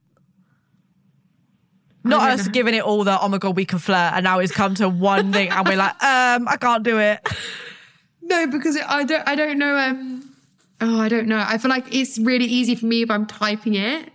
not 2.08 2.30
us 2.30 2.46
know. 2.46 2.52
giving 2.52 2.74
it 2.74 2.82
all 2.82 3.04
the 3.04 3.20
oh 3.20 3.28
my 3.28 3.38
god 3.38 3.56
we 3.56 3.64
can 3.64 3.78
flirt 3.78 4.12
and 4.14 4.24
now 4.24 4.38
it's 4.38 4.52
come 4.52 4.74
to 4.76 4.88
one 4.88 5.32
thing 5.32 5.48
and 5.50 5.66
we're 5.66 5.76
like 5.76 5.94
um 6.02 6.46
I 6.48 6.56
can't 6.60 6.82
do 6.82 6.98
it. 6.98 7.26
No, 8.28 8.44
because 8.48 8.76
I 8.88 9.04
don't. 9.04 9.22
I 9.28 9.36
don't 9.36 9.56
know. 9.56 9.76
Um. 9.78 10.34
Oh, 10.80 11.00
I 11.00 11.08
don't 11.08 11.28
know. 11.28 11.38
I 11.46 11.58
feel 11.58 11.68
like 11.68 11.94
it's 11.94 12.18
really 12.18 12.46
easy 12.46 12.74
for 12.74 12.86
me 12.86 13.02
if 13.02 13.08
I'm 13.10 13.24
typing 13.24 13.74
it, 13.74 14.10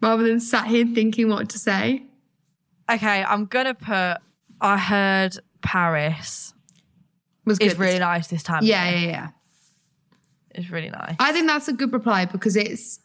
rather 0.00 0.22
than 0.22 0.38
sat 0.38 0.68
here 0.68 0.86
thinking 0.94 1.28
what 1.28 1.48
to 1.48 1.58
say. 1.58 2.04
Okay, 2.88 3.24
I'm 3.24 3.46
gonna 3.46 3.74
put. 3.74 4.18
I 4.60 4.78
heard 4.78 5.36
Paris 5.62 6.54
Was 7.44 7.58
good. 7.58 7.72
is 7.72 7.76
really 7.76 7.98
nice 7.98 8.28
this 8.28 8.44
time. 8.44 8.62
Yeah, 8.62 8.88
yeah, 8.88 9.06
yeah. 9.08 9.28
it's 10.54 10.70
really 10.70 10.90
nice. 10.90 11.16
I 11.18 11.32
think 11.32 11.48
that's 11.48 11.66
a 11.66 11.72
good 11.72 11.92
reply 11.92 12.24
because 12.26 12.54
it's 12.54 13.00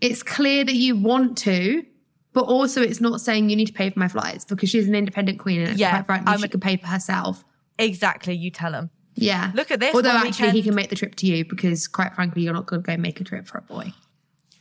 it's 0.00 0.22
clear 0.22 0.64
that 0.64 0.74
you 0.74 0.96
want 0.96 1.36
to, 1.38 1.84
but 2.32 2.42
also 2.44 2.82
it's 2.82 3.00
not 3.00 3.20
saying 3.20 3.50
you 3.50 3.56
need 3.56 3.66
to 3.66 3.72
pay 3.72 3.90
for 3.90 3.98
my 3.98 4.08
flights 4.08 4.44
because 4.44 4.68
she's 4.70 4.86
an 4.88 4.94
independent 4.94 5.38
queen 5.38 5.62
and 5.62 5.78
Yeah, 5.78 5.90
quite 5.90 6.06
frankly 6.06 6.30
I'm- 6.30 6.40
she 6.40 6.48
could 6.48 6.62
pay 6.62 6.76
for 6.76 6.86
herself. 6.86 7.44
Exactly, 7.78 8.34
you 8.34 8.50
tell 8.50 8.72
him. 8.74 8.90
Yeah. 9.14 9.50
Look 9.54 9.70
at 9.72 9.80
this, 9.80 9.94
Although 9.94 10.10
actually 10.10 10.50
he 10.50 10.62
can 10.62 10.74
make 10.76 10.90
the 10.90 10.96
trip 10.96 11.14
to 11.16 11.26
you 11.26 11.44
because 11.44 11.88
quite 11.88 12.14
frankly 12.14 12.42
you're 12.42 12.52
not 12.52 12.66
going 12.66 12.82
to 12.82 12.86
go 12.86 12.96
make 12.96 13.20
a 13.20 13.24
trip 13.24 13.46
for 13.48 13.58
a 13.58 13.62
boy. 13.62 13.92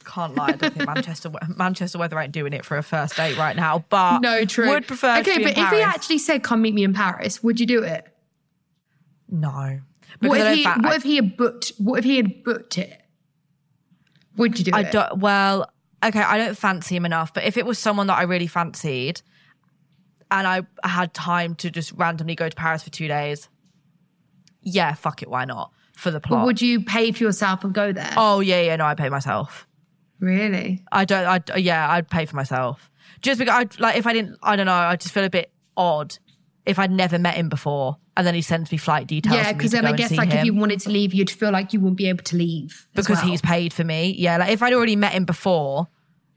Can't 0.05 0.35
lie, 0.35 0.47
I 0.47 0.51
don't 0.53 0.73
think 0.73 0.85
Manchester 0.87 1.29
Manchester 1.57 1.99
weather 1.99 2.17
ain't 2.17 2.31
doing 2.31 2.53
it 2.53 2.63
for 2.65 2.77
a 2.77 2.81
first 2.83 3.15
date 3.17 3.37
right 3.37 3.55
now. 3.55 3.85
But 3.89 4.19
No, 4.19 4.45
true. 4.45 4.69
Would 4.69 4.87
prefer. 4.87 5.15
to 5.15 5.19
Okay, 5.29 5.43
but 5.43 5.57
if 5.57 5.69
he 5.69 5.81
actually 5.81 6.17
said 6.17 6.43
come 6.43 6.61
meet 6.61 6.73
me 6.73 6.83
in 6.83 6.93
Paris, 6.93 7.43
would 7.43 7.59
you 7.59 7.65
do 7.65 7.83
it? 7.83 8.07
no, 9.29 9.49
What 9.49 9.79
Because 10.21 10.47
if 10.47 10.57
he 10.57 10.63
what 10.81 10.95
if 10.95 11.03
he 11.03 11.15
had 11.17 11.37
booked 11.37 11.73
what 11.77 11.99
if 11.99 12.05
he 12.05 12.17
had 12.17 12.43
booked 12.43 12.77
it? 12.77 12.96
Would 14.37 14.57
you 14.59 14.65
do 14.65 14.71
I 14.73 14.81
it? 14.81 14.91
don't. 14.91 15.19
Well, 15.19 15.69
okay, 16.03 16.21
I 16.21 16.37
don't 16.37 16.57
fancy 16.57 16.95
him 16.95 17.05
enough. 17.05 17.33
But 17.33 17.43
if 17.43 17.57
it 17.57 17.65
was 17.65 17.77
someone 17.79 18.07
that 18.07 18.17
I 18.17 18.23
really 18.23 18.47
fancied, 18.47 19.21
and 20.31 20.47
I 20.47 20.61
had 20.87 21.13
time 21.13 21.55
to 21.55 21.69
just 21.71 21.91
randomly 21.93 22.35
go 22.35 22.47
to 22.49 22.55
Paris 22.55 22.83
for 22.83 22.89
two 22.89 23.07
days, 23.07 23.49
yeah, 24.61 24.93
fuck 24.93 25.21
it, 25.21 25.29
why 25.29 25.45
not? 25.45 25.71
For 25.93 26.11
the 26.11 26.19
But 26.19 26.27
plot. 26.27 26.45
would 26.45 26.61
you 26.61 26.83
pay 26.83 27.11
for 27.11 27.23
yourself 27.23 27.63
and 27.63 27.73
go 27.73 27.91
there? 27.91 28.13
oh 28.17 28.39
yeah, 28.39 28.61
yeah, 28.61 28.75
no, 28.75 28.85
I 28.85 28.93
pay 28.95 29.09
myself. 29.09 29.67
Really? 30.19 30.83
I 30.91 31.05
don't. 31.05 31.25
I 31.51 31.57
yeah, 31.57 31.89
I'd 31.89 32.09
pay 32.09 32.25
for 32.25 32.35
myself. 32.35 32.89
Just 33.21 33.39
because 33.39 33.53
I 33.77 33.81
like 33.81 33.97
if 33.97 34.05
I 34.07 34.13
didn't, 34.13 34.37
I 34.43 34.55
don't 34.55 34.65
know. 34.67 34.73
I 34.73 34.95
just 34.95 35.13
feel 35.13 35.23
a 35.23 35.29
bit 35.29 35.51
odd 35.75 36.17
if 36.67 36.77
I'd 36.77 36.91
never 36.91 37.17
met 37.17 37.35
him 37.35 37.49
before, 37.49 37.97
and 38.15 38.27
then 38.27 38.35
he 38.35 38.41
sends 38.41 38.71
me 38.71 38.77
flight 38.77 39.07
details. 39.07 39.35
Yeah, 39.35 39.53
because 39.53 39.71
then 39.71 39.85
I 39.85 39.93
guess 39.93 40.11
like 40.11 40.27
if 40.29 40.35
him. 40.35 40.45
you 40.45 40.53
wanted 40.53 40.81
to 40.81 40.89
leave, 40.89 41.13
you'd 41.13 41.29
feel 41.29 41.51
like 41.51 41.73
you 41.73 41.79
wouldn't 41.79 41.97
be 41.97 42.09
able 42.09 42.23
to 42.25 42.35
leave 42.35 42.87
because 42.93 43.17
well. 43.17 43.27
he's 43.27 43.41
paid 43.41 43.73
for 43.73 43.83
me. 43.83 44.13
Yeah, 44.17 44.37
like 44.37 44.51
if 44.51 44.61
I'd 44.61 44.73
already 44.73 44.95
met 44.95 45.13
him 45.13 45.25
before 45.25 45.87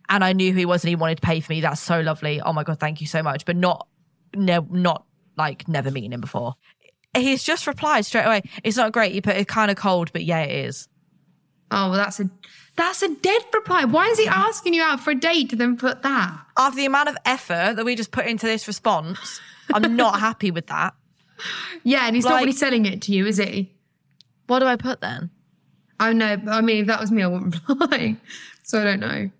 and 0.08 0.22
I 0.22 0.32
knew 0.32 0.52
who 0.52 0.58
he 0.58 0.66
was 0.66 0.84
and 0.84 0.88
he 0.88 0.96
wanted 0.96 1.16
to 1.16 1.22
pay 1.22 1.40
for 1.40 1.52
me, 1.52 1.60
that's 1.60 1.80
so 1.80 2.00
lovely. 2.00 2.40
Oh 2.40 2.52
my 2.52 2.62
god, 2.62 2.78
thank 2.78 3.00
you 3.00 3.06
so 3.06 3.22
much. 3.22 3.44
But 3.44 3.56
not, 3.56 3.88
ne- 4.34 4.66
not 4.70 5.04
like 5.36 5.66
never 5.68 5.90
meeting 5.90 6.12
him 6.12 6.20
before. 6.20 6.54
He's 7.16 7.42
just 7.42 7.66
replied 7.66 8.06
straight 8.06 8.24
away. 8.24 8.42
It's 8.62 8.76
not 8.76 8.92
great. 8.92 9.12
You 9.12 9.22
put 9.22 9.36
it 9.36 9.48
kind 9.48 9.70
of 9.70 9.76
cold, 9.76 10.12
but 10.12 10.22
yeah, 10.22 10.42
it 10.42 10.66
is. 10.66 10.86
Oh, 11.72 11.90
well, 11.90 11.98
that's 11.98 12.20
a 12.20 12.30
that's 12.76 13.02
a 13.02 13.14
dead 13.14 13.42
reply. 13.52 13.84
Why 13.84 14.06
is 14.06 14.18
he 14.18 14.26
asking 14.26 14.74
you 14.74 14.82
out 14.82 15.00
for 15.00 15.10
a 15.10 15.14
date 15.14 15.50
to 15.50 15.56
then 15.56 15.76
put 15.76 16.02
that? 16.02 16.38
After 16.56 16.76
the 16.76 16.86
amount 16.86 17.08
of 17.08 17.16
effort 17.24 17.74
that 17.76 17.84
we 17.84 17.94
just 17.94 18.10
put 18.10 18.26
into 18.26 18.46
this 18.46 18.66
response, 18.66 19.40
I'm 19.74 19.96
not 19.96 20.20
happy 20.20 20.50
with 20.50 20.66
that. 20.68 20.94
Yeah, 21.84 22.06
and 22.06 22.14
he's 22.16 22.24
not 22.24 22.40
really 22.40 22.52
selling 22.52 22.86
it 22.86 23.02
to 23.02 23.12
you, 23.12 23.26
is 23.26 23.38
he? 23.38 23.72
What 24.46 24.58
do 24.60 24.66
I 24.66 24.76
put 24.76 25.00
then? 25.00 25.30
I 25.98 26.12
know. 26.12 26.36
I 26.48 26.60
mean, 26.60 26.78
if 26.82 26.86
that 26.86 27.00
was 27.00 27.10
me, 27.10 27.22
I 27.22 27.26
wouldn't 27.26 27.56
reply. 27.68 28.16
So 28.62 28.80
I 28.80 28.84
don't 28.84 29.00
know. 29.00 29.30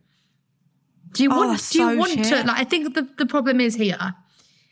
Do 1.12 1.22
you 1.24 1.31
Oh, 1.33 1.37
want? 1.37 1.68
do 1.70 1.78
you 1.78 1.91
so 1.91 1.97
want 1.97 2.24
to? 2.24 2.37
Like, 2.45 2.61
I 2.61 2.64
think 2.64 2.95
the 2.95 3.09
the 3.18 3.26
problem 3.26 3.61
is 3.61 3.74
here 3.74 4.14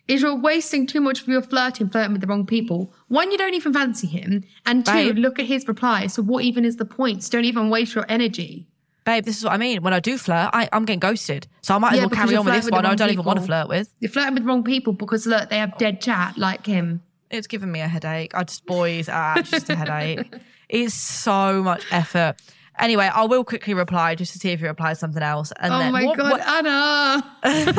is 0.07 0.23
you're 0.23 0.37
wasting 0.37 0.87
too 0.87 1.01
much 1.01 1.21
of 1.23 1.29
your 1.29 1.43
flirting, 1.43 1.91
flirting 1.91 2.13
with 2.13 2.21
the 2.23 2.27
wrong 2.27 2.47
people. 2.47 2.95
One, 3.09 3.31
you 3.31 3.37
don't 3.37 3.53
even 3.55 3.75
fancy 3.75 4.07
him, 4.07 4.45
and 4.65 4.87
two, 4.87 4.93
Right. 4.93 5.15
look 5.17 5.39
at 5.39 5.45
his 5.47 5.67
reply. 5.69 6.07
So 6.07 6.23
what 6.23 6.45
even 6.45 6.65
is 6.65 6.77
the 6.77 6.85
point? 6.87 7.25
So 7.25 7.33
don't 7.33 7.45
even 7.45 7.69
waste 7.69 7.95
your 7.95 8.07
energy. 8.09 8.68
Babe, 9.09 9.25
this 9.25 9.39
is 9.39 9.45
what 9.45 9.55
I 9.55 9.57
mean. 9.57 9.83
When 9.83 9.95
I 9.95 10.01
do 10.01 10.19
flirt, 10.19 10.51
I, 10.53 10.69
I'm 10.71 10.85
getting 10.85 11.01
ghosted. 11.01 11.47
So 11.63 11.75
I 11.75 11.79
might 11.79 11.95
as 11.95 12.01
well 12.01 12.11
carry 12.11 12.37
on 12.37 12.45
with 12.45 12.53
this 12.53 12.67
with 12.67 12.75
one 12.75 12.85
I 12.85 12.95
don't 12.95 13.11
even 13.11 13.25
want 13.25 13.39
to 13.39 13.45
flirt 13.47 13.67
with. 13.67 13.91
You're 14.01 14.11
flirting 14.11 14.35
with 14.35 14.43
the 14.43 14.47
wrong 14.47 14.63
people 14.63 14.93
because 14.93 15.25
look, 15.25 15.49
they 15.49 15.57
have 15.57 15.79
dead 15.79 16.03
chat 16.03 16.37
like 16.37 16.67
him. 16.67 17.01
It's 17.31 17.47
giving 17.47 17.73
me 17.73 17.81
a 17.81 17.89
headache. 17.89 18.35
I 18.35 18.45
just 18.45 18.67
boys, 18.67 19.09
ah, 19.09 19.41
just 19.43 19.71
a 19.71 19.77
headache. 19.77 20.31
It's 20.69 20.93
so 20.93 21.63
much 21.63 21.83
effort. 21.91 22.37
Anyway, 22.79 23.07
I 23.07 23.25
will 23.25 23.43
quickly 23.43 23.73
reply 23.73 24.15
just 24.15 24.35
to 24.35 24.39
see 24.39 24.51
if 24.51 24.61
he 24.61 24.67
replies 24.67 24.99
something 24.99 25.23
else. 25.23 25.51
And 25.59 25.73
Oh 25.73 25.79
then 25.79 25.93
my 25.93 26.05
what, 26.05 26.19
god, 26.19 26.31
what, 26.31 26.47
Anna! 26.47 27.25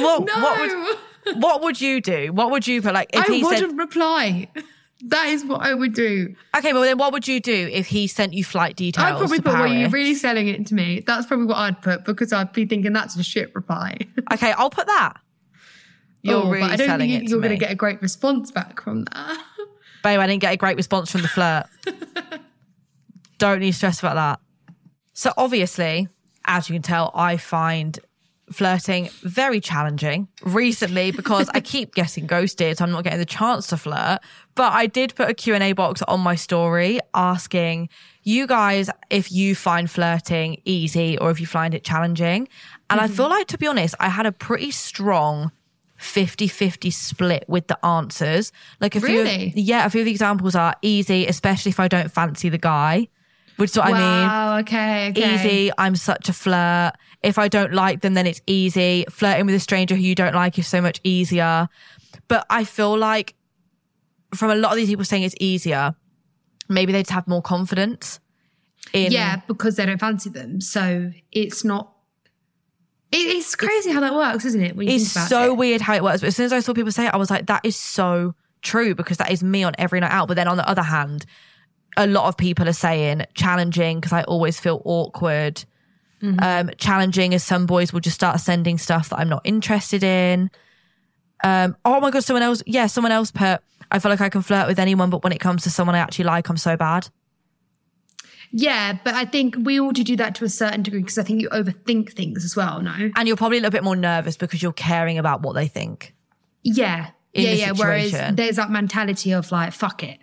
what, 0.00 0.24
no, 0.24 0.42
what 0.42 0.58
would 0.58 1.42
what 1.42 1.62
would 1.62 1.78
you 1.78 2.00
do? 2.00 2.32
What 2.32 2.50
would 2.50 2.66
you 2.66 2.80
put? 2.80 2.94
Like 2.94 3.10
if 3.12 3.28
I 3.28 3.34
he 3.34 3.44
wouldn't 3.44 3.72
said, 3.72 3.78
reply. 3.78 4.48
That 5.04 5.28
is 5.28 5.44
what 5.44 5.60
I 5.60 5.74
would 5.74 5.92
do. 5.92 6.34
okay, 6.56 6.72
well 6.72 6.82
then 6.82 6.96
what 6.96 7.12
would 7.12 7.28
you 7.28 7.38
do 7.40 7.68
if 7.70 7.86
he 7.86 8.06
sent 8.06 8.32
you 8.32 8.42
flight 8.42 8.76
details? 8.76 9.04
I'd 9.04 9.18
probably 9.18 9.40
put, 9.40 9.52
"Well, 9.52 9.66
you're 9.66 9.90
really 9.90 10.14
selling 10.14 10.48
it 10.48 10.66
to 10.68 10.74
me." 10.74 11.02
That's 11.06 11.26
probably 11.26 11.46
what 11.46 11.58
I'd 11.58 11.82
put 11.82 12.04
because 12.04 12.32
I'd 12.32 12.52
be 12.52 12.64
thinking 12.64 12.92
that's 12.94 13.14
a 13.16 13.22
shit 13.22 13.54
reply. 13.54 13.98
Okay, 14.32 14.52
I'll 14.52 14.70
put 14.70 14.86
that. 14.86 15.14
You're 16.22 16.42
Oh, 16.42 16.50
really 16.50 16.60
but 16.62 16.70
I 16.72 16.76
don't 16.76 16.86
selling 16.88 17.10
think 17.10 17.24
it 17.24 17.30
you're 17.30 17.40
going 17.40 17.52
to 17.52 17.56
get 17.58 17.70
a 17.70 17.76
great 17.76 18.02
response 18.02 18.50
back 18.50 18.80
from 18.82 19.04
that. 19.04 19.44
Babe, 20.02 20.18
I 20.18 20.26
didn't 20.26 20.40
get 20.40 20.52
a 20.52 20.56
great 20.56 20.76
response 20.76 21.12
from 21.12 21.22
the 21.22 21.28
flirt. 21.28 21.66
Don't 23.38 23.60
need 23.60 23.72
to 23.72 23.76
stress 23.76 23.98
about 24.00 24.14
that. 24.14 24.40
So 25.12 25.32
obviously, 25.36 26.08
as 26.44 26.68
you 26.68 26.74
can 26.74 26.82
tell, 26.82 27.10
I 27.14 27.36
find 27.36 27.98
flirting 28.50 29.08
very 29.22 29.60
challenging 29.60 30.28
recently 30.42 31.10
because 31.10 31.48
I 31.52 31.60
keep 31.60 31.94
getting 31.94 32.26
ghosted, 32.26 32.78
so 32.78 32.84
I'm 32.84 32.90
not 32.90 33.04
getting 33.04 33.18
the 33.18 33.24
chance 33.24 33.66
to 33.68 33.76
flirt. 33.76 34.20
But 34.54 34.72
I 34.72 34.86
did 34.86 35.14
put 35.14 35.28
a 35.28 35.34
Q&A 35.34 35.72
box 35.72 36.02
on 36.02 36.20
my 36.20 36.34
story 36.34 37.00
asking 37.14 37.88
you 38.22 38.46
guys 38.46 38.90
if 39.10 39.30
you 39.30 39.54
find 39.54 39.90
flirting 39.90 40.60
easy 40.64 41.18
or 41.18 41.30
if 41.30 41.40
you 41.40 41.46
find 41.46 41.74
it 41.74 41.84
challenging. 41.84 42.48
And 42.88 43.00
I 43.00 43.06
mm-hmm. 43.06 43.14
feel 43.14 43.28
like, 43.28 43.46
to 43.48 43.58
be 43.58 43.66
honest, 43.66 43.94
I 44.00 44.08
had 44.08 44.26
a 44.26 44.32
pretty 44.32 44.70
strong 44.70 45.50
50-50 45.98 46.92
split 46.92 47.44
with 47.48 47.66
the 47.66 47.84
answers. 47.84 48.52
Like 48.80 48.96
a 48.96 49.00
few, 49.00 49.22
of- 49.22 49.56
yeah, 49.56 49.86
a 49.86 49.90
few 49.90 50.02
of 50.02 50.04
the 50.04 50.10
examples 50.10 50.54
are 50.54 50.74
easy, 50.82 51.26
especially 51.26 51.70
if 51.70 51.80
I 51.80 51.88
don't 51.88 52.10
fancy 52.10 52.48
the 52.48 52.58
guy, 52.58 53.08
which 53.56 53.70
is 53.70 53.76
what 53.76 53.86
I 53.86 53.92
mean 53.92 54.00
wow. 54.00 54.58
Okay. 54.58 55.08
Okay. 55.10 55.34
easy. 55.34 55.72
I'm 55.78 55.96
such 55.96 56.28
a 56.28 56.32
flirt. 56.32 56.92
If 57.22 57.38
I 57.38 57.48
don't 57.48 57.72
like 57.72 58.02
them, 58.02 58.14
then 58.14 58.26
it's 58.26 58.40
easy. 58.46 59.04
Flirting 59.10 59.46
with 59.46 59.54
a 59.54 59.60
stranger 59.60 59.94
who 59.96 60.02
you 60.02 60.14
don't 60.14 60.34
like 60.34 60.58
is 60.58 60.66
so 60.66 60.80
much 60.80 61.00
easier. 61.04 61.68
But 62.28 62.46
I 62.50 62.64
feel 62.64 62.96
like 62.96 63.34
from 64.34 64.50
a 64.50 64.54
lot 64.54 64.72
of 64.72 64.76
these 64.76 64.88
people 64.88 65.04
saying 65.04 65.22
it's 65.22 65.34
easier, 65.40 65.94
maybe 66.68 66.92
they 66.92 67.02
just 67.02 67.10
have 67.12 67.26
more 67.26 67.42
confidence 67.42 68.20
in 68.92 69.12
Yeah, 69.12 69.40
because 69.46 69.76
they 69.76 69.86
don't 69.86 69.98
fancy 69.98 70.30
them, 70.30 70.60
so 70.60 71.10
it's 71.32 71.64
not. 71.64 71.92
It, 73.12 73.18
it's 73.18 73.54
crazy 73.54 73.90
how 73.92 74.00
that 74.00 74.14
works, 74.14 74.44
isn't 74.44 74.60
it? 74.60 74.76
When 74.76 74.88
you 74.88 74.96
It's 74.96 75.10
so 75.10 75.52
it. 75.52 75.56
weird 75.56 75.80
how 75.80 75.94
it 75.94 76.02
works. 76.02 76.20
But 76.20 76.28
as 76.28 76.36
soon 76.36 76.46
as 76.46 76.52
I 76.52 76.60
saw 76.60 76.74
people 76.74 76.92
say 76.92 77.06
it, 77.06 77.14
I 77.14 77.16
was 77.16 77.30
like, 77.30 77.46
that 77.46 77.64
is 77.64 77.76
so 77.76 78.34
true 78.62 78.94
because 78.94 79.16
that 79.18 79.30
is 79.30 79.42
me 79.42 79.62
on 79.62 79.74
every 79.78 80.00
night 80.00 80.10
out. 80.10 80.28
But 80.28 80.34
then 80.34 80.48
on 80.48 80.56
the 80.56 80.68
other 80.68 80.82
hand, 80.82 81.24
a 81.96 82.06
lot 82.06 82.28
of 82.28 82.36
people 82.36 82.68
are 82.68 82.74
saying 82.74 83.24
challenging 83.34 83.98
because 83.98 84.12
I 84.12 84.22
always 84.24 84.60
feel 84.60 84.82
awkward. 84.84 85.64
Mm-hmm. 86.22 86.40
Um, 86.42 86.70
challenging 86.78 87.34
as 87.34 87.44
some 87.44 87.66
boys 87.66 87.92
will 87.92 88.00
just 88.00 88.14
start 88.14 88.40
sending 88.40 88.78
stuff 88.78 89.10
that 89.10 89.18
I'm 89.18 89.28
not 89.28 89.42
interested 89.44 90.02
in. 90.02 90.50
Um, 91.44 91.76
oh 91.84 92.00
my 92.00 92.10
god, 92.10 92.24
someone 92.24 92.42
else, 92.42 92.62
yeah, 92.66 92.86
someone 92.86 93.12
else 93.12 93.30
put. 93.30 93.60
I 93.90 93.98
feel 93.98 94.10
like 94.10 94.20
I 94.20 94.28
can 94.28 94.42
flirt 94.42 94.66
with 94.66 94.78
anyone, 94.78 95.10
but 95.10 95.22
when 95.22 95.32
it 95.32 95.40
comes 95.40 95.62
to 95.64 95.70
someone 95.70 95.94
I 95.94 95.98
actually 95.98 96.24
like, 96.24 96.48
I'm 96.48 96.56
so 96.56 96.76
bad. 96.76 97.08
Yeah, 98.50 98.98
but 99.04 99.14
I 99.14 99.24
think 99.24 99.56
we 99.60 99.78
all 99.80 99.92
do 99.92 100.16
that 100.16 100.34
to 100.36 100.44
a 100.44 100.48
certain 100.48 100.82
degree 100.82 101.00
because 101.00 101.18
I 101.18 101.22
think 101.22 101.42
you 101.42 101.48
overthink 101.50 102.12
things 102.12 102.44
as 102.44 102.56
well. 102.56 102.80
No. 102.80 103.10
And 103.16 103.28
you're 103.28 103.36
probably 103.36 103.58
a 103.58 103.60
little 103.60 103.72
bit 103.72 103.84
more 103.84 103.96
nervous 103.96 104.36
because 104.36 104.62
you're 104.62 104.72
caring 104.72 105.18
about 105.18 105.42
what 105.42 105.54
they 105.54 105.68
think. 105.68 106.14
Yeah. 106.62 107.10
Yeah, 107.34 107.50
yeah. 107.50 107.72
Whereas 107.72 108.12
there's 108.34 108.56
that 108.56 108.70
mentality 108.70 109.32
of 109.32 109.52
like, 109.52 109.72
fuck 109.72 110.02
it. 110.02 110.20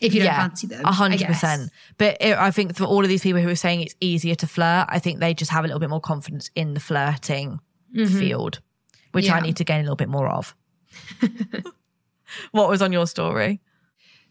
If 0.00 0.14
you 0.14 0.22
don't 0.22 0.34
fancy 0.34 0.66
them. 0.66 0.84
A 0.84 0.88
I 0.88 0.92
hundred 0.92 1.26
percent. 1.26 1.70
But 1.98 2.16
it, 2.20 2.36
I 2.36 2.50
think 2.50 2.76
for 2.76 2.84
all 2.84 3.02
of 3.02 3.08
these 3.08 3.22
people 3.22 3.40
who 3.40 3.48
are 3.48 3.54
saying 3.56 3.82
it's 3.82 3.94
easier 4.00 4.34
to 4.36 4.46
flirt, 4.46 4.86
I 4.88 4.98
think 4.98 5.20
they 5.20 5.34
just 5.34 5.50
have 5.50 5.64
a 5.64 5.66
little 5.66 5.80
bit 5.80 5.90
more 5.90 6.00
confidence 6.00 6.50
in 6.54 6.74
the 6.74 6.80
flirting 6.80 7.60
field, 7.94 8.60
which 9.12 9.28
I 9.28 9.36
Mm-hmm. 9.38 9.46
Need 9.46 9.56
to 9.56 9.64
gain 9.64 9.80
a 9.80 9.82
little 9.82 9.96
bit 9.96 10.08
more 10.08 10.28
of. 10.28 10.54
what 12.52 12.68
was 12.68 12.82
on 12.82 12.92
your 12.92 13.06
story? 13.06 13.60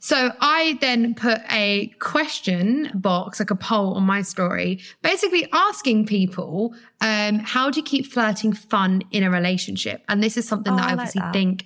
So 0.01 0.31
I 0.39 0.77
then 0.79 1.13
put 1.13 1.41
a 1.51 1.87
question 1.99 2.89
box, 2.95 3.39
like 3.39 3.51
a 3.51 3.55
poll 3.55 3.95
on 3.95 4.03
my 4.03 4.21
story, 4.21 4.79
basically 5.01 5.45
asking 5.51 6.05
people, 6.05 6.73
um, 7.01 7.39
how 7.39 7.69
do 7.69 7.81
you 7.81 7.85
keep 7.85 8.05
flirting 8.05 8.53
fun 8.53 9.01
in 9.11 9.23
a 9.23 9.29
relationship? 9.29 10.01
And 10.07 10.23
this 10.23 10.37
is 10.37 10.47
something 10.47 10.71
Oh, 10.71 10.77
that 10.77 10.85
I 10.85 10.91
I 10.91 10.93
like 10.93 10.99
obviously 10.99 11.19
that. 11.19 11.33
think 11.33 11.65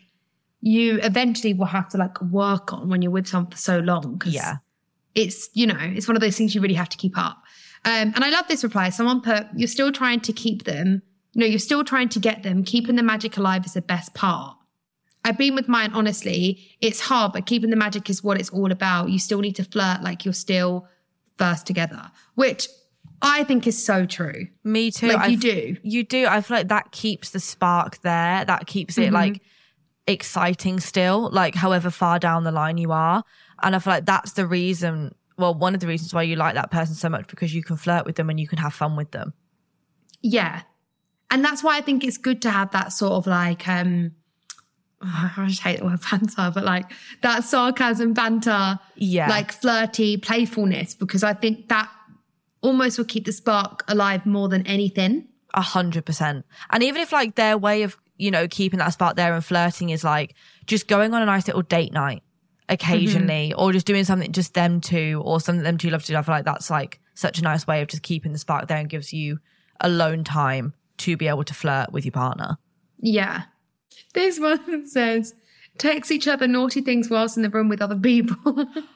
you 0.66 0.97
eventually 1.03 1.53
will 1.53 1.66
have 1.66 1.89
to 1.89 1.97
like 1.97 2.22
work 2.22 2.72
on 2.72 2.88
when 2.88 3.01
you're 3.01 3.11
with 3.11 3.28
someone 3.28 3.51
for 3.51 3.57
so 3.57 3.80
long. 3.80 4.18
'cause 4.18 4.34
Yeah. 4.34 4.55
It's, 5.14 5.49
you 5.53 5.68
know, 5.68 5.78
it's 5.80 6.07
one 6.07 6.16
of 6.16 6.22
those 6.22 6.38
things 6.38 6.55
you 6.55 6.61
really 6.61 6.74
have 6.74 6.88
to 6.89 6.97
keep 6.97 7.18
up. 7.18 7.38
Um, 7.86 8.14
and 8.16 8.24
I 8.24 8.30
love 8.30 8.45
this 8.47 8.64
reply. 8.64 8.89
Someone 8.89 9.20
put, 9.22 9.45
you're 9.57 9.68
still 9.68 9.91
trying 9.91 10.22
to 10.22 10.32
keep 10.32 10.64
them. 10.64 11.01
No, 11.36 11.45
you're 11.45 11.59
still 11.59 11.84
trying 11.84 12.07
to 12.09 12.20
get 12.20 12.43
them. 12.43 12.64
Keeping 12.64 12.95
the 12.95 13.03
magic 13.03 13.36
alive 13.38 13.66
is 13.66 13.74
the 13.74 13.82
best 13.82 14.14
part. 14.14 14.55
I've 15.26 15.38
been 15.38 15.53
with 15.53 15.68
mine, 15.68 15.91
honestly. 15.93 16.59
It's 16.82 17.01
hard, 17.01 17.34
but 17.34 17.45
keeping 17.45 17.70
the 17.70 17.76
magic 17.76 18.09
is 18.09 18.24
what 18.24 18.39
it's 18.39 18.49
all 18.49 18.72
about. 18.72 19.09
You 19.09 19.20
still 19.20 19.41
need 19.41 19.55
to 19.57 19.66
flirt 19.66 20.01
like 20.01 20.24
you're 20.26 20.34
still 20.34 20.88
first 21.38 21.66
together, 21.68 22.09
which 22.36 22.68
I 23.22 23.43
think 23.43 23.68
is 23.68 23.84
so 23.86 24.05
true. 24.05 24.47
Me 24.64 24.91
too. 24.91 25.07
Like, 25.07 25.30
you 25.32 25.38
do. 25.38 25.78
You 25.84 26.03
do. 26.03 26.26
I 26.28 26.39
feel 26.41 26.57
like 26.57 26.68
that 26.70 26.91
keeps 26.91 27.32
the 27.32 27.39
spark 27.39 28.01
there. 28.01 28.45
That 28.45 28.66
keeps 28.68 28.97
it 28.97 29.05
Mm-hmm. 29.05 29.14
like 29.14 29.41
exciting 30.08 30.80
still, 30.80 31.30
like 31.32 31.56
however 31.56 31.89
far 31.89 32.20
down 32.20 32.43
the 32.43 32.51
line 32.51 32.78
you 32.78 32.91
are. 32.91 33.24
And 33.62 33.76
I 33.76 33.80
feel 33.80 33.93
like 33.93 34.06
that's 34.06 34.34
the 34.34 34.45
reason, 34.45 35.16
well, 35.38 35.54
one 35.54 35.74
of 35.74 35.80
the 35.80 35.88
reasons 35.88 36.14
why 36.14 36.24
you 36.24 36.36
like 36.36 36.56
that 36.56 36.72
person 36.72 36.95
so 36.95 37.10
much 37.10 37.28
because 37.28 37.54
you 37.54 37.64
can 37.64 37.78
flirt 37.78 38.06
with 38.06 38.16
them 38.16 38.30
and 38.30 38.39
you 38.39 38.47
can 38.47 38.58
have 38.58 38.74
fun 38.74 38.95
with 38.95 39.12
them. 39.12 39.34
Yeah. 40.22 40.62
And 41.32 41.43
that's 41.43 41.64
why 41.64 41.78
I 41.78 41.82
think 41.82 42.04
it's 42.04 42.18
good 42.18 42.41
to 42.43 42.51
have 42.51 42.72
that 42.72 42.91
sort 42.93 43.14
of 43.14 43.28
like, 43.28 43.68
um, 43.68 44.12
I 45.01 45.32
just 45.47 45.62
hate 45.62 45.80
the 45.80 45.86
word 45.86 45.99
banter, 46.10 46.51
but 46.54 46.64
like 46.64 46.91
that 47.22 47.43
sarcasm, 47.43 48.14
banter, 48.14 48.80
Yeah. 48.95 49.30
like 49.30 49.51
flirty 49.51 50.18
playfulness, 50.18 50.95
because 50.95 51.24
I 51.24 51.34
think 51.34 51.70
that 51.70 51.89
almost 52.62 52.97
will 52.97 53.06
keep 53.06 53.26
the 53.26 53.34
spark 53.34 53.84
alive 53.88 54.26
more 54.26 54.47
than 54.49 54.66
anything. 54.68 55.28
A 55.54 55.62
hundred 55.62 56.06
percent. 56.06 56.45
And 56.72 56.82
even 56.84 57.01
if 57.01 57.12
like 57.12 57.36
their 57.36 57.58
way 57.58 57.84
of, 57.84 57.97
you 58.18 58.32
know, 58.32 58.47
keeping 58.47 58.80
that 58.80 58.93
spark 58.93 59.16
there 59.16 59.34
and 59.34 59.43
flirting 59.43 59.89
is 59.89 60.03
like 60.03 60.36
just 60.66 60.88
going 60.88 61.14
on 61.14 61.22
a 61.22 61.26
nice 61.26 61.47
little 61.47 61.61
date 61.64 61.93
night 61.93 62.24
occasionally 62.70 63.49
Mm-hmm. 63.49 63.59
or 63.61 63.74
just 63.74 63.86
doing 63.86 64.05
something 64.05 64.32
just 64.32 64.53
them 64.53 64.80
two 64.82 65.22
or 65.26 65.39
something 65.41 65.64
them 65.64 65.78
two 65.78 65.89
love 65.89 66.03
to 66.03 66.11
do. 66.11 66.18
I 66.18 66.22
feel 66.22 66.34
like 66.36 66.45
that's 66.45 66.70
like 66.70 66.99
such 67.14 67.39
a 67.39 67.43
nice 67.43 67.68
way 67.68 67.82
of 67.82 67.88
just 67.89 68.03
keeping 68.03 68.32
the 68.32 68.39
spark 68.39 68.68
there 68.68 68.78
and 68.78 68.89
gives 68.89 69.11
you 69.14 69.39
alone 69.82 70.24
time 70.24 70.74
to 70.99 71.18
be 71.18 71.28
able 71.28 71.43
to 71.43 71.53
flirt 71.53 71.91
with 71.91 72.05
your 72.05 72.11
partner. 72.14 72.57
Yeah. 72.99 73.43
This 74.14 74.39
one 74.39 74.88
says, 74.88 75.34
text 75.78 76.11
each 76.11 76.28
other 76.28 76.47
naughty 76.47 76.82
things 76.82 77.09
whilst 77.09 77.36
in 77.36 77.43
the 77.43 77.49
room 77.49 77.68
with 77.68 77.82
other 77.82 77.97
people. 77.99 78.68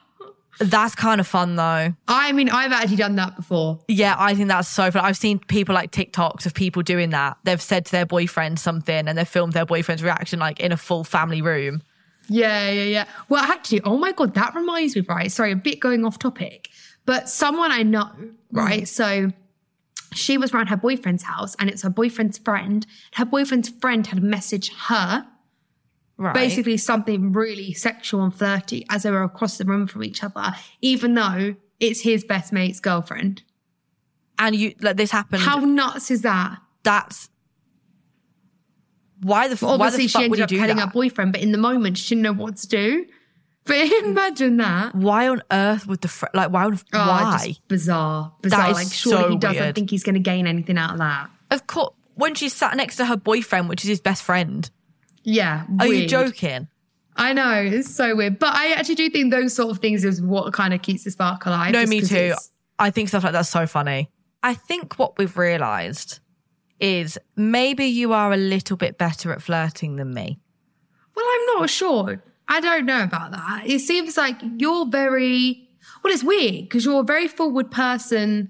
That's 0.59 0.95
kind 0.95 1.21
of 1.21 1.27
fun 1.27 1.55
though. 1.55 1.93
I 2.07 2.31
mean, 2.31 2.49
I've 2.49 2.71
actually 2.71 2.97
done 2.97 3.15
that 3.15 3.35
before. 3.35 3.79
Yeah, 3.87 4.15
I 4.17 4.33
think 4.35 4.47
that's 4.47 4.67
so 4.67 4.89
fun. 4.91 5.05
I've 5.05 5.17
seen 5.17 5.39
people 5.39 5.75
like 5.75 5.91
TikToks 5.91 6.45
of 6.45 6.53
people 6.53 6.81
doing 6.81 7.11
that. 7.11 7.37
They've 7.43 7.61
said 7.61 7.85
to 7.85 7.91
their 7.91 8.05
boyfriend 8.05 8.59
something 8.59 9.07
and 9.07 9.17
they've 9.17 9.27
filmed 9.27 9.53
their 9.53 9.65
boyfriend's 9.65 10.03
reaction 10.03 10.39
like 10.39 10.59
in 10.59 10.71
a 10.71 10.77
full 10.77 11.03
family 11.03 11.41
room. 11.41 11.81
Yeah, 12.29 12.69
yeah, 12.69 12.83
yeah. 12.83 13.05
Well, 13.29 13.43
actually, 13.43 13.81
oh 13.83 13.97
my 13.97 14.11
God, 14.11 14.33
that 14.33 14.53
reminds 14.55 14.95
me, 14.95 15.03
right? 15.07 15.31
Sorry, 15.31 15.51
a 15.51 15.55
bit 15.55 15.79
going 15.79 16.05
off 16.05 16.19
topic, 16.19 16.69
but 17.05 17.29
someone 17.29 17.71
I 17.71 17.83
know, 17.83 18.09
mm. 18.19 18.33
right? 18.51 18.87
So 18.87 19.31
she 20.13 20.37
was 20.37 20.53
around 20.53 20.67
her 20.67 20.77
boyfriend's 20.77 21.23
house 21.23 21.55
and 21.59 21.69
it's 21.69 21.83
her 21.83 21.89
boyfriend's 21.89 22.37
friend. 22.37 22.85
Her 23.13 23.25
boyfriend's 23.25 23.69
friend 23.69 24.05
had 24.07 24.19
messaged 24.19 24.71
her 24.87 25.25
Right. 26.19 26.33
basically 26.33 26.77
something 26.77 27.31
really 27.31 27.73
sexual 27.73 28.23
and 28.23 28.33
flirty 28.33 28.85
as 28.89 29.03
they 29.03 29.11
were 29.11 29.21
across 29.23 29.57
the 29.59 29.65
room 29.65 29.85
from 29.85 30.03
each 30.03 30.23
other, 30.23 30.55
even 30.81 31.13
though 31.13 31.55
it's 31.79 32.01
his 32.01 32.23
best 32.23 32.51
mate's 32.51 32.79
girlfriend. 32.79 33.43
and 34.39 34.55
you 34.55 34.73
like 34.81 34.97
this 34.97 35.11
happened. 35.11 35.43
How 35.43 35.59
nuts 35.59 36.09
is 36.11 36.23
that? 36.23 36.57
that's 36.83 37.29
why 39.21 39.47
the 39.47 39.53
f- 39.53 39.61
why 39.63 39.69
Obviously, 39.73 40.03
the 40.03 40.07
she 40.07 40.13
fuck 40.13 40.23
ended 40.23 40.41
up 40.41 40.49
telling 40.49 40.77
her 40.77 40.87
boyfriend, 40.87 41.31
but 41.33 41.41
in 41.41 41.51
the 41.51 41.57
moment, 41.57 41.97
she 41.97 42.15
didn't 42.15 42.23
know 42.23 42.33
what 42.33 42.57
to 42.57 42.67
do. 42.67 43.05
But 43.65 43.75
imagine 44.03 44.57
that. 44.57 44.95
why 44.95 45.27
on 45.27 45.41
earth 45.51 45.87
would 45.87 46.01
the 46.01 46.07
fr- 46.07 46.27
like 46.33 46.51
why 46.51 46.65
would 46.65 46.79
Oh, 46.93 46.97
why? 47.07 47.55
bizarre. 47.67 48.33
Bizarre. 48.41 48.71
like, 48.73 48.91
surely 48.91 49.23
so 49.23 49.29
he 49.29 49.37
doesn't 49.37 49.61
weird. 49.61 49.75
think 49.75 49.89
he's 49.89 50.03
going 50.03 50.15
to 50.15 50.21
gain 50.21 50.47
anything 50.47 50.77
out 50.77 50.93
of 50.93 50.97
that. 50.99 51.29
Of 51.51 51.67
course, 51.67 51.93
when 52.15 52.33
she 52.35 52.49
sat 52.49 52.75
next 52.77 52.95
to 52.97 53.05
her 53.05 53.17
boyfriend, 53.17 53.69
which 53.69 53.83
is 53.83 53.89
his 53.89 54.01
best 54.01 54.23
friend. 54.23 54.69
Yeah. 55.27 55.65
Are 55.79 55.87
you 55.87 56.07
joking? 56.07 56.69
I 57.17 57.33
know. 57.33 57.51
It's 57.51 57.93
so 57.93 58.15
weird. 58.15 58.39
But 58.39 58.53
I 58.53 58.71
actually 58.71 58.95
do 58.95 59.09
think 59.09 59.29
those 59.29 59.53
sort 59.53 59.71
of 59.71 59.79
things 59.79 60.05
is 60.05 60.21
what 60.21 60.53
kind 60.53 60.73
of 60.73 60.81
keeps 60.81 61.03
the 61.03 61.11
spark 61.11 61.45
alive. 61.45 61.73
No, 61.73 61.85
me 61.85 61.99
too. 61.99 62.33
I 62.79 62.91
think 62.91 63.09
stuff 63.09 63.25
like 63.25 63.33
that's 63.33 63.49
so 63.49 63.67
funny. 63.67 64.09
I 64.41 64.53
think 64.53 64.97
what 64.97 65.17
we've 65.17 65.35
realized 65.37 66.19
is 66.79 67.19
maybe 67.35 67.85
you 67.85 68.13
are 68.13 68.31
a 68.31 68.37
little 68.37 68.77
bit 68.77 68.97
better 68.97 69.33
at 69.33 69.41
flirting 69.41 69.97
than 69.97 70.13
me. 70.13 70.39
Well, 71.13 71.25
I'm 71.27 71.59
not 71.59 71.69
sure. 71.69 72.23
I 72.47 72.61
don't 72.61 72.85
know 72.85 73.03
about 73.03 73.31
that. 73.31 73.63
It 73.65 73.79
seems 73.79 74.15
like 74.15 74.37
you're 74.57 74.85
very, 74.85 75.67
well, 76.03 76.13
it's 76.13 76.23
weird 76.23 76.69
because 76.69 76.85
you're 76.85 77.01
a 77.01 77.03
very 77.03 77.27
forward 77.27 77.69
person 77.69 78.49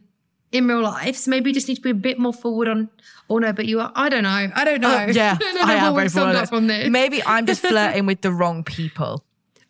in 0.52 0.68
real 0.68 0.82
life. 0.82 1.16
So 1.16 1.32
maybe 1.32 1.50
you 1.50 1.54
just 1.54 1.68
need 1.68 1.76
to 1.76 1.82
be 1.82 1.90
a 1.90 1.94
bit 1.94 2.20
more 2.20 2.34
forward 2.34 2.68
on, 2.68 2.90
oh 3.30 3.38
no, 3.38 3.54
but 3.54 3.66
you 3.66 3.80
are, 3.80 3.92
I 3.96 4.10
don't 4.10 4.24
know. 4.24 4.50
I 4.54 4.64
don't 4.64 4.82
know. 4.82 4.90
Uh, 4.90 5.08
yeah, 5.12 5.34
I 5.36 5.38
don't 5.38 5.56
know 5.56 5.62
I 5.62 5.74
am 5.76 5.96
very 5.96 6.10
forward. 6.10 6.50
from 6.50 6.68
this. 6.68 6.90
Maybe 6.90 7.24
I'm 7.26 7.46
just 7.46 7.62
flirting 7.68 8.06
with 8.06 8.22
the 8.22 8.32
wrong 8.32 8.64
people. 8.64 9.24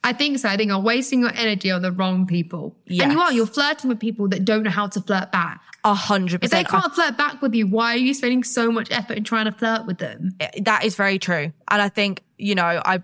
I 0.03 0.13
think 0.13 0.39
so. 0.39 0.47
I 0.47 0.55
think 0.55 0.69
you're 0.69 0.79
wasting 0.79 1.21
your 1.21 1.33
energy 1.33 1.69
on 1.69 1.81
the 1.81 1.91
wrong 1.91 2.27
people. 2.27 2.77
Yes. 2.85 3.03
And 3.03 3.11
you 3.11 3.19
are, 3.19 3.33
you're 3.33 3.47
flirting 3.47 3.89
with 3.89 3.99
people 3.99 4.27
that 4.29 4.45
don't 4.45 4.63
know 4.63 4.69
how 4.69 4.87
to 4.87 5.01
flirt 5.01 5.31
back. 5.31 5.61
A 5.83 5.93
hundred 5.93 6.41
percent. 6.41 6.65
If 6.65 6.71
they 6.71 6.77
can't 6.77 6.93
flirt 6.93 7.17
back 7.17 7.41
with 7.41 7.53
you, 7.53 7.67
why 7.67 7.93
are 7.93 7.97
you 7.97 8.13
spending 8.13 8.43
so 8.43 8.71
much 8.71 8.89
effort 8.91 9.17
in 9.17 9.23
trying 9.23 9.45
to 9.45 9.51
flirt 9.51 9.85
with 9.85 9.97
them? 9.97 10.31
that 10.61 10.85
is 10.85 10.95
very 10.95 11.19
true. 11.19 11.51
And 11.69 11.81
I 11.81 11.89
think, 11.89 12.23
you 12.37 12.55
know, 12.55 12.81
I 12.85 13.01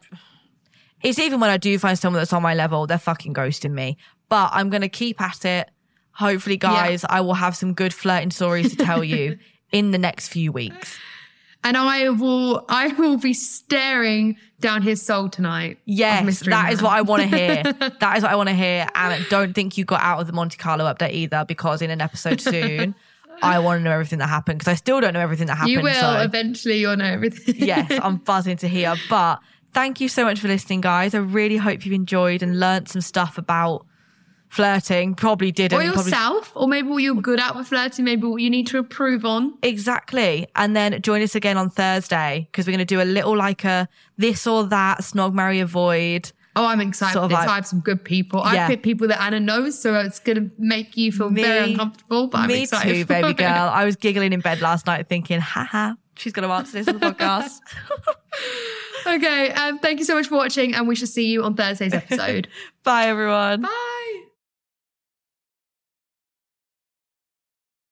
it's 1.01 1.19
even 1.19 1.41
when 1.41 1.49
I 1.49 1.57
do 1.57 1.77
find 1.77 1.99
someone 1.99 2.21
that's 2.21 2.31
on 2.31 2.41
my 2.41 2.53
level, 2.53 2.87
they're 2.87 2.97
fucking 2.97 3.33
ghosting 3.33 3.71
me. 3.71 3.97
But 4.29 4.51
I'm 4.53 4.69
gonna 4.69 4.89
keep 4.89 5.19
at 5.19 5.43
it. 5.43 5.69
Hopefully, 6.13 6.57
guys, 6.57 7.03
I 7.09 7.21
will 7.21 7.33
have 7.33 7.55
some 7.55 7.73
good 7.73 7.93
flirting 7.93 8.31
stories 8.31 8.75
to 8.75 8.83
tell 8.85 9.03
you 9.03 9.37
in 9.71 9.91
the 9.91 9.97
next 9.97 10.29
few 10.29 10.51
weeks. 10.51 10.97
And 11.65 11.77
I 11.77 12.09
will, 12.09 12.65
I 12.67 12.87
will 12.89 13.17
be 13.17 13.33
staring 13.33 14.35
down 14.59 14.81
his 14.81 15.01
soul 15.01 15.29
tonight. 15.29 15.77
Yes, 15.85 16.41
that 16.41 16.73
is 16.73 16.81
Man. 16.81 16.83
what 16.83 16.93
I 16.97 17.01
want 17.01 17.21
to 17.23 17.27
hear. 17.29 17.63
that 17.63 18.17
is 18.17 18.23
what 18.23 18.31
I 18.31 18.35
want 18.35 18.49
to 18.49 18.55
hear. 18.55 18.85
And 18.95 19.25
don't 19.29 19.53
think 19.53 19.77
you 19.77 19.85
got 19.85 20.01
out 20.01 20.19
of 20.19 20.27
the 20.27 20.33
Monte 20.33 20.57
Carlo 20.57 20.85
update 20.93 21.11
either, 21.13 21.45
because 21.47 21.81
in 21.81 21.89
an 21.89 22.01
episode 22.01 22.41
soon, 22.41 22.95
I 23.41 23.59
want 23.59 23.79
to 23.79 23.83
know 23.83 23.91
everything 23.91 24.19
that 24.19 24.27
happened 24.27 24.59
because 24.59 24.71
I 24.71 24.75
still 24.75 24.99
don't 25.01 25.13
know 25.13 25.19
everything 25.21 25.47
that 25.47 25.55
happened. 25.55 25.71
You 25.71 25.81
will 25.81 25.93
so- 25.93 26.19
eventually. 26.21 26.79
You'll 26.79 26.97
know 26.97 27.05
everything. 27.05 27.55
yes, 27.57 27.91
I'm 28.03 28.17
buzzing 28.17 28.57
to 28.57 28.67
hear. 28.67 28.95
But 29.09 29.39
thank 29.73 30.01
you 30.01 30.09
so 30.09 30.25
much 30.25 30.39
for 30.41 30.49
listening, 30.49 30.81
guys. 30.81 31.15
I 31.15 31.19
really 31.19 31.57
hope 31.57 31.85
you've 31.85 31.93
enjoyed 31.95 32.43
and 32.43 32.59
learnt 32.59 32.89
some 32.89 33.01
stuff 33.01 33.37
about 33.37 33.85
flirting. 34.53 35.15
Probably 35.15 35.51
didn't. 35.51 35.79
or 35.79 35.83
probably- 35.91 36.11
yourself, 36.11 36.51
or 36.55 36.67
maybe 36.67 36.87
what 36.87 36.97
you're 36.97 37.15
good 37.15 37.39
at 37.39 37.55
with 37.55 37.67
flirting, 37.67 38.05
maybe 38.05 38.27
what 38.27 38.41
you 38.41 38.49
need 38.49 38.67
to 38.67 38.77
improve 38.77 39.25
on. 39.25 39.53
Exactly. 39.63 40.47
And 40.55 40.75
then 40.75 41.01
join 41.01 41.21
us 41.21 41.33
again 41.35 41.57
on 41.57 41.69
Thursday 41.69 42.47
because 42.51 42.67
we're 42.67 42.71
going 42.73 42.79
to 42.79 42.85
do 42.85 43.01
a 43.01 43.03
little 43.03 43.35
like 43.35 43.63
a 43.65 43.87
this 44.17 44.45
or 44.47 44.63
that, 44.65 44.99
snog, 44.99 45.33
marry, 45.33 45.59
avoid. 45.59 46.31
Oh, 46.55 46.67
I'm 46.67 46.81
excited 46.81 47.13
Sort 47.13 47.25
of 47.25 47.31
like- 47.31 47.49
I 47.49 47.55
have 47.55 47.65
some 47.65 47.79
good 47.79 48.03
people. 48.03 48.39
Yeah. 48.53 48.65
I 48.65 48.67
picked 48.67 48.83
people 48.83 49.07
that 49.07 49.19
Anna 49.19 49.39
knows, 49.39 49.79
so 49.81 49.95
it's 49.99 50.19
going 50.19 50.35
to 50.37 50.51
make 50.59 50.95
you 50.95 51.11
feel 51.11 51.29
very 51.31 51.71
uncomfortable. 51.71 52.27
But 52.27 52.41
I'm 52.41 52.47
me 52.47 52.61
excited. 52.61 52.93
too, 52.93 53.05
baby 53.05 53.33
girl. 53.33 53.47
I 53.73 53.85
was 53.85 53.95
giggling 53.95 54.33
in 54.33 54.39
bed 54.39 54.61
last 54.61 54.85
night 54.85 55.09
thinking, 55.09 55.39
haha, 55.39 55.93
she's 56.15 56.31
going 56.31 56.47
to 56.47 56.53
answer 56.53 56.73
this 56.73 56.87
on 56.87 56.99
the 56.99 57.07
podcast. 57.11 57.59
Okay, 59.07 59.49
um, 59.51 59.79
thank 59.79 59.97
you 59.97 60.05
so 60.05 60.13
much 60.13 60.27
for 60.27 60.35
watching, 60.37 60.75
and 60.75 60.87
we 60.87 60.95
shall 60.95 61.07
see 61.07 61.25
you 61.25 61.43
on 61.43 61.55
Thursday's 61.55 61.93
episode. 61.93 62.47
Bye, 62.83 63.07
everyone. 63.07 63.61
Bye. 63.63 63.99